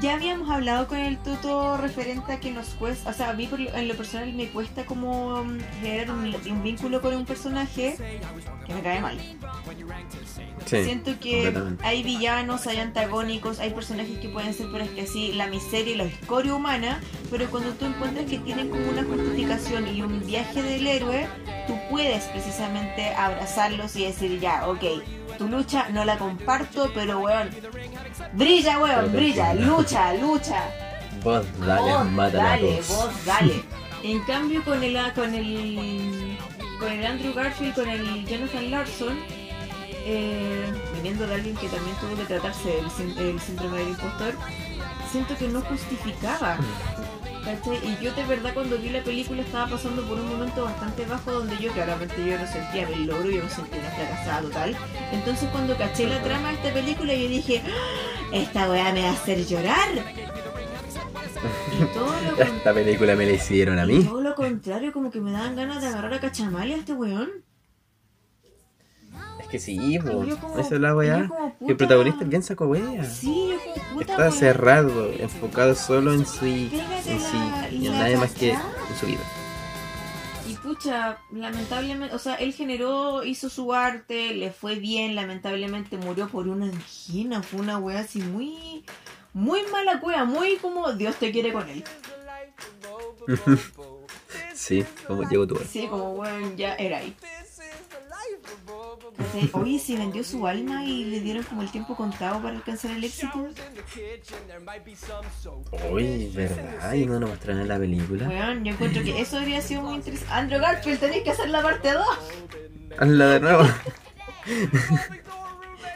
ya 0.00 0.14
habíamos 0.14 0.48
hablado 0.50 0.86
con 0.88 0.98
el 0.98 1.18
Toto 1.18 1.76
referente 1.76 2.32
a 2.32 2.40
que 2.40 2.50
nos 2.50 2.68
cuesta. 2.70 3.10
O 3.10 3.12
sea, 3.12 3.30
a 3.30 3.32
mí 3.34 3.46
por 3.46 3.60
lo- 3.60 3.74
en 3.74 3.88
lo 3.88 3.94
personal 3.94 4.32
me 4.32 4.48
cuesta 4.48 4.84
como 4.86 5.44
mm, 5.44 5.58
generar 5.80 6.10
un, 6.10 6.34
un 6.34 6.62
vínculo 6.62 7.00
con 7.02 7.14
un 7.14 7.26
personaje 7.26 7.94
que 8.66 8.74
me 8.74 8.80
cae 8.82 9.00
mal. 9.00 9.18
Sí, 10.66 10.84
Siento 10.84 11.12
que 11.20 11.42
hay 11.82 12.02
villanos, 12.02 12.66
hay 12.66 12.78
antagónicos, 12.78 13.58
hay 13.60 13.70
personajes 13.70 14.18
que 14.18 14.28
pueden 14.28 14.54
ser, 14.54 14.68
pero 14.72 14.84
es 14.84 14.90
que 14.90 15.02
así, 15.02 15.32
la 15.32 15.46
miseria 15.46 15.94
y 15.94 15.96
la 15.96 16.04
escoria 16.04 16.54
humana, 16.54 17.00
pero 17.30 17.50
cuando 17.50 17.70
tú 17.74 17.84
encuentras 17.86 18.26
que 18.26 18.38
tienen 18.38 18.70
como 18.70 18.88
una 18.88 19.02
justificación 19.04 19.88
y 19.94 20.02
un 20.02 20.24
viaje 20.24 20.62
del 20.62 20.86
héroe, 20.86 21.26
tú 21.66 21.76
puedes 21.90 22.24
precisamente 22.24 23.10
abrazarlos 23.14 23.94
y 23.96 24.04
decir, 24.04 24.40
ya, 24.40 24.66
ok, 24.68 24.82
tu 25.38 25.48
lucha 25.48 25.88
no 25.90 26.04
la 26.04 26.18
comparto, 26.18 26.90
pero 26.94 27.20
weón, 27.20 27.50
brilla, 28.32 28.78
weón, 28.78 29.12
brilla, 29.12 29.54
lucha, 29.54 30.14
lucha. 30.14 30.62
Vos 31.22 31.44
dale, 31.60 31.92
Vos 31.92 32.04
mátala 32.10 32.44
dale, 32.44 32.80
vos 32.88 33.24
dale. 33.24 33.64
En 34.04 34.18
cambio 34.24 34.64
con 34.64 34.82
el 34.82 34.98
con 35.14 35.32
el 35.32 36.36
con 36.80 36.90
el 36.90 37.06
Andrew 37.06 37.32
Garfield, 37.32 37.74
con 37.76 37.88
el 37.88 38.26
Jonathan 38.26 38.70
Larson, 38.72 39.16
eh, 40.04 40.72
viniendo 40.96 41.24
de 41.28 41.34
alguien 41.36 41.54
que 41.56 41.68
también 41.68 41.94
tuvo 42.00 42.16
que 42.16 42.24
tratarse 42.24 42.68
del 42.68 42.86
sín- 42.90 43.16
el 43.16 43.40
síndrome 43.40 43.78
del 43.78 43.88
impostor, 43.90 44.34
siento 45.12 45.36
que 45.36 45.46
no 45.46 45.60
justificaba. 45.60 46.56
¿cachai? 47.44 47.76
Y 47.84 48.04
yo 48.04 48.12
de 48.14 48.24
verdad 48.24 48.54
cuando 48.54 48.76
vi 48.78 48.90
la 48.90 49.02
película 49.02 49.42
estaba 49.42 49.68
pasando 49.70 50.02
por 50.02 50.18
un 50.18 50.28
momento 50.28 50.64
bastante 50.64 51.04
bajo 51.06 51.32
donde 51.32 51.56
yo 51.58 51.72
claramente 51.72 52.14
yo 52.24 52.38
no 52.38 52.46
sentía 52.46 52.88
el 52.88 53.06
logro, 53.06 53.30
yo 53.30 53.42
me 53.44 53.50
sentía 53.50 53.78
una 53.80 53.90
fracasada 53.90 54.40
total. 54.42 54.76
Entonces 55.12 55.48
cuando 55.50 55.76
caché 55.76 56.06
la 56.06 56.22
trama 56.22 56.48
de 56.48 56.54
esta 56.54 56.72
película 56.72 57.14
yo 57.14 57.28
dije, 57.28 57.62
"Ah, 57.66 58.28
esta 58.32 58.70
weá 58.70 58.92
me 58.92 59.02
va 59.02 59.08
a 59.10 59.12
hacer 59.12 59.44
llorar. 59.46 59.88
Y 61.80 61.84
todo 61.94 62.06
lo 62.22 62.36
con- 62.36 62.46
Esta 62.46 62.72
película 62.74 63.16
me 63.16 63.26
la 63.26 63.32
hicieron 63.32 63.78
a 63.78 63.84
y 63.84 63.86
mí. 63.86 64.04
todo 64.04 64.20
lo 64.20 64.34
contrario, 64.34 64.92
como 64.92 65.10
que 65.10 65.20
me 65.20 65.32
daban 65.32 65.56
ganas 65.56 65.80
de 65.80 65.88
agarrar 65.88 66.14
a 66.14 66.20
cachamalia 66.20 66.76
a 66.76 66.78
este 66.78 66.92
weón. 66.92 67.30
Es 69.40 69.48
que 69.48 69.58
sí, 69.58 69.98
po. 69.98 70.24
Como- 70.40 70.58
Esa 70.58 70.74
es 70.76 70.80
la 70.80 70.94
weá. 70.94 71.28
el 71.66 71.76
protagonista 71.76 72.24
es 72.24 72.30
bien 72.30 72.42
saco 72.42 72.66
wea. 72.66 73.04
Sí, 73.04 73.50
yo 73.50 73.58
como 73.60 73.74
puta 73.94 74.12
Está 74.12 74.16
weón, 74.24 74.32
cerrado, 74.32 75.12
enfocado 75.12 75.74
solo 75.74 76.12
en 76.12 76.26
su 76.26 76.44
en 76.46 76.70
sí 76.70 77.70
y 77.72 77.86
en 77.86 77.92
nadie 77.98 78.16
más 78.16 78.32
que 78.32 78.50
en 78.52 78.60
su 78.98 79.06
vida. 79.06 79.20
Y 80.48 80.54
pucha, 80.56 81.18
lamentablemente, 81.32 82.14
o 82.14 82.18
sea, 82.18 82.34
él 82.34 82.52
generó, 82.52 83.22
hizo 83.24 83.48
su 83.48 83.72
arte, 83.72 84.34
le 84.34 84.50
fue 84.50 84.74
bien, 84.76 85.14
lamentablemente 85.14 85.96
murió 85.96 86.28
por 86.28 86.48
una 86.48 86.66
angina, 86.66 87.42
fue 87.42 87.60
una 87.60 87.78
wea 87.78 88.00
así 88.00 88.20
muy, 88.20 88.84
muy 89.32 89.60
mala 89.70 90.00
wea, 90.02 90.24
muy 90.24 90.56
como 90.56 90.92
Dios 90.92 91.16
te 91.16 91.30
quiere 91.32 91.52
con 91.52 91.68
él. 91.68 91.84
Sí, 94.54 94.84
como 95.06 95.28
llegó 95.28 95.46
tu. 95.46 95.56
Sí, 95.56 95.86
como 95.88 96.12
weón, 96.12 96.56
ya 96.56 96.74
era 96.74 96.98
ahí. 96.98 97.16
¿Cachai? 99.16 99.50
Oye, 99.52 99.78
si 99.78 99.96
vendió 99.96 100.24
su 100.24 100.46
alma 100.46 100.84
y 100.84 101.04
le 101.04 101.20
dieron 101.20 101.42
como 101.44 101.62
el 101.62 101.70
tiempo 101.70 101.96
contado 101.96 102.42
para 102.42 102.56
alcanzar 102.56 102.90
el 102.92 103.04
éxito. 103.04 103.48
Uy, 105.90 106.30
¿verdad? 106.34 106.92
Y 106.94 107.06
no 107.06 107.20
nos 107.20 107.30
mostraron 107.30 107.62
en 107.62 107.68
la 107.68 107.78
película. 107.78 108.28
Weón, 108.28 108.64
yo 108.64 108.72
encuentro 108.72 109.02
que 109.02 109.20
eso 109.20 109.38
habría 109.38 109.60
sido 109.60 109.82
muy 109.82 109.94
interesante. 109.94 110.32
Andrew 110.32 110.60
Garfield, 110.60 111.00
tenéis 111.00 111.24
que 111.24 111.30
hacer 111.30 111.48
la 111.48 111.62
parte 111.62 111.92
2. 111.92 112.06
Hazla 112.98 113.26
de 113.26 113.40
nuevo. 113.40 113.64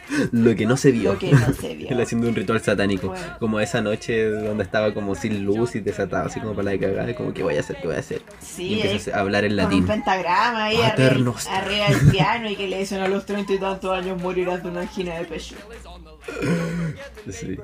Lo 0.32 0.54
que 0.54 0.66
no 0.66 0.76
se 0.76 0.92
vio. 0.92 1.12
Lo 1.14 1.18
que 1.18 1.32
no 1.32 1.52
se 1.52 1.74
vio. 1.76 1.88
Él 1.90 2.00
haciendo 2.00 2.28
un 2.28 2.34
ritual 2.34 2.60
satánico. 2.60 3.08
Bueno. 3.08 3.36
Como 3.38 3.60
esa 3.60 3.80
noche 3.80 4.24
donde 4.30 4.64
estaba 4.64 4.94
como 4.94 5.14
sin 5.14 5.44
luz 5.44 5.74
y 5.74 5.80
desatado, 5.80 6.26
así 6.26 6.40
como 6.40 6.54
para 6.54 6.72
la 6.72 6.78
cagada. 6.78 7.14
Como 7.14 7.32
que 7.32 7.42
voy 7.42 7.56
a 7.56 7.60
hacer, 7.60 7.76
que 7.80 7.86
voy 7.88 7.96
a 7.96 8.00
hacer. 8.00 8.22
y 8.40 8.44
Sí, 8.44 8.74
ahí 8.74 8.80
empieza 8.82 9.16
a 9.16 9.20
hablar 9.20 9.44
en 9.44 9.50
con 9.50 9.58
un 9.58 9.64
latín. 9.64 9.86
pentagrama 9.86 10.64
ahí 10.64 10.80
arriba, 10.80 11.34
arriba 11.50 11.88
del 11.88 12.10
piano 12.10 12.50
y 12.50 12.56
que 12.56 12.68
le 12.68 12.78
dicen 12.78 13.00
a 13.00 13.08
los 13.08 13.26
treinta 13.26 13.52
y 13.52 13.58
tantos 13.58 13.90
años 13.92 14.20
morirás 14.20 14.62
de 14.62 14.68
una 14.68 14.82
angina 14.82 15.16
de 15.18 15.24
pecho. 15.24 15.54
Sí. 17.30 17.56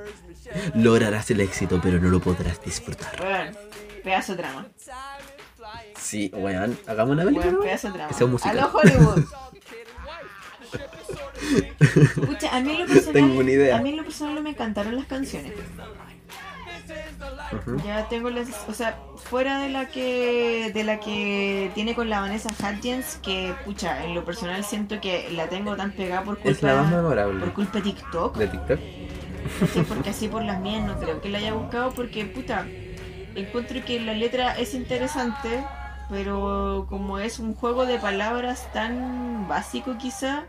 Lograrás 0.75 1.31
el 1.31 1.41
éxito, 1.41 1.81
pero 1.83 2.01
no 2.01 2.09
lo 2.11 2.21
podrás 2.21 2.63
disfrutar. 2.65 3.11
Weón, 3.21 3.57
pedazo 4.03 4.33
de 4.33 4.39
trama. 4.43 4.67
Sí, 5.99 6.31
weón, 6.35 6.79
hagamos 6.87 7.13
una 7.13 7.25
película. 7.25 7.47
Buen 7.47 7.55
weón. 7.57 7.67
pedazo 7.67 7.89
de 7.89 7.95
trama. 7.95 8.09
Que 8.09 8.15
sea 8.15 8.27
un 8.27 8.33
musical. 8.33 8.59
A 8.59 8.63
lo 8.63 8.73
Hollywood. 8.73 9.25
Pucha, 12.27 12.57
a 12.57 12.61
mí 12.61 12.73
en 12.73 12.81
lo 12.81 12.87
personal, 12.93 13.13
Tengo 13.13 13.41
una 13.41 13.51
idea. 13.51 13.77
A 13.77 13.83
mí 13.83 13.91
en 13.91 13.97
lo 13.97 14.05
personal 14.05 14.43
me 14.43 14.51
encantaron 14.51 14.97
las 14.97 15.07
canciones. 15.07 15.53
Ujú. 17.53 17.83
Ya 17.85 18.09
tengo 18.09 18.31
las, 18.31 18.49
o 18.69 18.73
sea, 18.73 18.99
fuera 19.17 19.61
de 19.61 19.69
la 19.69 19.89
que 19.89 20.71
de 20.73 20.85
la 20.85 21.01
que 21.01 21.71
tiene 21.75 21.95
con 21.95 22.09
la 22.09 22.21
Vanessa 22.21 22.49
Hudgens, 22.59 23.19
que 23.23 23.55
pucha, 23.65 24.05
en 24.05 24.15
lo 24.15 24.25
personal 24.25 24.65
siento 24.65 25.01
que 25.01 25.31
la 25.31 25.49
tengo 25.49 25.77
tan 25.77 25.93
pegada 25.93 26.23
por 26.25 26.39
Es 26.45 26.63
la 26.63 26.75
más 26.75 26.85
culpa 26.85 26.97
memorable 27.03 27.41
por 27.41 27.53
culpa 27.55 27.79
de 27.79 27.85
TikTok, 27.85 28.37
de 28.37 28.47
TikTok. 28.49 28.81
¿cachai? 29.61 29.85
porque 29.89 30.11
así 30.11 30.29
por 30.29 30.43
las 30.43 30.61
mías 30.61 30.85
no 30.87 30.99
creo 30.99 31.21
que 31.21 31.29
la 31.29 31.39
haya 31.39 31.53
buscado 31.53 31.93
porque 31.93 32.25
puta, 32.25 32.67
encuentro 33.35 33.85
que 33.85 34.01
la 34.01 34.15
letra 34.15 34.59
es 34.59 34.75
interesante, 34.75 35.63
pero 36.11 36.87
como 36.89 37.19
es 37.19 37.39
un 37.39 37.55
juego 37.55 37.87
de 37.87 37.99
palabras 37.99 38.73
tan 38.73 39.47
básico 39.49 39.97
quizá, 39.99 40.45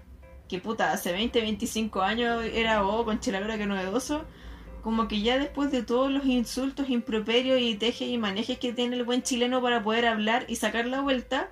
que 0.53 0.59
puta, 0.59 0.91
hace 0.91 1.11
20, 1.11 1.41
25 1.41 2.03
años 2.03 2.45
era 2.53 2.85
oh, 2.85 3.03
con 3.05 3.19
cheladora 3.19 3.57
que 3.57 3.65
novedoso, 3.65 4.23
como 4.83 5.07
que 5.07 5.19
ya 5.23 5.39
después 5.39 5.71
de 5.71 5.81
todos 5.81 6.11
los 6.11 6.25
insultos, 6.25 6.91
improperios 6.91 7.59
y 7.59 7.73
tejes 7.73 8.07
y 8.07 8.19
manejes 8.19 8.59
que 8.59 8.71
tiene 8.71 8.95
el 8.97 9.03
buen 9.03 9.23
chileno 9.23 9.63
para 9.63 9.81
poder 9.81 10.05
hablar 10.05 10.45
y 10.47 10.57
sacar 10.57 10.85
la 10.85 11.01
vuelta, 11.01 11.49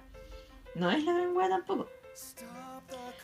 no 0.75 0.91
es 0.91 1.03
la 1.03 1.13
gran 1.13 1.35
wea 1.35 1.49
tampoco. 1.49 1.87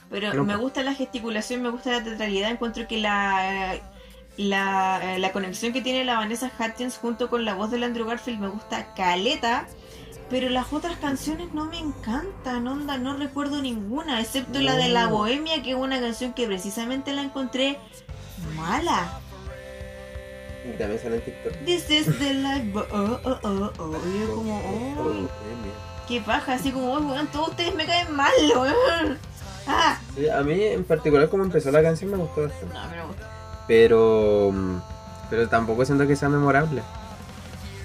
Pero 0.09 0.43
me 0.43 0.55
gusta 0.55 0.82
la 0.82 0.95
gesticulación, 0.95 1.61
me 1.61 1.69
gusta 1.69 1.91
la 1.91 2.03
teatralidad, 2.03 2.49
encuentro 2.49 2.88
que 2.88 2.97
la, 2.97 3.80
la, 4.38 5.19
la 5.19 5.32
conexión 5.32 5.73
que 5.73 5.82
tiene 5.82 6.05
la 6.05 6.15
Vanessa 6.15 6.51
Hudgens 6.57 6.97
junto 6.97 7.30
con 7.30 7.45
la 7.45 7.53
voz 7.53 7.69
del 7.69 7.84
Andrew 7.84 8.07
Garfield 8.07 8.39
me 8.39 8.47
gusta 8.47 8.95
caleta. 8.95 9.67
Pero 10.30 10.49
las 10.49 10.73
otras 10.73 10.97
canciones 10.97 11.53
no 11.53 11.65
me 11.65 11.80
encantan, 11.80 12.67
onda, 12.67 12.97
no 12.97 13.15
recuerdo 13.15 13.61
ninguna, 13.61 14.19
excepto 14.19 14.59
la 14.59 14.75
de 14.75 14.89
La 14.89 15.03
No. 15.05 15.11
Bohemia, 15.11 15.63
que 15.63 15.71
es 15.71 15.78
una 15.78 16.01
canción 16.01 16.34
que 16.34 16.45
precisamente 16.47 17.13
la 17.13 17.21
encontré 17.21 17.78
mala. 18.55 19.19
Y 20.65 20.78
también 20.78 21.01
sale 21.01 21.15
en 21.17 21.21
TikTok. 21.23 21.53
This 21.65 21.89
is 21.89 22.19
the 22.19 22.34
life, 22.34 22.73
oh, 22.91 23.19
oh, 23.23 23.39
oh, 23.43 23.71
oh. 23.80 23.97
Y 24.13 24.19
yo 24.19 24.36
como, 24.36 24.59
Oh, 24.99 25.28
qué 26.09 26.19
paja, 26.19 26.55
así 26.55 26.71
como, 26.71 26.91
oh, 26.93 26.99
weón, 26.99 27.28
todos 27.28 27.49
ustedes 27.49 27.73
me 27.73 27.86
caen 27.86 28.13
mal, 28.13 28.32
weón. 28.53 29.17
Ah, 29.65 29.97
Sí, 30.15 30.28
a 30.28 30.41
mí 30.41 30.61
en 30.63 30.84
particular 30.84 31.30
como 31.30 31.43
empezó 31.43 31.71
la 31.71 31.82
canción 31.82 32.11
me 32.11 32.17
gustó 32.17 32.43
bastante. 32.43 32.73
no, 32.73 32.89
me 32.89 33.03
gusta. 33.05 33.30
Pero 33.67 34.51
mm, 34.53 34.78
pero 35.30 35.47
tampoco 35.49 35.86
siento 35.86 36.05
que 36.07 36.15
sea 36.15 36.28
memorable. 36.30 36.82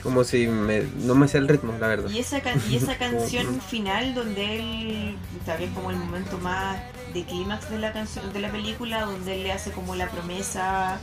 Como 0.02 0.24
si 0.24 0.46
me, 0.48 0.82
no 0.96 1.14
me 1.14 1.28
sé 1.28 1.38
el 1.38 1.46
ritmo, 1.48 1.72
la 1.78 1.86
verdad. 1.86 2.10
Y 2.10 2.18
esa, 2.18 2.40
can- 2.40 2.60
y 2.68 2.76
esa 2.76 2.96
canción 2.98 3.60
final 3.60 4.14
donde 4.14 4.56
él, 4.58 5.16
tal 5.46 5.58
vez 5.58 5.70
como 5.72 5.90
el 5.90 5.96
momento 5.96 6.38
más 6.38 6.78
de 7.14 7.24
clímax 7.24 7.70
de 7.70 7.78
la 7.78 7.92
canción 7.92 8.32
de 8.32 8.40
la 8.40 8.50
película, 8.50 9.02
donde 9.02 9.34
él 9.36 9.42
le 9.44 9.52
hace 9.52 9.70
como 9.70 9.94
la 9.94 10.08
promesa 10.08 10.98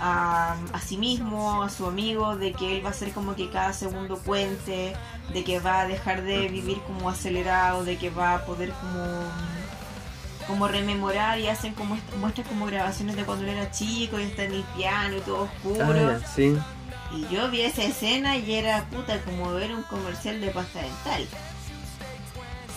a, 0.00 0.56
a 0.72 0.80
sí 0.80 0.96
mismo, 0.98 1.62
a 1.62 1.70
su 1.70 1.86
amigo, 1.86 2.36
de 2.36 2.52
que 2.52 2.76
él 2.76 2.84
va 2.84 2.90
a 2.90 2.94
ser 2.94 3.12
como 3.12 3.34
que 3.34 3.48
cada 3.48 3.72
segundo 3.72 4.18
cuente, 4.18 4.94
de 5.32 5.44
que 5.44 5.60
va 5.60 5.80
a 5.82 5.86
dejar 5.86 6.22
de 6.22 6.48
vivir 6.48 6.78
como 6.86 7.08
acelerado, 7.08 7.84
de 7.84 7.96
que 7.96 8.10
va 8.10 8.34
a 8.34 8.44
poder 8.44 8.70
como 8.72 9.22
como 10.46 10.68
rememorar 10.68 11.38
y 11.38 11.48
hacen 11.48 11.72
como 11.72 11.94
est- 11.96 12.16
muestran 12.20 12.46
como 12.46 12.66
grabaciones 12.66 13.16
de 13.16 13.24
cuando 13.24 13.44
él 13.44 13.50
era 13.56 13.70
chico 13.70 14.20
y 14.20 14.24
está 14.24 14.44
en 14.44 14.52
el 14.52 14.62
piano 14.76 15.16
y 15.16 15.20
todo 15.20 15.44
oscuro. 15.44 16.10
Ah, 16.10 16.18
sí. 16.34 16.54
Y 17.16 17.26
yo 17.32 17.50
vi 17.50 17.60
esa 17.62 17.84
escena 17.84 18.36
y 18.36 18.54
era 18.54 18.84
puta 18.90 19.20
como 19.22 19.52
ver 19.52 19.72
un 19.74 19.82
comercial 19.84 20.40
de 20.40 20.48
pasta 20.50 20.80
dental. 20.82 21.26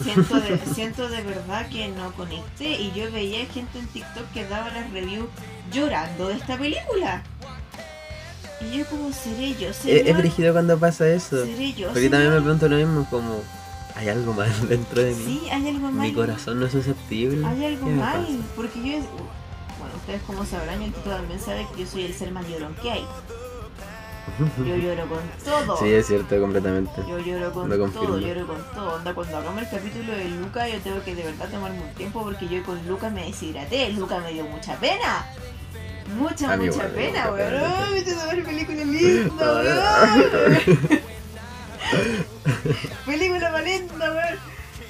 Siento 0.03 0.39
de, 0.39 0.59
siento 0.75 1.09
de 1.09 1.21
verdad 1.23 1.67
que 1.69 1.87
no 1.87 2.11
conecté 2.13 2.79
y 2.79 2.91
yo 2.93 3.11
veía 3.11 3.45
gente 3.47 3.79
en 3.79 3.87
TikTok 3.87 4.31
que 4.33 4.45
daba 4.45 4.69
las 4.69 4.91
reviews 4.91 5.27
llorando 5.71 6.27
de 6.27 6.35
esta 6.35 6.57
película. 6.57 7.23
Y 8.61 8.77
yo 8.77 8.85
como 8.87 9.11
seré 9.11 9.55
yo, 9.55 9.73
seré 9.73 10.09
es 10.09 10.17
brígido 10.17 10.53
cuando 10.53 10.77
pasa 10.77 11.07
eso. 11.07 11.45
seré 11.45 11.73
yo. 11.73 11.87
Porque 11.89 12.09
también 12.09 12.33
me 12.33 12.41
pregunto 12.41 12.67
lo 12.67 12.75
mismo, 12.75 13.07
como, 13.09 13.41
¿hay 13.95 14.09
algo 14.09 14.33
mal 14.33 14.51
dentro 14.67 15.01
de 15.01 15.13
mí? 15.15 15.23
Sí, 15.41 15.49
hay 15.49 15.67
algo 15.69 15.91
mal. 15.91 16.07
Mi 16.07 16.13
corazón 16.13 16.59
no 16.59 16.65
es 16.65 16.71
susceptible. 16.71 17.45
Hay 17.45 17.65
algo 17.65 17.85
¿Qué 17.85 17.91
me 17.91 17.99
mal, 17.99 18.21
pasa? 18.21 18.37
porque 18.55 18.79
yo, 18.79 18.97
bueno, 19.79 19.95
ustedes 19.95 20.21
como 20.23 20.43
sabrán, 20.45 20.81
y 20.81 20.85
Tito 20.89 21.09
también 21.09 21.39
sabe 21.39 21.67
que 21.73 21.81
yo 21.83 21.87
soy 21.89 22.05
el 22.05 22.13
ser 22.13 22.31
más 22.31 22.47
llorón 22.47 22.75
que 22.81 22.91
hay. 22.91 23.05
Yo 24.65 24.75
lloro 24.75 25.07
con 25.07 25.19
todo. 25.43 25.77
Sí, 25.77 25.91
es 25.93 26.07
cierto, 26.07 26.39
completamente. 26.39 26.91
Yo 27.07 27.17
lloro 27.19 27.51
con 27.51 27.69
Lo 27.69 27.89
todo, 27.89 28.19
lloro 28.19 28.47
con 28.47 28.63
todo. 28.73 28.95
Onda, 28.95 29.13
cuando 29.13 29.37
hagamos 29.37 29.63
el 29.63 29.69
capítulo 29.69 30.11
de 30.13 30.25
Luca, 30.25 30.67
yo 30.67 30.79
tengo 30.79 31.03
que 31.03 31.15
de 31.15 31.23
verdad 31.23 31.49
tomarme 31.49 31.81
un 31.81 31.93
tiempo 31.95 32.21
porque 32.23 32.47
yo 32.47 32.63
con 32.63 32.85
Luca 32.87 33.09
me 33.09 33.25
deshidraté. 33.25 33.89
Luca 33.93 34.19
me 34.19 34.33
dio 34.33 34.43
mucha 34.45 34.75
pena. 34.75 35.25
Mucha, 36.17 36.55
mucha 36.55 36.71
igual 36.71 36.87
pena, 36.91 37.31
weón. 37.31 37.37
ver 37.37 38.43
película 38.45 38.83
linda, 38.85 39.45
weón. 39.55 40.05
película. 43.05 43.47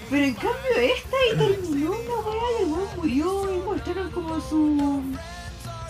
Pero 0.09 0.23
en 0.23 0.33
cambio 0.35 0.71
esta 0.77 1.17
y 1.33 1.37
terminó 1.37 1.91
una 1.91 1.99
weá 1.99 2.59
el 2.61 2.67
weón 2.67 2.87
murió 2.95 3.53
y 3.53 3.57
mostraron 3.59 4.11
como 4.11 4.39
su 4.39 5.03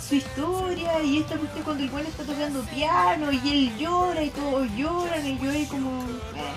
su 0.08 0.16
historia 0.16 1.02
y 1.04 1.20
esta 1.20 1.38
cuestión 1.38 1.64
cuando 1.64 1.84
el 1.84 1.92
weón 1.92 2.08
está 2.08 2.24
tocando 2.24 2.62
piano 2.64 3.32
y 3.32 3.50
él 3.50 3.78
llora 3.78 4.24
y 4.24 4.30
todos 4.30 4.68
lloran 4.76 5.26
y 5.26 5.38
yo 5.40 5.52
ahí 5.52 5.66
como 5.66 6.02
eh, 6.36 6.54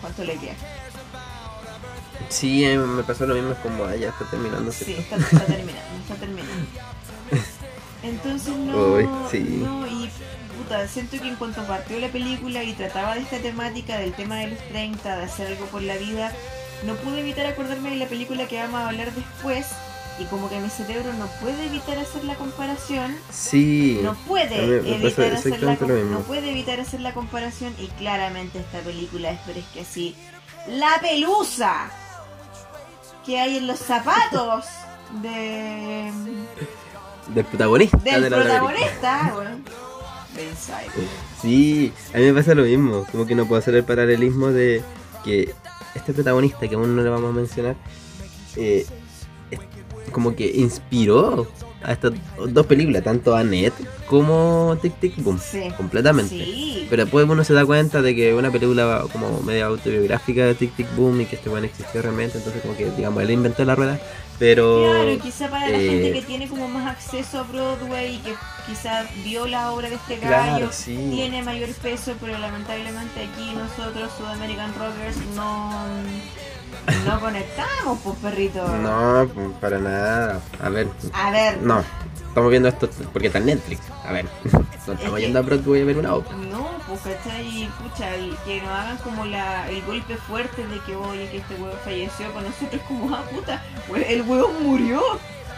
¿cuánto 0.00 0.24
le 0.24 0.36
queda? 0.36 0.54
Sí, 2.28 2.64
eh, 2.64 2.76
me 2.76 3.02
pasó 3.02 3.26
lo 3.26 3.34
mismo, 3.34 3.52
es 3.52 3.58
como, 3.58 3.84
ah, 3.84 3.96
ya 3.96 4.10
está 4.10 4.24
terminando. 4.26 4.70
Sí, 4.70 4.96
está, 4.98 5.16
está 5.16 5.46
terminando, 5.46 5.96
está 6.02 6.14
terminando. 6.16 6.66
Entonces 8.02 8.54
no, 8.54 8.76
Uy, 8.76 9.08
sí. 9.30 9.40
no, 9.40 9.86
y 9.86 10.10
puta, 10.58 10.86
siento 10.86 11.18
que 11.18 11.28
en 11.28 11.36
cuanto 11.36 11.66
partió 11.66 11.98
la 11.98 12.08
película 12.08 12.62
y 12.62 12.74
trataba 12.74 13.14
de 13.14 13.22
esta 13.22 13.38
temática, 13.38 13.98
del 13.98 14.12
tema 14.12 14.36
de 14.36 14.48
los 14.48 14.58
30, 14.68 15.16
de 15.16 15.24
hacer 15.24 15.46
algo 15.48 15.66
por 15.66 15.82
la 15.82 15.96
vida, 15.96 16.32
no 16.84 16.94
pude 16.96 17.20
evitar 17.20 17.46
acordarme 17.46 17.90
de 17.90 17.96
la 17.96 18.06
película 18.06 18.46
que 18.46 18.60
vamos 18.60 18.80
a 18.80 18.88
hablar 18.88 19.12
después, 19.12 19.66
y 20.20 20.24
como 20.24 20.48
que 20.48 20.58
mi 20.60 20.68
cerebro 20.68 21.12
no 21.14 21.26
puede 21.40 21.66
evitar 21.66 21.98
hacer 21.98 22.24
la 22.24 22.34
comparación, 22.34 23.14
Sí. 23.30 24.00
no 24.02 24.14
puede 24.14 24.78
evitar 24.94 25.32
hacer 25.32 25.62
la 25.62 25.74
no 25.76 26.20
puede 26.20 26.50
evitar 26.50 26.80
hacer 26.80 27.00
la 27.00 27.14
comparación 27.14 27.74
y 27.78 27.86
claramente 27.98 28.58
esta 28.58 28.80
película 28.80 29.30
es 29.30 29.40
pero 29.46 29.58
es 29.60 29.66
que 29.66 29.80
así 29.80 30.16
la 30.68 30.98
pelusa 31.00 31.90
que 33.24 33.38
hay 33.38 33.58
en 33.58 33.66
los 33.66 33.78
zapatos 33.78 34.64
de 35.22 36.10
Del 37.34 37.44
protagonista 37.44 37.98
del 37.98 38.22
de 38.22 38.30
la 38.30 38.36
protagonista 38.36 39.32
bueno. 39.34 39.58
Sí, 41.42 41.92
a 42.14 42.18
mí 42.18 42.24
me 42.24 42.34
pasa 42.34 42.54
lo 42.54 42.62
mismo, 42.62 43.06
como 43.10 43.26
que 43.26 43.34
no 43.34 43.46
puedo 43.46 43.58
hacer 43.58 43.74
el 43.74 43.84
paralelismo 43.84 44.48
de 44.48 44.82
que 45.24 45.52
este 45.94 46.12
protagonista, 46.12 46.68
que 46.68 46.74
aún 46.74 46.94
no 46.94 47.02
le 47.02 47.08
vamos 47.08 47.30
a 47.30 47.32
mencionar, 47.32 47.76
eh, 48.56 48.86
como 50.10 50.34
que 50.34 50.46
inspiró 50.46 51.46
a 51.82 51.92
estas 51.92 52.12
dos 52.48 52.66
películas, 52.66 53.04
tanto 53.04 53.36
a 53.36 53.44
Net 53.44 53.72
como 54.08 54.76
Tic 54.82 54.94
Tic 55.00 55.14
Boom, 55.22 55.38
Sí. 55.38 55.60
completamente. 55.76 56.34
Sí. 56.36 56.86
Pero 56.90 57.04
después 57.04 57.26
uno 57.28 57.44
se 57.44 57.54
da 57.54 57.64
cuenta 57.64 58.02
de 58.02 58.16
que 58.16 58.34
una 58.34 58.50
película 58.50 59.04
como 59.12 59.40
media 59.42 59.66
autobiográfica 59.66 60.44
de 60.46 60.54
Tic 60.54 60.74
Tic 60.74 60.86
Boom 60.96 61.20
y 61.20 61.26
que 61.26 61.36
este 61.36 61.48
weón 61.50 61.64
existió 61.64 62.02
realmente, 62.02 62.38
entonces 62.38 62.62
como 62.62 62.76
que 62.76 62.90
digamos 62.96 63.22
él 63.22 63.30
inventó 63.30 63.64
la 63.64 63.74
rueda, 63.76 64.00
pero 64.40 64.90
Claro, 64.90 65.18
quizá 65.22 65.48
para 65.50 65.68
la 65.68 65.78
eh, 65.78 65.88
gente 65.88 66.12
que 66.14 66.22
tiene 66.22 66.48
como 66.48 66.66
más 66.68 66.86
acceso 66.90 67.38
a 67.38 67.42
Broadway 67.44 68.16
y 68.16 68.18
que 68.18 68.34
quizá 68.66 69.04
vio 69.22 69.46
la 69.46 69.70
obra 69.72 69.88
de 69.88 69.96
este 69.96 70.18
Claro, 70.18 70.52
gallo, 70.52 70.68
sí. 70.72 70.96
tiene 71.12 71.42
mayor 71.42 71.68
peso, 71.74 72.12
pero 72.20 72.38
lamentablemente 72.38 73.20
aquí 73.20 73.52
nosotros, 73.54 74.10
Sudamerican 74.18 74.72
Rockers, 74.74 75.16
no, 75.36 75.70
no 77.06 77.20
conectamos, 77.20 77.98
pues 78.02 78.16
perrito. 78.18 78.66
no, 78.68 79.28
pues, 79.34 79.48
para 79.60 79.78
nada. 79.78 80.40
A 80.62 80.68
ver, 80.68 80.88
A 81.12 81.30
ver, 81.30 81.62
no, 81.62 81.82
estamos 82.28 82.50
viendo 82.50 82.68
esto 82.68 82.88
porque 83.12 83.28
está 83.28 83.38
en 83.38 83.46
Netflix. 83.46 83.80
A 84.04 84.12
ver, 84.12 84.26
no 84.52 84.60
Es 84.92 84.98
estamos 84.98 85.20
yendo 85.20 85.38
a 85.38 85.42
Broadway 85.42 85.82
a 85.82 85.84
ver 85.84 85.98
una 85.98 86.14
obra. 86.14 86.30
no, 86.50 86.70
pues 86.86 87.00
cachai, 87.00 87.68
pucha, 87.82 88.16
y 88.16 88.36
que 88.44 88.60
nos 88.62 88.70
hagan 88.70 88.96
como 88.98 89.24
la, 89.26 89.68
el 89.70 89.82
golpe 89.82 90.16
fuerte 90.16 90.66
de 90.66 90.78
que 90.80 90.96
oye 90.96 91.28
que 91.30 91.38
este 91.38 91.54
huevo 91.56 91.76
falleció 91.84 92.30
para 92.32 92.48
nosotros 92.48 92.80
como 92.88 93.14
ah 93.14 93.22
puta, 93.30 93.62
el 94.08 94.22
huevo 94.22 94.50
murió, 94.62 95.02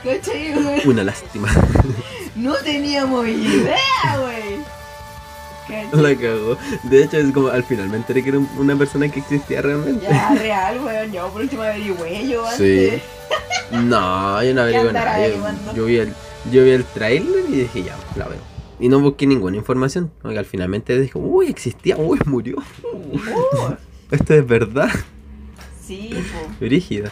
cachai? 0.03 0.53
Una 0.87 1.05
lástima. 1.05 1.49
no 2.35 2.55
teníamos 2.57 3.27
idea, 3.29 4.17
güey. 4.19 4.65
La 5.93 6.15
cagó. 6.17 6.57
De 6.85 7.03
hecho, 7.05 7.17
es 7.19 7.33
como 7.33 7.49
al 7.49 7.65
final 7.65 7.89
me 7.89 7.97
enteré 7.97 8.23
que 8.23 8.31
era 8.31 8.39
un- 8.39 8.49
una 8.59 8.77
persona 8.77 9.09
que 9.11 9.21
existía 9.21 9.63
realmente. 9.63 10.07
Ya, 10.09 10.35
real, 10.35 10.81
weón, 10.85 11.13
yo 11.13 11.29
por 11.29 11.43
último 11.43 11.63
averigüé 11.63 12.29
yo 12.29 12.45
Sí. 12.57 12.89
antes. 12.91 13.03
No, 13.73 14.43
yo 14.43 14.53
no 14.55 14.63
averigué 14.63 14.93
nada. 14.93 15.29
Yo, 15.29 15.37
yo 15.77 15.85
vi 15.85 15.97
el, 15.99 16.13
yo 16.51 16.65
vi 16.65 16.71
el 16.71 16.85
trailer 16.85 17.45
y 17.49 17.53
dije, 17.53 17.85
ya, 17.85 17.97
la 18.17 18.27
veo. 18.27 18.39
Y 18.81 18.89
no 18.89 18.99
busqué 18.99 19.27
ninguna 19.27 19.57
información. 19.57 20.11
Oiga, 20.25 20.41
al 20.41 20.47
finalmente 20.47 20.99
dije, 20.99 21.17
uy, 21.17 21.47
existía, 21.49 21.97
uy, 21.97 22.19
murió. 22.25 22.57
Uh, 22.83 23.75
esto 24.11 24.35
es 24.35 24.45
verdad. 24.47 24.89
Sí, 25.87 26.11
po. 26.13 26.65
Brígida. 26.65 27.11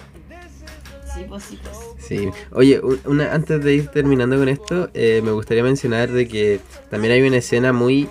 Sí, 1.15 1.25
pues 1.29 1.45
sí, 1.45 1.59
pues. 1.63 1.77
Sí. 2.07 2.29
Oye, 2.53 2.81
una, 3.05 3.33
antes 3.35 3.63
de 3.63 3.75
ir 3.75 3.89
terminando 3.89 4.37
con 4.39 4.49
esto, 4.49 4.91
eh, 4.95 5.21
me 5.23 5.31
gustaría 5.33 5.63
mencionar 5.63 6.11
de 6.11 6.27
que 6.27 6.61
también 6.91 7.13
hay 7.13 7.23
una 7.23 7.37
escena 7.37 7.73
muy 7.73 8.09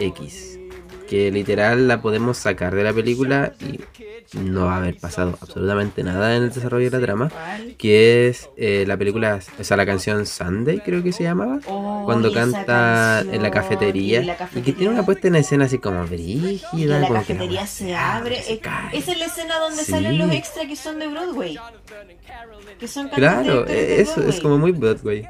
X. 0.00 0.58
Que 1.08 1.32
literal 1.32 1.88
la 1.88 2.00
podemos 2.00 2.36
sacar 2.38 2.72
de 2.72 2.84
la 2.84 2.92
película 2.92 3.52
y 3.60 3.80
no 4.38 4.66
va 4.66 4.74
a 4.74 4.76
haber 4.76 4.96
pasado 4.96 5.36
absolutamente 5.40 6.04
nada 6.04 6.36
en 6.36 6.44
el 6.44 6.52
desarrollo 6.52 6.88
de 6.88 6.96
la 7.00 7.04
trama. 7.04 7.32
Que 7.78 8.28
es 8.28 8.48
eh, 8.56 8.84
la 8.86 8.96
película, 8.96 9.40
o 9.58 9.64
sea, 9.64 9.76
la 9.76 9.84
canción 9.86 10.24
Sunday 10.24 10.78
creo 10.84 11.02
que 11.02 11.10
se 11.12 11.24
llamaba. 11.24 11.58
Oh, 11.66 12.02
Cuando 12.04 12.32
canta 12.32 13.22
en 13.22 13.42
la 13.42 13.50
cafetería. 13.50 14.20
y 14.22 14.24
la 14.26 14.36
Y 14.54 14.60
que 14.62 14.72
tiene 14.72 14.92
una 14.92 15.00
cafetería- 15.00 15.04
puesta 15.06 15.26
en 15.28 15.34
escena 15.34 15.64
así 15.64 15.78
como 15.78 16.06
brígida. 16.06 17.00
la 17.00 17.08
como 17.08 17.18
cafetería 17.18 17.66
se 17.66 17.96
abre, 17.96 18.40
se. 18.48 18.90
Esa 18.92 19.10
es 19.10 19.18
la 19.18 19.24
escena 19.26 19.58
donde 19.58 19.82
Sí. 19.84 19.90
salen 19.90 20.16
los 20.16 20.30
extras 20.30 20.66
que 20.66 20.76
son 20.76 21.00
de 21.00 21.08
Broadway. 21.08 21.58
Que 22.78 22.86
son 22.86 23.08
Claro, 23.08 23.64
de 23.64 23.96
eh, 23.96 24.00
eso 24.02 24.22
es 24.22 24.38
como 24.40 24.58
muy 24.58 24.70
Broadway. 24.70 25.26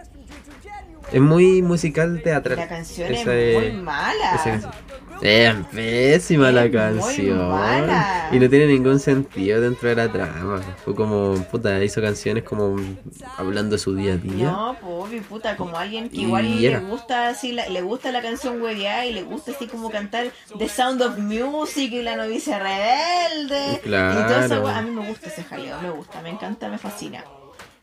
Es 1.12 1.20
muy 1.20 1.60
musical 1.62 2.20
teatral. 2.22 2.56
La 2.58 2.68
canción 2.68 3.12
Esa 3.12 3.34
es 3.34 3.56
es- 3.56 3.72
muy 3.72 3.82
mala. 3.82 4.34
esa 4.34 4.44
canción. 4.44 4.72
Es 5.22 5.54
pésima 5.74 6.50
la 6.50 6.64
Es 6.64 6.72
canción. 6.72 7.50
mala. 7.50 8.28
Y 8.32 8.38
no 8.38 8.48
tiene 8.48 8.66
ningún 8.68 8.98
sentido 9.00 9.60
dentro 9.60 9.88
de 9.90 9.96
la 9.96 10.10
trama. 10.10 10.62
Fue 10.82 10.94
como, 10.94 11.34
puta, 11.50 11.82
hizo 11.84 12.00
canciones 12.00 12.42
como 12.44 12.76
hablando 13.36 13.74
de 13.76 13.78
su 13.78 13.94
día 13.94 14.14
a 14.14 14.16
día. 14.16 14.46
No, 14.50 14.76
pues 14.80 15.22
puta, 15.26 15.56
como 15.56 15.76
alguien 15.76 16.08
que 16.08 16.16
Y 16.16 16.22
igual 16.22 16.58
le 16.62 16.78
gusta 16.78 17.28
así, 17.28 17.52
la- 17.52 17.68
le 17.68 17.82
gusta 17.82 18.12
la 18.12 18.22
canción 18.22 18.62
hueveada 18.62 19.04
y 19.04 19.12
le 19.12 19.22
gusta 19.24 19.50
así 19.50 19.66
como 19.66 19.90
cantar 19.90 20.28
The 20.58 20.68
Sound 20.70 21.02
of 21.02 21.18
Music 21.18 21.92
y 21.92 22.02
la 22.02 22.16
novicia 22.16 22.58
rebelde. 22.58 23.80
Claro. 23.82 24.20
Y 24.20 24.22
toda 24.24 24.44
esa 24.46 24.60
wea, 24.60 24.78
a 24.78 24.82
mí 24.82 24.90
me 24.90 25.06
gusta 25.06 25.26
ese 25.28 25.42
jaleo, 25.44 25.82
me 25.82 25.90
gusta, 25.90 26.22
me 26.22 26.30
encanta, 26.30 26.68
me 26.70 26.78
fascina. 26.78 27.24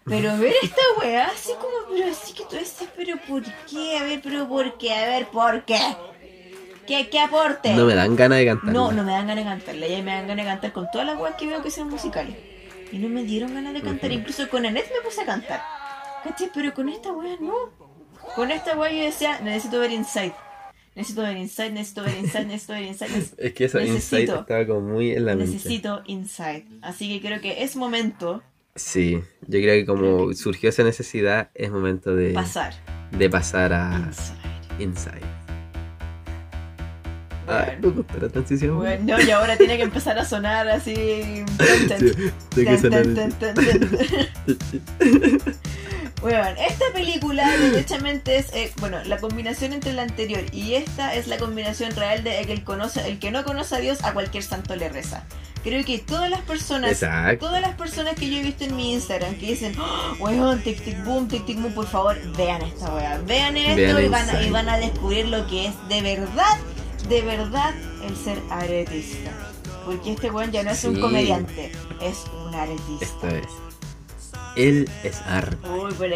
Pero 0.07 0.37
ver 0.37 0.53
esta 0.63 0.81
weá 0.99 1.27
así 1.27 1.51
como, 1.59 1.75
pero 1.89 2.11
así 2.11 2.33
que 2.33 2.43
tú 2.43 2.55
dices, 2.55 2.87
pero 2.95 3.17
¿por 3.27 3.43
qué? 3.43 3.97
A 3.97 4.03
ver, 4.03 4.21
pero 4.23 4.47
¿por 4.47 4.77
qué? 4.77 4.93
A 4.93 5.05
ver, 5.07 5.27
¿por 5.27 5.65
qué? 5.65 5.79
¿Qué, 6.87 7.09
qué 7.09 7.19
aporte? 7.19 7.73
No 7.73 7.85
me 7.85 7.95
dan 7.95 8.15
ganas 8.15 8.39
de 8.39 8.45
cantar. 8.45 8.73
No, 8.73 8.91
no 8.93 9.03
me 9.03 9.11
dan 9.11 9.27
ganas 9.27 9.43
de 9.43 9.49
cantarla. 9.51 9.87
Ya 9.87 10.01
me 10.01 10.11
dan 10.11 10.27
ganas 10.27 10.45
de 10.45 10.51
cantar 10.51 10.71
con 10.71 10.89
todas 10.89 11.05
las 11.05 11.19
weas 11.19 11.35
que 11.35 11.45
veo 11.45 11.61
que 11.61 11.69
sean 11.69 11.89
musicales. 11.89 12.35
Y 12.91 12.97
no 12.99 13.09
me 13.09 13.23
dieron 13.23 13.53
ganas 13.53 13.73
de 13.73 13.81
cantar. 13.81 14.11
Incluso 14.13 14.47
con 14.49 14.65
Annette 14.65 14.89
me 14.93 15.01
puse 15.01 15.21
a 15.21 15.25
cantar. 15.25 15.61
¿Cachai? 16.23 16.49
Pero 16.53 16.73
con 16.73 16.87
esta 16.87 17.11
wea 17.11 17.35
no. 17.41 17.53
Con 18.35 18.51
esta 18.51 18.77
wea 18.77 18.91
yo 18.91 19.03
decía, 19.03 19.39
necesito 19.41 19.79
ver 19.79 19.91
Inside. 19.91 20.33
Necesito 20.95 21.21
ver 21.23 21.37
Inside, 21.37 21.71
necesito 21.71 22.03
ver 22.03 22.17
Inside, 22.17 22.45
necesito 22.47 22.73
ver 22.73 22.83
Inside. 22.83 23.17
Es 23.37 23.53
que 23.53 23.65
eso, 23.65 23.79
Necesito. 23.79 24.17
Insight 24.19 24.29
estaba 24.29 24.65
como 24.65 24.81
muy 24.81 25.11
en 25.11 25.25
la 25.25 25.35
mente. 25.35 25.53
Necesito 25.53 26.01
Inside. 26.05 26.65
Así 26.81 27.13
que 27.13 27.27
creo 27.27 27.41
que 27.41 27.63
es 27.63 27.75
momento 27.75 28.41
Sí, 28.77 29.21
yo 29.41 29.59
creo 29.59 29.73
que 29.73 29.85
como 29.85 30.31
surgió 30.33 30.69
esa 30.69 30.83
necesidad, 30.83 31.49
es 31.55 31.71
momento 31.71 32.15
de 32.15 32.31
pasar. 32.33 32.73
de 33.11 33.29
pasar 33.29 33.73
a 33.73 34.09
Inside. 34.79 34.79
Inside. 34.79 35.37
Ay, 37.49 37.77
la 38.21 38.27
transición. 38.29 38.75
Bueno, 38.75 39.17
no, 39.17 39.23
y 39.23 39.31
ahora 39.31 39.55
tiene 39.57 39.77
que 39.77 39.83
empezar 39.83 40.19
a 40.19 40.25
sonar 40.25 40.67
así. 40.69 40.93
Sí, 41.87 42.11
tiene 42.53 42.71
que 42.71 42.77
sonar- 42.77 43.07
Bueno, 46.21 46.43
esta 46.57 46.85
película 46.93 47.47
derechamente 47.57 48.37
es, 48.37 48.51
eh, 48.53 48.71
bueno, 48.79 49.03
la 49.03 49.17
combinación 49.19 49.71
entre 49.73 49.93
la 49.93 50.01
anterior 50.01 50.43
y 50.51 50.73
esta 50.73 51.13
es 51.13 51.27
la 51.27 51.37
combinación 51.37 51.95
real 51.95 52.23
de 52.23 52.39
el 52.39 52.47
que, 52.47 52.63
conoce, 52.63 53.07
el 53.07 53.19
que 53.19 53.29
no 53.29 53.43
conoce 53.43 53.75
a 53.75 53.79
Dios, 53.79 54.03
a 54.03 54.13
cualquier 54.13 54.43
santo 54.43 54.75
le 54.75 54.89
reza. 54.89 55.25
Creo 55.63 55.83
que 55.85 55.99
todas 55.99 56.29
las 56.29 56.41
personas, 56.41 56.91
Exacto. 56.91 57.45
todas 57.45 57.61
las 57.61 57.75
personas 57.75 58.15
que 58.15 58.29
yo 58.31 58.37
he 58.37 58.41
visto 58.41 58.63
en 58.63 58.75
mi 58.75 58.93
Instagram 58.93 59.35
que 59.35 59.47
dicen, 59.47 59.75
oh, 59.79 60.15
weón, 60.19 60.61
tic 60.63 60.83
tic 60.83 61.03
boom, 61.03 61.27
tic 61.27 61.45
tic 61.45 61.61
boom, 61.61 61.73
por 61.73 61.87
favor, 61.87 62.17
vean 62.35 62.61
esta 62.63 62.93
weá, 62.95 63.19
vean 63.25 63.55
esto 63.57 63.75
Vean 63.75 64.05
y, 64.05 64.07
van 64.07 64.29
a, 64.29 64.41
y 64.41 64.49
van 64.49 64.69
a 64.69 64.77
descubrir 64.77 65.27
lo 65.27 65.45
que 65.47 65.67
es 65.67 65.73
de 65.89 66.01
verdad, 66.01 66.57
de 67.09 67.21
verdad 67.21 67.75
el 68.03 68.15
ser 68.17 68.39
aretista. 68.49 69.29
Porque 69.85 70.13
este 70.13 70.31
weón 70.31 70.51
ya 70.51 70.63
no 70.63 70.71
es 70.71 70.83
un 70.83 70.95
Sí. 70.95 71.01
comediante, 71.01 71.71
es 72.01 72.23
un 72.45 72.55
aretista. 72.55 73.05
Esto 73.05 73.27
es. 73.27 73.45
Él 74.57 74.89
es 75.03 75.21
arte. 75.21 75.57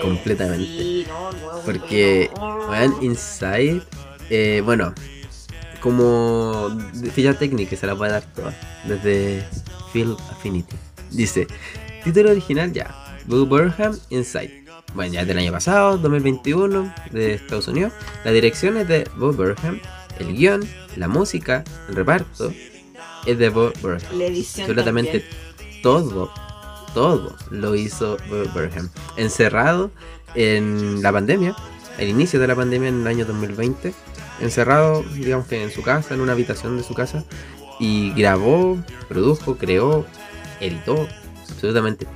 Completamente. 0.02 0.66
sí, 0.66 1.06
no, 1.08 1.32
no, 1.32 1.62
Porque, 1.66 2.30
no. 2.36 2.70
weón, 2.70 2.96
Inside, 3.02 3.82
eh, 4.30 4.62
bueno, 4.66 4.94
como 5.80 6.70
ficha 7.14 7.34
técnica 7.34 7.76
se 7.76 7.88
la 7.88 7.96
puede 7.96 8.12
dar 8.12 8.24
toda, 8.34 8.54
desde 8.86 9.46
Phil 9.94 10.16
Affinity. 10.32 10.76
Dice, 11.12 11.48
título 12.04 12.32
original 12.32 12.72
ya, 12.72 13.20
Boo 13.26 13.46
Burnham 13.46 13.98
Inside. 14.10 14.62
Bueno, 14.94 15.14
ya 15.14 15.22
es 15.22 15.28
del 15.28 15.38
año 15.38 15.52
pasado, 15.52 15.98
2021, 15.98 16.94
de 17.12 17.36
Estados 17.36 17.68
Unidos. 17.68 17.94
La 18.26 18.32
dirección 18.32 18.76
es 18.78 18.88
de 18.88 19.08
Bob 19.16 19.36
Burnham, 19.36 19.80
el 20.20 20.36
guion, 20.36 20.68
la 20.98 21.08
música, 21.08 21.64
el 21.88 21.96
reparto 21.96 22.54
es 23.26 23.38
de 23.38 23.50
Bob 23.50 23.74
Burnham. 23.82 24.18
La 24.18 24.26
edición 24.26 24.66
Absolutamente 24.66 25.24
todo, 25.82 26.32
todo 26.94 27.36
lo 27.50 27.76
hizo 27.76 28.18
Bob 28.30 28.52
Burnham. 28.54 28.90
Encerrado 29.18 29.92
en 30.36 31.02
la 31.02 31.12
pandemia, 31.12 31.56
el 31.98 32.10
inicio 32.10 32.40
de 32.40 32.48
la 32.48 32.56
pandemia 32.56 32.90
en 32.90 33.02
el 33.02 33.08
año 33.08 33.26
2020, 33.26 33.94
encerrado, 34.40 35.04
digamos 35.04 35.48
que 35.48 35.64
en 35.64 35.72
su 35.72 35.82
casa, 35.82 36.14
en 36.14 36.22
una 36.22 36.34
habitación 36.34 36.78
de 36.78 36.84
su 36.84 36.94
casa, 36.94 37.24
y 37.80 38.14
grabó, 38.14 38.78
produjo, 39.08 39.58
creó, 39.58 40.06
editó, 40.60 41.08
absolutamente 41.50 42.08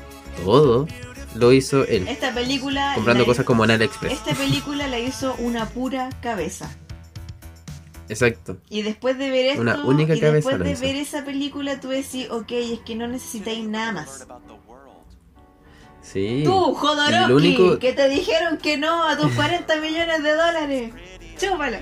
todo 0.43 0.87
lo 1.35 1.51
hizo 1.51 1.85
él, 1.85 2.07
Esta 2.07 2.33
película. 2.33 2.93
comprando 2.95 3.25
cosas 3.25 3.45
como 3.45 3.65
en 3.65 3.71
AliExpress. 3.71 4.13
Esta 4.13 4.33
película 4.33 4.87
la 4.87 4.99
hizo 4.99 5.35
una 5.39 5.67
pura 5.67 6.09
cabeza. 6.21 6.73
Exacto. 8.07 8.57
Y 8.69 8.83
después 8.83 9.17
de 9.17 9.29
ver 9.31 9.45
esto, 9.47 9.61
Una 9.61 9.83
única 9.83 10.15
y 10.15 10.19
cabeza 10.19 10.49
después 10.49 10.79
de 10.79 10.87
ver 10.87 10.95
esa 10.95 11.25
película, 11.25 11.79
tú 11.79 11.89
decís, 11.89 12.29
ok, 12.29 12.51
es 12.51 12.79
que 12.81 12.95
no 12.95 13.07
necesitáis 13.07 13.67
nada 13.67 13.91
más. 13.91 14.27
Sí. 16.11 16.43
Tú, 16.45 16.73
Jodorowsky, 16.75 17.33
único- 17.33 17.79
que 17.79 17.91
te 17.93 18.07
dijeron 18.09 18.57
que 18.57 18.77
no 18.77 19.03
a 19.03 19.17
tus 19.17 19.31
40 19.33 19.75
millones 19.81 20.23
de 20.23 20.31
dólares. 20.35 20.93
Chúpalo. 21.37 21.77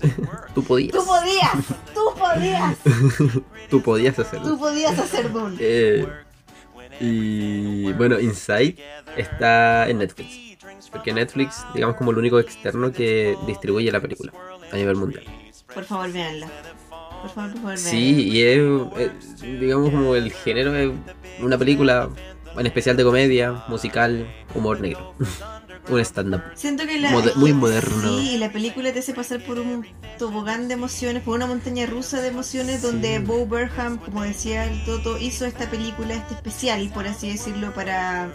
Tú 0.54 0.62
podías. 0.62 0.92
Tú 0.92 1.04
podías, 1.04 1.52
tú 1.94 2.00
podías, 2.18 2.76
Tú 3.70 3.82
podías 3.82 4.18
hacerlo. 4.18 4.46
tú 4.48 4.58
podías 4.58 4.98
hacer 4.98 5.32
Dune. 5.32 5.56
Eh, 5.58 6.06
y 7.00 7.92
bueno, 7.92 8.18
Inside 8.20 8.76
está 9.16 9.88
en 9.88 9.98
Netflix. 9.98 10.56
Porque 10.90 11.12
Netflix, 11.12 11.64
digamos, 11.74 11.96
como 11.96 12.10
el 12.12 12.18
único 12.18 12.38
externo 12.38 12.92
que 12.92 13.36
distribuye 13.46 13.90
la 13.90 14.00
película 14.00 14.32
a 14.72 14.76
nivel 14.76 14.96
mundial. 14.96 15.24
Por 15.74 15.84
favor, 15.84 16.10
véanla. 16.12 16.48
Por 16.88 17.30
favor, 17.30 17.50
por 17.52 17.60
favor, 17.60 17.62
véanla. 17.62 17.76
Sí, 17.76 18.28
y 18.30 18.42
es, 18.42 18.60
es, 18.98 19.40
digamos, 19.42 19.90
como 19.90 20.14
el 20.14 20.32
género 20.32 20.74
es 20.74 20.90
una 21.40 21.58
película, 21.58 22.08
en 22.58 22.66
especial 22.66 22.96
de 22.96 23.04
comedia, 23.04 23.64
musical, 23.68 24.26
humor 24.54 24.80
negro. 24.80 25.14
Un 25.88 26.00
stand-up. 26.00 26.42
Siento 26.54 26.84
que 26.84 26.98
la. 26.98 27.10
Mode- 27.12 27.34
muy 27.36 27.52
moderno. 27.52 28.18
Sí, 28.18 28.30
y 28.34 28.38
la 28.38 28.50
película 28.50 28.92
te 28.92 28.98
hace 28.98 29.14
pasar 29.14 29.40
por 29.44 29.60
un 29.60 29.86
tobogán 30.18 30.66
de 30.66 30.74
emociones, 30.74 31.22
por 31.22 31.36
una 31.36 31.46
montaña 31.46 31.86
rusa 31.86 32.20
de 32.20 32.26
emociones, 32.28 32.80
Sí. 32.80 32.86
donde 32.88 33.20
Bo 33.20 33.46
Burnham, 33.46 33.98
como 33.98 34.22
decía 34.22 34.64
el 34.64 34.84
Toto, 34.84 35.16
hizo 35.16 35.44
esta 35.46 35.70
película, 35.70 36.14
este 36.14 36.34
especial, 36.34 36.90
por 36.92 37.06
así 37.06 37.30
decirlo, 37.30 37.72
para 37.72 38.26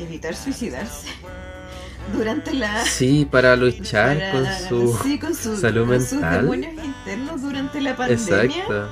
evitar 0.00 0.34
suicidarse 0.34 1.06
durante 2.16 2.52
la. 2.52 2.84
Sí, 2.84 3.24
para 3.30 3.54
luchar 3.54 4.18
para- 4.18 4.32
con 4.32 4.46
su... 4.68 4.98
sí, 5.04 5.18
con 5.20 5.34
su- 5.36 5.56
salud 5.56 5.86
con 5.86 6.00
sus 6.00 6.12
mental. 6.14 6.40
demonios 6.42 6.72
internos 6.84 7.42
durante 7.42 7.80
la 7.80 7.94
pandemia. 7.96 8.44
Exacto. 8.44 8.88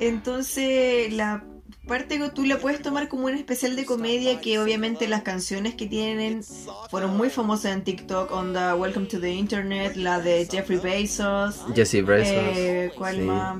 Entonces, 0.00 1.12
la 1.12 1.44
parte 1.90 2.18
que 2.20 2.30
tú 2.30 2.44
la 2.46 2.56
puedes 2.58 2.80
tomar 2.80 3.08
como 3.08 3.26
un 3.26 3.34
especial 3.34 3.74
de 3.74 3.84
comedia 3.84 4.40
que 4.40 4.60
obviamente 4.60 5.08
las 5.08 5.22
canciones 5.22 5.74
que 5.74 5.86
tienen 5.86 6.40
fueron 6.88 7.16
muy 7.16 7.30
famosas 7.30 7.72
en 7.72 7.82
TikTok, 7.82 8.30
onda 8.30 8.76
Welcome 8.76 9.06
to 9.06 9.18
the 9.18 9.32
Internet, 9.32 9.96
la 9.96 10.20
de 10.20 10.46
Jeffrey 10.48 10.78
Bezos, 10.78 11.64
Jesse 11.74 12.04
Brazos. 12.04 12.32
eh, 12.32 12.92
¿cuál 12.96 13.16
sí. 13.16 13.22
más? 13.22 13.58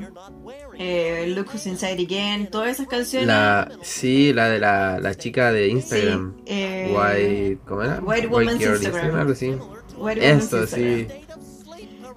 Eh, 0.79 1.33
Look 1.35 1.49
Who's 1.53 1.67
Inside 1.67 2.01
Again, 2.05 2.51
todas 2.53 2.71
esas 2.71 2.87
canciones. 2.87 3.27
La, 3.27 3.69
sí, 3.83 4.33
la 4.33 4.49
de 4.49 4.61
la, 4.61 5.01
la 5.01 5.17
chica 5.17 5.51
de 5.51 5.67
Instagram. 5.67 6.37
Sí, 6.37 6.43
eh, 6.47 6.95
White, 6.97 7.59
¿cómo 7.67 7.83
era? 7.83 7.99
White 8.01 8.29
Woman's 8.29 8.59
Girl 8.61 8.75
Instagram. 8.77 9.29
White 9.29 9.59
Woman's 9.99 10.45
Esto, 10.45 10.61
Instagram. 10.61 11.09
sí. 11.09 11.30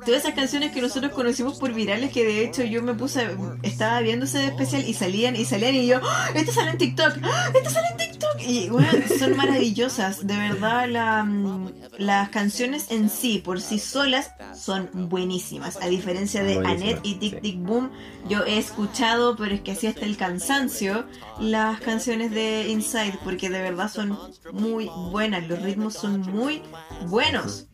Todas 0.06 0.22
esas 0.24 0.34
canciones 0.34 0.72
que 0.72 0.82
nosotros 0.82 1.14
conocimos 1.14 1.58
por 1.58 1.74
virales, 1.74 2.12
que 2.12 2.26
de 2.26 2.44
hecho 2.44 2.64
yo 2.64 2.82
me 2.82 2.94
puse, 2.94 3.28
estaba 3.62 4.02
viendo 4.02 4.26
ese 4.26 4.48
especial 4.48 4.84
y 4.88 4.94
salían 4.94 5.36
y 5.36 5.46
salían 5.46 5.76
y 5.76 5.88
yo, 5.88 6.02
¡Ah! 6.04 6.30
esto 6.36 6.52
sale 6.52 6.72
en 6.72 6.78
TikTok, 6.78 7.20
¡Ah! 7.24 7.52
esto 7.54 7.70
sale 7.70 7.88
en 7.92 7.98
TikTok, 7.98 8.33
Y 8.46 8.70
bueno, 8.70 8.90
son 9.20 9.36
maravillosas, 9.38 10.26
de 10.26 10.36
verdad 10.36 10.88
la, 10.90 11.24
mm, 11.24 11.72
las 11.98 12.30
canciones 12.30 12.92
en 12.92 13.10
sí, 13.10 13.40
por 13.40 13.62
sí 13.62 13.80
solas, 13.80 14.32
son 14.56 14.90
buenísimas. 15.10 15.78
A 15.82 15.88
diferencia 15.88 16.44
de 16.44 16.58
Annette 16.58 17.00
y 17.04 17.16
Tic 17.16 17.36
sí. 17.36 17.42
Tic 17.42 17.60
Boom, 17.60 17.92
yo 18.28 18.44
he 18.46 18.58
escuchado, 18.58 19.36
pero 19.36 19.56
es 19.56 19.62
que 19.62 19.72
así 19.72 19.88
hasta 19.88 20.06
el 20.06 20.18
cansancio, 20.18 21.06
las 21.40 21.80
canciones 21.82 22.32
de 22.32 22.68
Inside, 22.70 23.20
porque 23.24 23.50
de 23.50 23.62
verdad 23.62 23.90
son 23.90 24.18
muy 24.52 24.90
buenas, 25.12 25.48
los 25.48 25.62
ritmos 25.62 25.94
son 25.94 26.22
muy 26.22 26.62
buenos. 27.08 27.68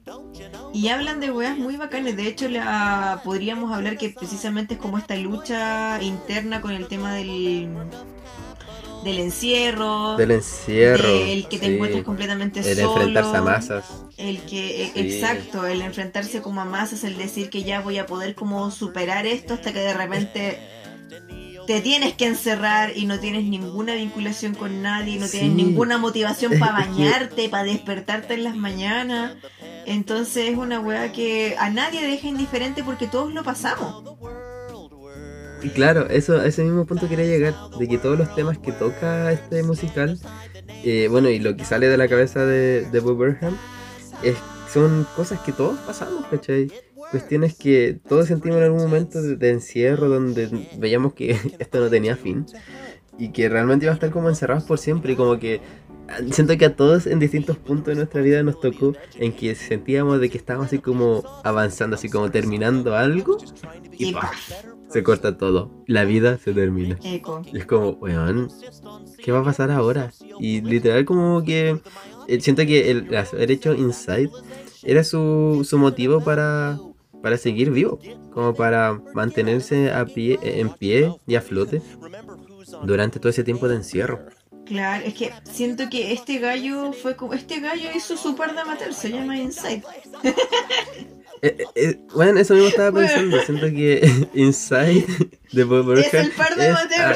Y 0.73 0.87
hablan 0.89 1.19
de 1.19 1.31
weas 1.31 1.57
muy 1.57 1.77
bacanas, 1.77 2.15
de 2.15 2.27
hecho 2.27 2.47
la 2.47 3.21
podríamos 3.23 3.71
hablar 3.71 3.97
que 3.97 4.09
precisamente 4.09 4.75
es 4.75 4.79
como 4.79 4.97
esta 4.97 5.15
lucha 5.15 6.01
interna 6.01 6.61
con 6.61 6.71
el 6.71 6.87
tema 6.87 7.13
del 7.13 7.69
del 9.03 9.19
encierro, 9.19 10.17
Del 10.17 10.31
encierro. 10.31 11.07
del 11.07 11.47
que 11.47 11.57
te 11.57 11.67
sí. 11.67 11.73
encuentras 11.75 12.03
completamente 12.03 12.59
El 12.59 12.77
solo, 12.77 12.91
enfrentarse 12.97 13.37
a 13.37 13.41
masas. 13.41 13.85
el 14.17 14.41
que 14.41 14.83
e- 14.83 14.91
Sí. 14.93 14.99
exacto, 14.99 15.65
el 15.65 15.81
enfrentarse 15.81 16.41
como 16.41 16.61
a 16.61 16.65
masas, 16.65 17.03
el 17.03 17.17
decir 17.17 17.49
que 17.49 17.63
ya 17.63 17.81
voy 17.81 17.97
a 17.97 18.05
poder 18.05 18.35
como 18.35 18.69
superar 18.71 19.25
esto 19.25 19.53
hasta 19.53 19.71
que 19.73 19.79
de 19.79 19.93
repente 19.93 20.59
te 21.67 21.81
tienes 21.81 22.13
que 22.15 22.25
encerrar 22.25 22.93
y 22.97 23.05
no 23.05 23.19
tienes 23.19 23.43
ninguna 23.45 23.93
vinculación 23.93 24.55
con 24.55 24.81
nadie, 24.81 25.19
no 25.19 25.27
tienes 25.27 25.49
Sí. 25.51 25.55
ninguna 25.55 25.97
motivación 25.99 26.57
para 26.59 26.71
bañarte, 26.71 27.47
para 27.47 27.63
despertarte 27.63 28.33
en 28.33 28.43
las 28.43 28.55
mañanas. 28.55 29.33
Entonces 29.85 30.49
es 30.49 30.57
una 30.57 30.79
wea 30.79 31.11
que 31.11 31.55
a 31.59 31.69
nadie 31.69 32.01
deja 32.05 32.27
indiferente 32.27 32.83
porque 32.83 33.05
todos 33.07 33.31
lo 33.33 33.43
pasamos. 33.43 34.03
Y 35.61 35.69
claro, 35.69 36.07
eso, 36.09 36.37
a 36.39 36.45
ese 36.45 36.63
mismo 36.63 36.85
punto 36.85 37.09
quería 37.09 37.25
llegar, 37.25 37.53
de 37.77 37.87
que 37.87 37.97
todos 37.97 38.17
los 38.17 38.33
temas 38.33 38.57
que 38.57 38.71
toca 38.71 39.31
este 39.31 39.61
musical, 39.63 40.17
eh, 40.85 41.07
bueno, 41.09 41.29
y 41.29 41.39
lo 41.39 41.55
que 41.57 41.65
sale 41.65 41.87
de 41.87 41.97
la 41.97 42.07
cabeza 42.07 42.45
de, 42.45 42.89
de 42.89 42.99
Bob 43.01 43.17
Burnham, 43.17 43.57
es, 44.23 44.37
son 44.71 45.05
cosas 45.15 45.39
que 45.41 45.51
todos 45.51 45.77
pasamos, 45.79 46.25
¿cachai? 46.27 46.71
Cuestiones 47.11 47.55
que 47.55 47.99
todos 48.07 48.27
sentimos 48.27 48.59
en 48.59 48.65
algún 48.65 48.81
momento 48.81 49.21
de, 49.21 49.35
de 49.35 49.49
encierro, 49.49 50.07
donde 50.07 50.69
veíamos 50.77 51.13
que 51.13 51.31
esto 51.59 51.79
no 51.79 51.89
tenía 51.89 52.15
fin, 52.15 52.45
y 53.17 53.31
que 53.33 53.49
realmente 53.49 53.85
iba 53.85 53.91
a 53.91 53.95
estar 53.95 54.11
como 54.11 54.29
encerrados 54.29 54.63
por 54.63 54.77
siempre, 54.77 55.13
y 55.13 55.15
como 55.17 55.39
que 55.39 55.61
siento 56.31 56.57
que 56.57 56.65
a 56.65 56.75
todos 56.75 57.05
en 57.05 57.19
distintos 57.19 57.57
puntos 57.57 57.87
de 57.87 57.95
nuestra 57.95 58.21
vida 58.21 58.41
nos 58.43 58.59
tocó 58.59 58.93
en 59.15 59.33
que 59.33 59.55
sentíamos 59.55 60.19
de 60.21 60.29
que 60.29 60.37
estábamos 60.37 60.67
así 60.67 60.79
como 60.79 61.23
avanzando, 61.43 61.95
así 61.95 62.09
como 62.09 62.31
terminando 62.31 62.95
algo, 62.95 63.37
y, 63.97 64.09
Y 64.09 64.13
¡paf! 64.13 64.78
Se 64.89 65.03
corta 65.03 65.37
todo. 65.37 65.71
La 65.87 66.05
vida 66.05 66.37
se 66.37 66.53
termina. 66.53 66.97
eco. 67.03 67.41
Y 67.51 67.57
es 67.57 67.65
como, 67.65 67.91
weón, 67.91 68.49
¿qué 69.23 69.31
va 69.31 69.39
a 69.39 69.43
pasar 69.43 69.71
ahora? 69.71 70.11
Y 70.39 70.61
literal 70.61 71.05
como 71.05 71.43
que 71.43 71.79
eh, 72.27 72.41
siento 72.41 72.65
que 72.65 72.91
el 72.91 73.15
haber 73.15 73.51
hecho 73.51 73.73
Inside 73.73 74.29
era 74.83 75.03
su, 75.03 75.65
su 75.67 75.77
motivo 75.77 76.21
para, 76.21 76.79
para 77.21 77.37
seguir 77.37 77.71
vivo, 77.71 77.99
como 78.31 78.53
para 78.53 79.01
mantenerse 79.13 79.91
a 79.91 80.05
pie, 80.05 80.39
eh, 80.41 80.59
en 80.59 80.69
pie 80.69 81.13
y 81.27 81.35
a 81.35 81.41
flote 81.41 81.81
durante 82.83 83.19
todo 83.19 83.29
ese 83.29 83.43
tiempo 83.43 83.67
de 83.67 83.75
encierro. 83.75 84.25
Claro, 84.65 85.03
es 85.03 85.15
que 85.15 85.33
siento 85.51 85.89
que 85.89 86.13
este 86.13 86.37
gallo 86.37 86.93
fue 86.93 87.15
como. 87.15 87.33
Este 87.33 87.59
gallo 87.59 87.89
hizo 87.95 88.15
su 88.15 88.35
par 88.35 88.53
de 88.53 88.61
amateur, 88.61 88.93
se 88.93 89.09
llama 89.09 89.35
Inside. 89.35 89.83
Eh, 91.41 91.55
eh, 91.57 91.65
eh, 91.75 91.99
bueno, 92.13 92.39
eso 92.39 92.53
mismo 92.53 92.69
estaba 92.69 92.91
pensando, 92.99 93.39
siento 93.41 93.67
que 93.67 94.27
Inside 94.33 95.05
de 95.53 95.63
Bob 95.63 95.97
Es 95.97 96.13
el 96.13 96.31
par 96.31 96.55
de 96.55 96.69
es, 96.69 96.75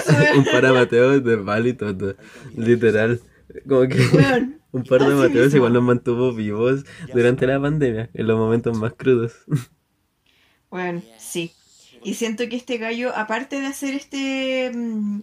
ah, 0.10 0.32
un 0.38 0.46
par 0.46 0.62
de 0.62 0.68
amateurs 0.70 1.24
de 1.24 1.36
Bali 1.36 1.74
todo, 1.74 2.16
literal. 2.56 3.20
Como 3.68 3.88
que 3.88 3.98
Un 4.74 4.84
par 4.84 5.06
de 5.06 5.14
Mateos 5.14 5.46
mismo. 5.46 5.58
igual 5.58 5.74
nos 5.74 5.84
mantuvo 5.84 6.34
vivos 6.34 6.84
durante 7.14 7.46
la 7.46 7.62
pandemia, 7.62 8.10
en 8.12 8.26
los 8.26 8.40
momentos 8.40 8.76
más 8.76 8.94
crudos. 8.94 9.34
Bueno, 10.72 11.04
sí. 11.20 11.52
Y 12.04 12.16
siento 12.16 12.50
que 12.50 12.56
este 12.56 12.80
gallo, 12.80 13.16
aparte 13.16 13.62
de 13.62 13.68
hacer 13.68 13.94
este, 13.94 14.72
mm, 14.74 15.22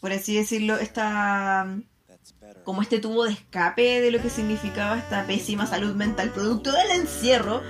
por 0.00 0.12
así 0.12 0.36
decirlo, 0.36 0.76
esta, 0.76 1.64
mm, 1.64 1.82
como 2.62 2.82
este 2.82 3.00
tubo 3.00 3.24
de 3.24 3.32
escape 3.32 4.00
de 4.00 4.12
lo 4.12 4.22
que 4.22 4.30
significaba 4.30 4.96
esta 4.96 5.26
pésima 5.26 5.66
salud 5.66 5.96
mental 5.96 6.30
producto 6.30 6.70
del 6.70 7.00
encierro, 7.00 7.62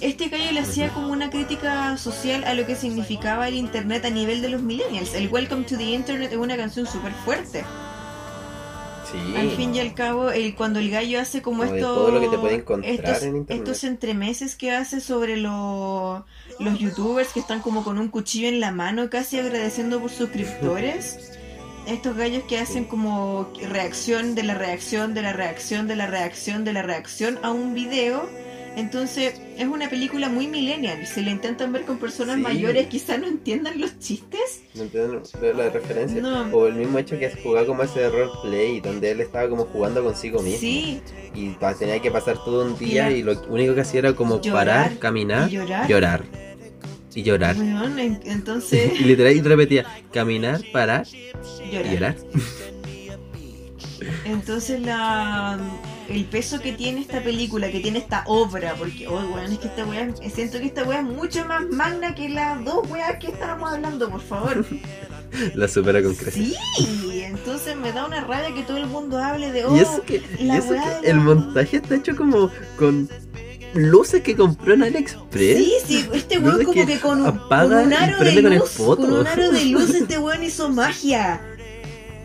este 0.00 0.28
gallo 0.28 0.52
le 0.52 0.60
hacía 0.60 0.88
como 0.92 1.08
una 1.08 1.30
crítica 1.30 1.96
social 1.96 2.44
a 2.44 2.54
lo 2.54 2.66
que 2.66 2.74
significaba 2.76 3.48
el 3.48 3.54
internet 3.54 4.04
a 4.04 4.10
nivel 4.10 4.40
de 4.42 4.48
los 4.48 4.62
millennials. 4.62 5.14
El 5.14 5.28
Welcome 5.28 5.64
to 5.64 5.76
the 5.76 5.84
Internet 5.84 6.30
es 6.32 6.38
una 6.38 6.56
canción 6.56 6.86
súper 6.86 7.12
fuerte. 7.24 7.64
Sí. 9.10 9.36
Al 9.36 9.50
fin 9.56 9.74
y 9.74 9.80
al 9.80 9.92
cabo, 9.94 10.30
el, 10.30 10.54
cuando 10.54 10.78
el 10.78 10.88
gallo 10.90 11.20
hace 11.20 11.42
como, 11.42 11.62
Como 11.62 11.72
de 11.72 11.80
esto, 11.80 11.94
todo 11.94 12.10
lo 12.12 12.20
que 12.20 12.28
te 12.28 12.38
puede 12.38 12.54
encontrar 12.56 12.92
estos, 12.94 13.22
en 13.24 13.36
internet. 13.38 13.66
estos 13.68 13.84
entremeses 13.84 14.54
que 14.54 14.70
hace 14.70 15.00
sobre 15.00 15.36
lo- 15.36 16.24
los 16.60 16.78
youtubers 16.78 17.32
que 17.32 17.40
están 17.40 17.60
como 17.60 17.82
con 17.82 17.98
un 17.98 18.08
cuchillo 18.08 18.46
en 18.46 18.60
la 18.60 18.70
mano 18.70 19.10
casi 19.10 19.38
agradeciendo 19.38 20.00
por 20.00 20.10
suscriptores. 20.10 21.32
Estos 21.86 22.14
gallos 22.16 22.44
que 22.44 22.58
hacen 22.58 22.84
como 22.84 23.50
reacción 23.68 24.34
de 24.36 24.42
la 24.44 24.54
reacción 24.54 25.12
de 25.14 25.22
la 25.22 25.32
reacción 25.32 25.88
de 25.88 25.96
la 25.96 26.06
reacción 26.06 26.62
de 26.64 26.72
la 26.74 26.82
reacción 26.82 27.38
a 27.42 27.50
un 27.50 27.74
video. 27.74 28.28
Entonces 28.76 29.34
es 29.58 29.66
una 29.66 29.90
película 29.90 30.28
muy 30.28 30.46
millennial. 30.46 31.06
Si 31.06 31.22
la 31.22 31.30
intentan 31.30 31.72
ver 31.72 31.82
con 31.82 31.98
personas 31.98 32.36
Sí. 32.36 32.42
mayores 32.42 32.86
quizás 32.86 33.18
no 33.20 33.26
entiendan 33.26 33.80
los 33.80 33.98
chistes. 33.98 34.62
¿No 34.74 34.82
entienden 34.82 35.22
la 35.56 35.70
referencia? 35.70 36.22
No. 36.22 36.42
O 36.56 36.66
el 36.66 36.74
mismo 36.74 36.98
hecho 36.98 37.18
que 37.18 37.30
jugaba 37.42 37.66
como 37.66 37.82
ese 37.82 38.08
roleplay, 38.08 38.80
donde 38.80 39.10
él 39.10 39.20
estaba 39.20 39.48
como 39.48 39.64
jugando 39.64 40.02
consigo 40.04 40.40
mismo. 40.40 40.58
Sí, 40.60 41.00
Y 41.34 41.50
tenía 41.78 42.00
que 42.00 42.10
pasar 42.10 42.36
todo 42.44 42.64
un 42.64 42.78
día 42.78 43.06
Mira. 43.08 43.10
y 43.18 43.22
lo 43.22 43.32
único 43.48 43.74
que 43.74 43.80
hacía 43.82 43.98
era 44.00 44.12
como 44.14 44.40
Llorar 44.40 44.66
parar, 44.66 44.98
caminar, 44.98 45.48
y 45.50 45.54
llorar. 45.54 45.88
llorar. 45.88 46.24
Y 47.14 47.22
llorar. 47.24 47.56
En- 47.56 48.20
entonces 48.24 48.92
Y 49.00 49.04
literal 49.04 49.34
y 49.36 49.40
repetía, 49.40 49.84
caminar, 50.12 50.60
parar 50.72 51.06
y 51.12 51.72
llorar. 51.92 52.16
Entonces 54.24 54.80
la 54.80 55.58
el 56.08 56.24
peso 56.24 56.60
que 56.60 56.72
tiene 56.72 57.00
esta 57.00 57.22
película, 57.22 57.70
que 57.70 57.80
tiene 57.80 57.98
esta 57.98 58.24
obra, 58.26 58.74
porque 58.76 59.06
oh 59.06 59.20
weón, 59.32 59.52
es 59.52 59.58
que 59.58 59.68
esta 59.68 59.84
weá, 59.84 60.08
siento 60.34 60.58
que 60.58 60.66
esta 60.66 60.84
weá 60.84 61.00
es 61.00 61.04
mucho 61.04 61.44
más 61.44 61.62
magna 61.70 62.14
que 62.14 62.28
las 62.28 62.64
dos 62.64 62.88
weas 62.90 63.16
que 63.18 63.28
estábamos 63.28 63.72
hablando, 63.72 64.10
por 64.10 64.20
favor. 64.20 64.66
La 65.54 65.68
supera 65.68 66.02
con 66.02 66.16
creces. 66.16 66.56
Sí, 66.76 67.22
entonces 67.22 67.76
me 67.76 67.92
da 67.92 68.04
una 68.04 68.20
rabia 68.22 68.52
que 68.52 68.62
todo 68.64 68.78
el 68.78 68.86
mundo 68.86 69.16
hable 69.18 69.52
de 69.52 69.64
oh, 69.64 69.76
Y 69.76 69.78
eso 69.78 70.02
que, 70.02 70.20
y 70.38 70.44
la 70.44 70.58
eso 70.58 70.70
weá 70.70 71.00
que 71.00 71.06
de 71.06 71.10
el 71.10 71.20
montaje 71.20 71.76
está 71.76 71.94
hecho 71.94 72.16
como 72.16 72.50
con 72.76 73.08
luces 73.74 74.22
que 74.22 74.34
compró 74.34 74.74
en 74.74 74.82
AliExpress. 74.82 75.58
Sí, 75.58 75.72
sí, 75.86 76.08
este 76.12 76.38
weón 76.38 76.64
como 76.64 76.72
que 76.72 76.86
que 76.86 76.98
con 76.98 77.20
un, 77.20 77.26
apaga 77.28 77.76
con 77.76 77.86
un 77.86 77.92
y 77.92 77.94
aro 77.94 78.18
de 78.18 78.42
con 78.42 78.58
luz, 78.58 78.70
con 78.70 79.12
un 79.12 79.26
aro 79.26 79.50
de 79.52 79.64
luz 79.66 79.90
este 79.94 80.18
weón 80.18 80.42
hizo 80.42 80.68
magia. 80.68 81.40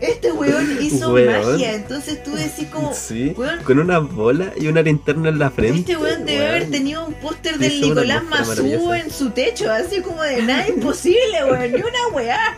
Este 0.00 0.30
weón 0.30 0.78
hizo 0.82 1.12
Weón. 1.12 1.52
magia, 1.52 1.74
entonces 1.74 2.22
tú 2.22 2.34
decís 2.34 2.66
como, 2.70 2.92
Sí, 2.92 3.32
weón, 3.36 3.62
con 3.64 3.78
una 3.78 3.98
bola 3.98 4.52
y 4.60 4.66
una 4.68 4.82
linterna 4.82 5.30
en 5.30 5.38
la 5.38 5.50
frente. 5.50 5.78
Este 5.80 5.96
weón 5.96 6.26
debe 6.26 6.46
haber 6.48 6.70
tenido 6.70 7.06
un 7.06 7.14
póster 7.14 7.58
del 7.58 7.80
Nicolás 7.80 8.22
Mazú 8.24 8.92
en 8.92 9.10
su 9.10 9.30
techo, 9.30 9.70
así 9.70 10.02
como 10.02 10.22
de 10.22 10.42
nada 10.42 10.68
imposible, 10.68 11.44
weón, 11.50 11.72
ni 11.72 11.78
una 11.80 12.08
weá. 12.12 12.56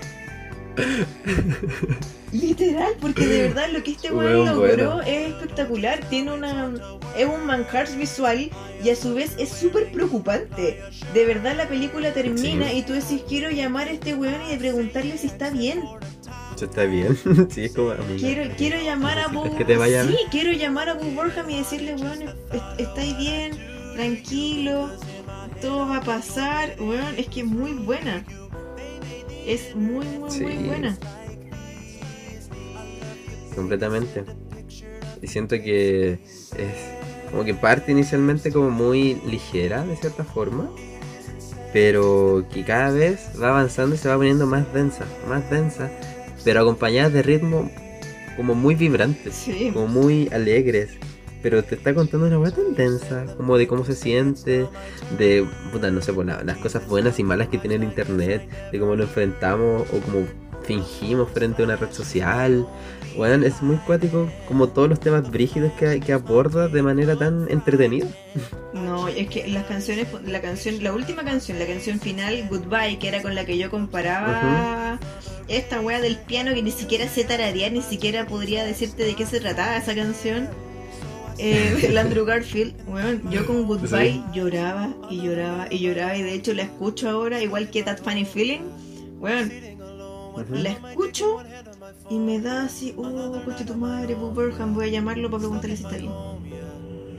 Literal, 2.32 2.92
porque 3.00 3.26
de 3.26 3.42
verdad 3.48 3.68
lo 3.72 3.82
que 3.82 3.92
este 3.92 4.12
weón 4.12 4.44
logró 4.44 4.60
bueno. 4.96 5.00
es 5.02 5.28
espectacular, 5.32 6.00
tiene 6.10 6.32
una 6.34 6.70
es 7.16 7.26
un 7.26 7.46
manjar 7.46 7.88
visual 7.96 8.50
y 8.84 8.90
a 8.90 8.96
su 8.96 9.14
vez 9.14 9.30
es 9.38 9.48
súper 9.48 9.90
preocupante. 9.90 10.78
De 11.14 11.24
verdad 11.24 11.56
la 11.56 11.66
película 11.68 12.12
termina 12.12 12.68
Sí. 12.68 12.78
y 12.78 12.82
tú 12.82 12.92
decís 12.92 13.22
quiero 13.26 13.50
llamar 13.50 13.88
a 13.88 13.92
este 13.92 14.14
weón 14.14 14.42
y 14.46 14.50
de 14.52 14.56
preguntarle 14.58 15.16
si 15.16 15.26
está 15.28 15.48
bien. 15.50 15.82
Eso 16.58 16.64
está 16.64 16.86
bien. 16.86 17.16
sí, 17.50 17.66
es 17.66 17.72
como 17.72 17.90
amiga. 17.92 18.16
Quiero, 18.18 18.50
quiero 18.56 18.80
llamar 18.80 19.12
a 19.18 19.28
¿Necesitas 19.28 19.48
Bob. 19.50 19.58
que 19.58 19.64
te 19.64 19.76
vaya 19.76 20.00
a 20.02 20.04
sí, 20.08 20.16
quiero 20.32 20.50
llamar 20.50 20.88
a 20.88 20.94
Bob 20.94 21.14
Burham 21.14 21.48
y 21.50 21.58
decirle, 21.58 21.92
est- 21.94 22.80
estáis 22.80 23.16
bien, 23.16 23.52
tranquilo, 23.94 24.90
todo 25.62 25.86
va 25.88 25.98
a 25.98 26.00
pasar. 26.02 26.74
Weón, 26.80 27.14
es 27.16 27.28
que 27.28 27.40
es 27.42 27.46
muy 27.46 27.74
buena. 27.74 28.24
Es 29.46 29.76
muy, 29.76 30.04
muy, 30.04 30.30
Sí. 30.32 30.42
muy 30.42 30.54
buena. 30.66 30.98
Completamente. 33.54 34.24
Y 35.22 35.26
siento 35.28 35.54
que 35.62 36.14
es 36.56 37.30
como 37.30 37.44
que 37.44 37.54
parte 37.54 37.92
inicialmente 37.92 38.50
como 38.50 38.70
muy 38.70 39.14
ligera 39.26 39.84
de 39.84 39.94
cierta 39.94 40.24
forma. 40.24 40.68
Pero 41.72 42.44
que 42.52 42.64
cada 42.64 42.90
vez 42.90 43.28
va 43.40 43.50
avanzando 43.50 43.94
y 43.94 43.98
se 43.98 44.08
va 44.08 44.16
poniendo 44.16 44.46
más 44.46 44.72
densa, 44.72 45.04
más 45.28 45.48
densa. 45.50 45.88
Pero 46.44 46.60
acompañada 46.60 47.10
de 47.10 47.22
ritmos 47.22 47.70
como 48.36 48.54
muy 48.54 48.74
vibrantes. 48.74 49.34
Sí. 49.34 49.70
como 49.72 49.86
muy 49.88 50.28
alegres. 50.32 50.90
Pero 51.42 51.62
te 51.62 51.76
está 51.76 51.94
contando 51.94 52.26
una 52.26 52.38
weá 52.38 52.50
tan 52.50 52.74
densa, 52.74 53.24
como 53.36 53.56
de 53.58 53.68
cómo 53.68 53.84
se 53.84 53.94
siente, 53.94 54.66
de, 55.18 55.46
puta, 55.72 55.88
no 55.90 56.00
sé, 56.02 56.12
pues, 56.12 56.26
la- 56.26 56.42
las 56.42 56.56
cosas 56.58 56.86
buenas 56.88 57.18
y 57.20 57.22
malas 57.22 57.46
que 57.48 57.58
tiene 57.58 57.76
el 57.76 57.84
internet, 57.84 58.48
de 58.72 58.80
cómo 58.80 58.96
lo 58.96 59.04
enfrentamos, 59.04 59.82
o 59.92 60.00
como 60.00 60.26
fingimos 60.64 61.28
frente 61.30 61.62
a 61.62 61.64
una 61.66 61.76
red 61.76 61.92
social. 61.92 62.66
Bueno, 63.18 63.44
es 63.44 63.60
muy 63.62 63.76
cuático 63.78 64.30
como 64.46 64.68
todos 64.68 64.88
los 64.88 65.00
temas 65.00 65.28
brígidos 65.30 65.72
que, 65.72 65.98
que 65.98 66.12
aborda 66.12 66.68
de 66.68 66.82
manera 66.82 67.16
tan 67.16 67.50
entretenida. 67.50 68.06
No, 68.72 69.08
es 69.08 69.28
que 69.28 69.48
las 69.48 69.64
canciones, 69.64 70.06
la 70.24 70.40
canción, 70.40 70.82
la 70.84 70.92
última 70.92 71.24
canción, 71.24 71.58
la 71.58 71.66
canción 71.66 71.98
final, 71.98 72.46
Goodbye, 72.48 72.98
que 73.00 73.08
era 73.08 73.20
con 73.20 73.34
la 73.34 73.44
que 73.44 73.58
yo 73.58 73.70
comparaba 73.70 75.00
esta 75.48 75.80
wea 75.80 76.00
del 76.00 76.16
piano 76.16 76.54
que 76.54 76.62
ni 76.62 76.70
siquiera 76.70 77.08
sé 77.08 77.24
tararear, 77.24 77.72
ni 77.72 77.82
siquiera 77.82 78.26
podría 78.26 78.64
decirte 78.64 79.02
de 79.02 79.14
qué 79.14 79.26
se 79.26 79.40
trataba 79.40 79.76
esa 79.76 79.94
canción. 79.96 80.48
Eh, 81.38 81.76
el 81.88 81.98
Andrew 81.98 82.24
Garfield, 82.24 82.74
bueno, 82.86 83.30
yo 83.30 83.46
con 83.46 83.66
Goodbye 83.66 84.12
Sí. 84.12 84.24
lloraba 84.32 84.90
y 85.10 85.22
lloraba 85.22 85.66
y 85.70 85.78
lloraba 85.80 86.16
y 86.16 86.22
de 86.22 86.34
hecho 86.34 86.52
la 86.54 86.62
escucho 86.62 87.08
ahora 87.10 87.42
igual 87.42 87.70
que 87.70 87.82
That 87.82 87.98
Funny 87.98 88.24
Feeling, 88.24 88.60
bueno, 89.18 89.50
la 90.50 90.70
escucho 90.70 91.38
y 92.10 92.18
me 92.18 92.40
da 92.40 92.64
así, 92.64 92.94
oh, 92.96 93.40
coche 93.44 93.64
tu 93.64 93.74
madre, 93.74 94.14
Bob 94.14 94.34
Burnham, 94.34 94.74
voy 94.74 94.86
a 94.86 94.88
llamarlo 94.88 95.30
para 95.30 95.40
preguntarle 95.40 95.76
si 95.76 95.84
está 95.84 95.96
bien. 95.96 96.12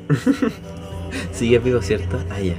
Sigue 1.32 1.60
vivo, 1.60 1.82
¿cierto? 1.82 2.20
Ah, 2.30 2.40
ya. 2.40 2.56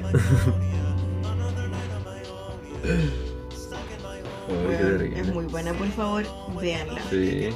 Es 5.16 5.34
muy 5.34 5.44
buena, 5.46 5.72
por 5.74 5.88
favor, 5.88 6.24
véanla. 6.60 7.00
Sí. 7.10 7.50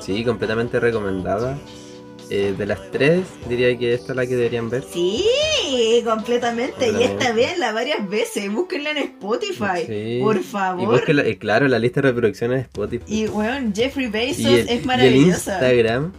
Sí, 0.00 0.24
completamente 0.24 0.80
recomendada. 0.80 1.58
Eh, 2.30 2.54
de 2.56 2.66
las 2.66 2.90
tres, 2.90 3.26
diría 3.48 3.76
que 3.78 3.94
esta 3.94 4.12
es 4.12 4.16
la 4.16 4.26
que 4.26 4.36
deberían 4.36 4.68
ver. 4.68 4.84
Sí, 4.84 5.24
completamente. 6.04 6.86
Y 6.88 6.92
Completamente. 6.92 7.04
esta 7.04 7.32
véanla 7.32 7.72
varias 7.72 8.08
veces. 8.08 8.52
Búsquenla 8.52 8.90
en 8.92 8.98
Spotify. 8.98 9.84
Sí. 9.86 10.18
Por 10.22 10.36
Y 10.36 10.42
favor. 10.42 10.88
búsquela- 11.00 11.24
eh, 11.26 11.38
claro, 11.38 11.68
la 11.68 11.78
lista 11.78 12.00
de 12.00 12.08
reproducciones 12.08 12.56
de 12.58 12.62
Spotify. 12.62 13.04
Y 13.06 13.26
weón, 13.28 13.74
Jeffrey 13.74 14.06
Bezos 14.08 14.38
Y 14.40 14.46
el, 14.46 14.58
es 14.60 14.70
y 14.70 14.78
el 14.78 14.84
maravillosa. 14.86 15.52
Instagram. 15.54 16.12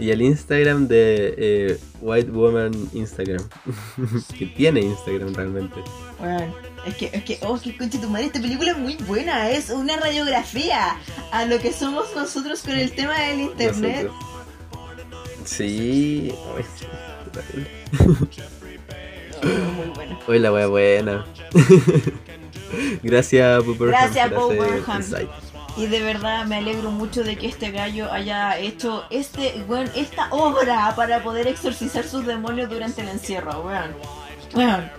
Y 0.00 0.10
el 0.10 0.22
Instagram 0.22 0.86
de 0.86 1.34
eh, 1.36 1.78
White 2.00 2.30
Woman 2.30 2.72
Instagram. 2.92 3.42
que 4.38 4.46
tiene 4.46 4.80
Instagram 4.80 5.34
realmente. 5.34 5.74
Weón, 6.20 6.54
es 6.86 6.94
que, 6.94 7.10
es 7.12 7.24
que, 7.24 7.38
oh, 7.42 7.58
que 7.60 7.76
concha 7.76 8.00
tu 8.00 8.08
madre, 8.08 8.26
esta 8.26 8.40
película 8.40 8.70
es 8.70 8.78
muy 8.78 8.94
buena. 9.08 9.50
Es 9.50 9.70
una 9.70 9.96
radiografía 9.96 10.96
a 11.32 11.44
lo 11.46 11.58
que 11.58 11.72
somos 11.72 12.14
nosotros 12.14 12.62
con 12.62 12.78
el 12.78 12.92
tema 12.92 13.18
del 13.22 13.40
internet. 13.40 14.08
Nosotros. 14.08 15.44
Sí. 15.44 16.32
muy 19.42 19.86
buena. 19.94 20.18
Hoy 20.26 20.38
la 20.38 20.52
wea 20.52 20.66
buena. 20.66 21.26
Gracias, 23.02 23.64
Booper. 23.64 23.88
Gracias. 23.88 24.30
Y 25.76 25.86
de 25.86 26.00
verdad 26.02 26.44
me 26.46 26.56
alegro 26.56 26.90
mucho 26.90 27.22
de 27.22 27.36
que 27.36 27.46
este 27.46 27.70
gallo 27.70 28.10
haya 28.12 28.58
hecho 28.58 29.04
este, 29.10 29.64
weón, 29.68 29.88
esta 29.94 30.28
obra 30.30 30.92
para 30.96 31.22
poder 31.22 31.46
exorcizar 31.46 32.04
sus 32.04 32.26
demonios 32.26 32.68
durante 32.68 33.02
el 33.02 33.08
encierro, 33.08 33.60
weón. 33.60 33.94
Weón. 34.54 34.90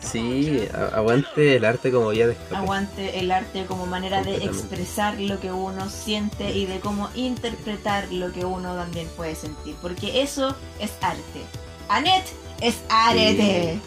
Sí, 0.00 0.66
aguante 0.92 1.56
el 1.56 1.64
arte 1.64 1.90
como 1.90 2.08
vía 2.10 2.26
de 2.26 2.34
escape. 2.34 2.56
Aguante 2.56 3.18
el 3.20 3.30
arte 3.30 3.64
como 3.66 3.86
manera 3.86 4.22
de 4.22 4.36
expresar 4.36 5.18
lo 5.18 5.40
que 5.40 5.50
uno 5.50 5.88
siente 5.88 6.52
y 6.52 6.66
de 6.66 6.80
cómo 6.80 7.08
interpretar 7.14 8.10
lo 8.12 8.30
que 8.32 8.44
uno 8.44 8.74
también 8.76 9.08
puede 9.16 9.34
sentir. 9.34 9.74
Porque 9.80 10.22
eso 10.22 10.54
es 10.78 10.92
arte. 11.00 11.42
Anet 11.88 12.24
es 12.60 12.76
arete. 12.88 13.78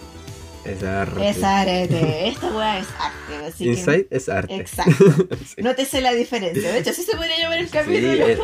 Es 0.66 0.84
arte. 0.84 1.30
Es 1.30 1.44
arete. 1.44 2.28
Esta 2.28 2.48
weá 2.52 2.80
es 2.80 2.88
arte. 3.00 3.46
Así 3.48 3.64
que. 3.64 3.70
Insight 3.70 4.08
es 4.12 4.28
arte. 4.28 4.56
Exacto. 4.56 5.06
sí. 5.56 5.62
Nótese 5.62 6.02
la 6.02 6.12
diferencia. 6.14 6.72
De 6.74 6.80
hecho, 6.80 6.90
así 6.90 7.04
se 7.04 7.16
podría 7.16 7.38
llamar 7.40 7.60
el 7.60 7.68
Sí, 7.68 7.72
capítulo. 7.72 8.26
el, 8.28 8.40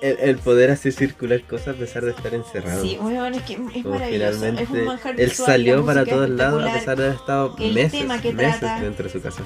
el- 0.00 0.18
el 0.20 0.38
poder 0.38 0.70
hacer 0.70 0.92
circular 0.92 1.42
cosas 1.42 1.68
a 1.68 1.72
pesar 1.74 2.04
de 2.04 2.12
estar 2.12 2.34
encerrado. 2.34 2.82
Sí, 2.82 2.96
weón, 3.00 3.34
es 3.34 3.42
que 3.42 3.52
es 3.54 3.58
Como 3.58 3.90
maravilloso. 3.90 4.32
finalmente 4.32 4.62
Es 4.62 4.70
un 4.70 4.84
manjar 4.86 5.20
él 5.20 5.28
visual, 5.28 5.46
salió 5.46 5.84
para 5.84 6.04
todos 6.06 6.30
lados 6.30 6.64
a 6.64 6.72
pesar 6.72 6.96
de 6.96 7.04
haber 7.04 7.16
estado 7.16 7.56
El 7.58 7.74
meses, 7.74 8.00
tema 8.00 8.20
que 8.20 8.32
meses 8.32 8.60
trata. 8.60 8.80
dentro 8.80 9.04
de 9.04 9.10
su 9.12 9.20
casa. 9.20 9.42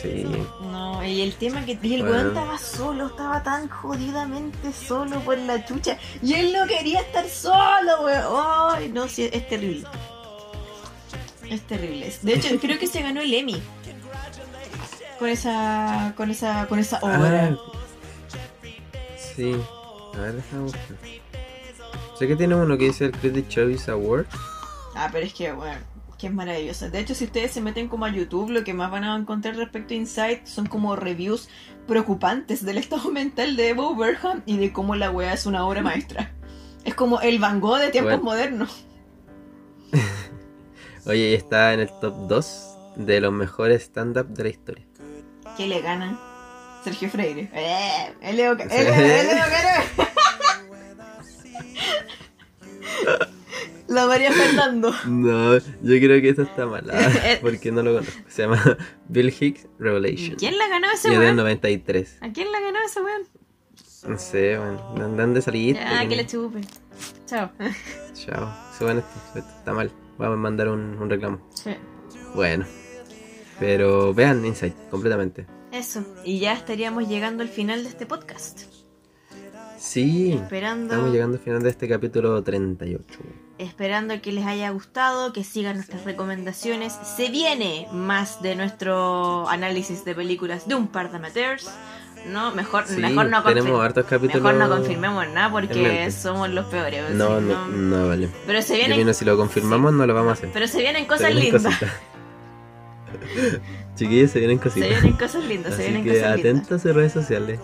Sí, 0.00 0.24
No, 0.60 1.04
y 1.04 1.22
el 1.22 1.34
tema 1.34 1.64
que 1.64 1.72
el 1.72 1.78
Bueno. 1.78 2.04
weón 2.04 2.28
estaba 2.28 2.58
solo, 2.58 3.06
estaba 3.08 3.42
tan 3.42 3.68
jodidamente 3.68 4.72
solo 4.72 5.18
por 5.20 5.36
la 5.38 5.64
chucha. 5.64 5.98
Y 6.22 6.34
él 6.34 6.52
no 6.52 6.66
quería 6.66 7.00
estar 7.00 7.28
solo, 7.28 8.04
weón. 8.04 8.74
Ay, 8.76 8.88
no, 8.90 9.08
sí, 9.08 9.28
es 9.32 9.48
terrible. 9.48 9.88
Es 11.50 11.62
terrible. 11.62 12.12
De 12.22 12.34
hecho, 12.34 12.48
creo 12.60 12.78
que 12.78 12.86
se 12.86 13.02
ganó 13.02 13.20
el 13.20 13.32
Emmy. 13.34 13.60
Con 15.18 15.28
esa. 15.28 16.12
con 16.16 16.30
esa. 16.30 16.66
con 16.68 16.78
esa 16.78 16.98
obra. 17.00 17.50
Ah, 17.52 17.56
sí. 19.34 19.56
A 20.14 20.20
ver, 20.20 20.34
déjame 20.34 20.62
buscar. 20.62 20.96
Sé 22.18 22.26
que 22.26 22.36
tiene 22.36 22.54
uno 22.54 22.76
que 22.76 22.84
dice 22.84 23.06
el 23.06 23.12
Critic 23.12 23.48
Choice 23.48 23.90
Award. 23.90 24.26
Ah, 24.94 25.08
pero 25.12 25.26
es 25.26 25.32
que, 25.32 25.52
bueno, 25.52 25.78
que 26.18 26.26
es 26.26 26.32
maravillosa. 26.32 26.88
De 26.90 26.98
hecho, 26.98 27.14
si 27.14 27.24
ustedes 27.24 27.52
se 27.52 27.60
meten 27.60 27.88
como 27.88 28.04
a 28.04 28.10
YouTube, 28.10 28.50
lo 28.50 28.64
que 28.64 28.74
más 28.74 28.90
van 28.90 29.04
a 29.04 29.16
encontrar 29.16 29.56
respecto 29.56 29.94
a 29.94 29.96
Insight 29.96 30.46
son 30.46 30.66
como 30.66 30.96
reviews 30.96 31.48
preocupantes 31.86 32.64
del 32.64 32.78
estado 32.78 33.10
mental 33.12 33.56
de 33.56 33.72
Bo 33.72 33.94
Burnham 33.94 34.42
y 34.44 34.56
de 34.58 34.72
cómo 34.72 34.96
la 34.96 35.10
wea 35.10 35.32
es 35.32 35.46
una 35.46 35.64
obra 35.64 35.80
maestra. 35.82 36.32
Es 36.84 36.94
como 36.94 37.20
el 37.20 37.38
Van 37.38 37.60
Gogh 37.60 37.78
de 37.78 37.90
tiempos 37.90 38.12
Bueno. 38.12 38.24
modernos. 38.24 38.84
Oye, 41.06 41.30
y 41.30 41.34
está 41.34 41.72
en 41.72 41.80
el 41.80 41.88
top 42.00 42.26
2 42.28 42.64
de 42.96 43.20
los 43.20 43.32
mejores 43.32 43.82
stand-up 43.82 44.26
de 44.28 44.42
la 44.42 44.48
historia. 44.48 44.84
¿Qué 45.56 45.66
le 45.66 45.80
gana? 45.80 46.18
Sergio 46.84 47.08
Freire. 47.10 47.50
Eh, 47.54 48.12
el 48.22 48.36
La 53.88 54.06
María 54.06 54.32
Fernando. 54.32 54.92
No, 55.06 55.56
yo 55.56 55.62
creo 55.82 56.20
que 56.20 56.28
esto 56.28 56.42
está 56.42 56.66
mal, 56.66 56.88
ah, 56.92 57.10
porque 57.40 57.72
no 57.72 57.82
lo 57.82 57.94
conozco. 57.94 58.12
Se 58.28 58.42
llama 58.42 58.76
Bill 59.08 59.34
Hicks 59.40 59.66
Revelation. 59.78 60.36
¿Quién 60.36 60.58
la 60.58 60.68
ganó 60.68 60.88
ese 60.88 61.08
es 61.08 61.14
del 61.14 61.18
weón? 61.20 61.36
93. 61.36 62.18
¿A 62.20 62.30
quién 62.32 62.52
la 62.52 62.60
ganó 62.60 62.78
ese 62.84 63.00
weón? 63.02 63.22
No 64.06 64.18
sé, 64.18 64.58
bueno, 64.58 65.04
andan 65.04 65.34
de 65.34 65.42
salir. 65.42 65.78
Ah, 65.78 66.04
que 66.08 66.16
le 66.16 66.26
chupe. 66.26 66.60
Chao. 67.26 67.50
Chao. 68.14 68.54
Se 68.76 68.84
bueno, 68.84 69.00
esto, 69.00 69.38
esto 69.38 69.50
está 69.58 69.72
mal. 69.72 69.90
Vamos 70.18 70.34
a 70.34 70.40
mandar 70.40 70.68
un, 70.68 70.96
un 70.98 71.10
reclamo. 71.10 71.40
Sí. 71.54 71.70
Bueno. 72.34 72.64
Pero 73.58 74.14
vean 74.14 74.44
Insight, 74.44 74.74
completamente. 74.90 75.46
Eso. 75.72 76.04
Y 76.24 76.38
ya 76.38 76.52
estaríamos 76.52 77.08
llegando 77.08 77.42
al 77.42 77.48
final 77.48 77.82
de 77.82 77.88
este 77.88 78.06
podcast. 78.06 78.60
Sí. 79.78 80.32
Esperando, 80.32 80.92
Estamos 80.92 81.12
llegando 81.12 81.36
al 81.38 81.42
final 81.42 81.62
de 81.62 81.70
este 81.70 81.88
capítulo 81.88 82.42
38. 82.42 83.04
Esperando 83.58 84.20
que 84.20 84.30
les 84.32 84.46
haya 84.46 84.70
gustado, 84.70 85.32
que 85.32 85.42
sigan 85.44 85.76
nuestras 85.76 86.04
recomendaciones. 86.04 86.96
Se 87.16 87.28
viene 87.28 87.86
más 87.92 88.40
de 88.42 88.54
nuestro 88.56 89.48
análisis 89.48 90.04
de 90.04 90.14
películas 90.14 90.68
de 90.68 90.74
un 90.76 90.86
par 90.88 91.10
de 91.10 91.16
amateurs. 91.16 91.68
No, 92.26 92.52
mejor, 92.54 92.84
Sí, 92.86 93.00
mejor 93.00 93.26
no 93.30 93.42
tenemos 93.44 93.80
hartos 93.80 94.04
capítulos. 94.06 94.42
Mejor 94.42 94.68
no 94.68 94.76
confirmemos 94.76 95.28
nada 95.28 95.50
porque 95.50 96.10
somos 96.10 96.48
los 96.50 96.66
peores. 96.66 97.10
No, 97.10 97.40
no, 97.40 97.68
no 97.68 98.08
vale. 98.08 98.28
Pero 98.46 98.60
se 98.60 98.74
vienen, 98.76 99.14
si 99.14 99.24
lo 99.24 99.36
confirmamos, 99.36 99.92
no 99.92 100.04
lo 100.06 100.14
vamos 100.14 100.30
a 100.30 100.32
hacer. 100.34 100.50
pero 100.52 100.66
se 100.66 100.80
vienen 100.80 101.02
Se 101.02 101.08
cosas 101.08 101.32
vienen 101.32 101.52
lindas. 101.54 101.74
Chiquillos, 103.96 104.30
se 104.32 104.38
vienen 104.40 104.58
Se 104.58 104.62
cositas. 104.64 104.88
vienen 104.88 105.12
cosas 105.14 105.44
lindas, 105.44 105.74
se 105.74 105.82
Así 105.82 105.92
vienen 105.92 106.04
que 106.04 106.20
cosas 106.20 106.36
lindas. 106.36 106.62
atentos 106.62 106.86
a 106.86 106.92
redes 106.92 107.12
sociales. 107.12 107.60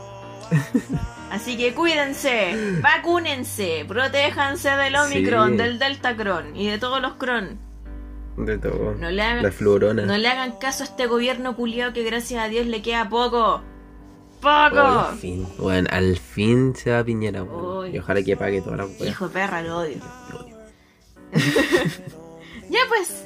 Así 1.34 1.56
que 1.56 1.74
cuídense, 1.74 2.78
vacúnense, 2.80 3.84
protéjanse 3.88 4.70
del 4.70 4.94
Omicron, 4.94 5.50
Sí. 5.52 5.56
del 5.56 5.78
Deltacron 5.80 6.54
y 6.56 6.68
de 6.68 6.78
todos 6.78 7.02
los 7.02 7.14
Cron. 7.14 7.58
De 8.36 8.56
todo. 8.58 8.94
No 8.94 9.10
le 9.10 9.20
hagan, 9.22 9.42
La 9.42 9.50
fluorona. 9.50 10.04
no 10.06 10.16
le 10.16 10.28
hagan 10.28 10.52
caso 10.60 10.84
a 10.84 10.86
este 10.86 11.06
gobierno 11.06 11.56
culiado 11.56 11.92
que 11.92 12.04
gracias 12.04 12.42
a 12.42 12.48
Dios 12.48 12.66
le 12.66 12.82
queda 12.82 13.08
poco. 13.08 13.56
Oh, 13.56 14.40
¡Poco! 14.40 14.80
al 14.80 15.16
fin. 15.18 15.46
Bueno, 15.58 15.88
al 15.90 16.18
fin 16.18 16.74
se 16.76 16.90
va 16.92 16.98
a 17.00 17.04
Piñera, 17.04 17.42
weón. 17.42 17.78
Uy. 17.88 17.96
Y 17.96 17.98
ojalá 17.98 18.22
que 18.22 18.36
pague 18.36 18.60
toda 18.60 18.76
la 18.76 18.86
weá. 18.86 19.08
Hijo 19.10 19.28
perra, 19.28 19.62
lo 19.62 19.78
odio. 19.78 19.96
Lo 20.30 20.40
odio. 20.40 20.56
Ya 22.70 22.78
pues, 22.88 23.24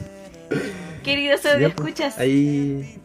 queridos 1.05 1.43
Ya, 1.43 1.53
audio 1.55 1.71
pues, 1.75 1.89
escuchas, 1.89 2.19
Ahí 2.19 2.99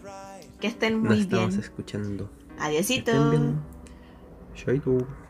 que 0.60 0.68
estén 0.68 1.02
nos 1.04 1.12
muy 1.12 1.22
estamos 1.22 1.50
bien. 1.50 1.60
escuchando. 1.60 2.30
Que 2.58 2.84
Adiosito. 4.54 4.54
estén 4.54 4.94
bien. 4.94 5.04
Chaito. 5.04 5.23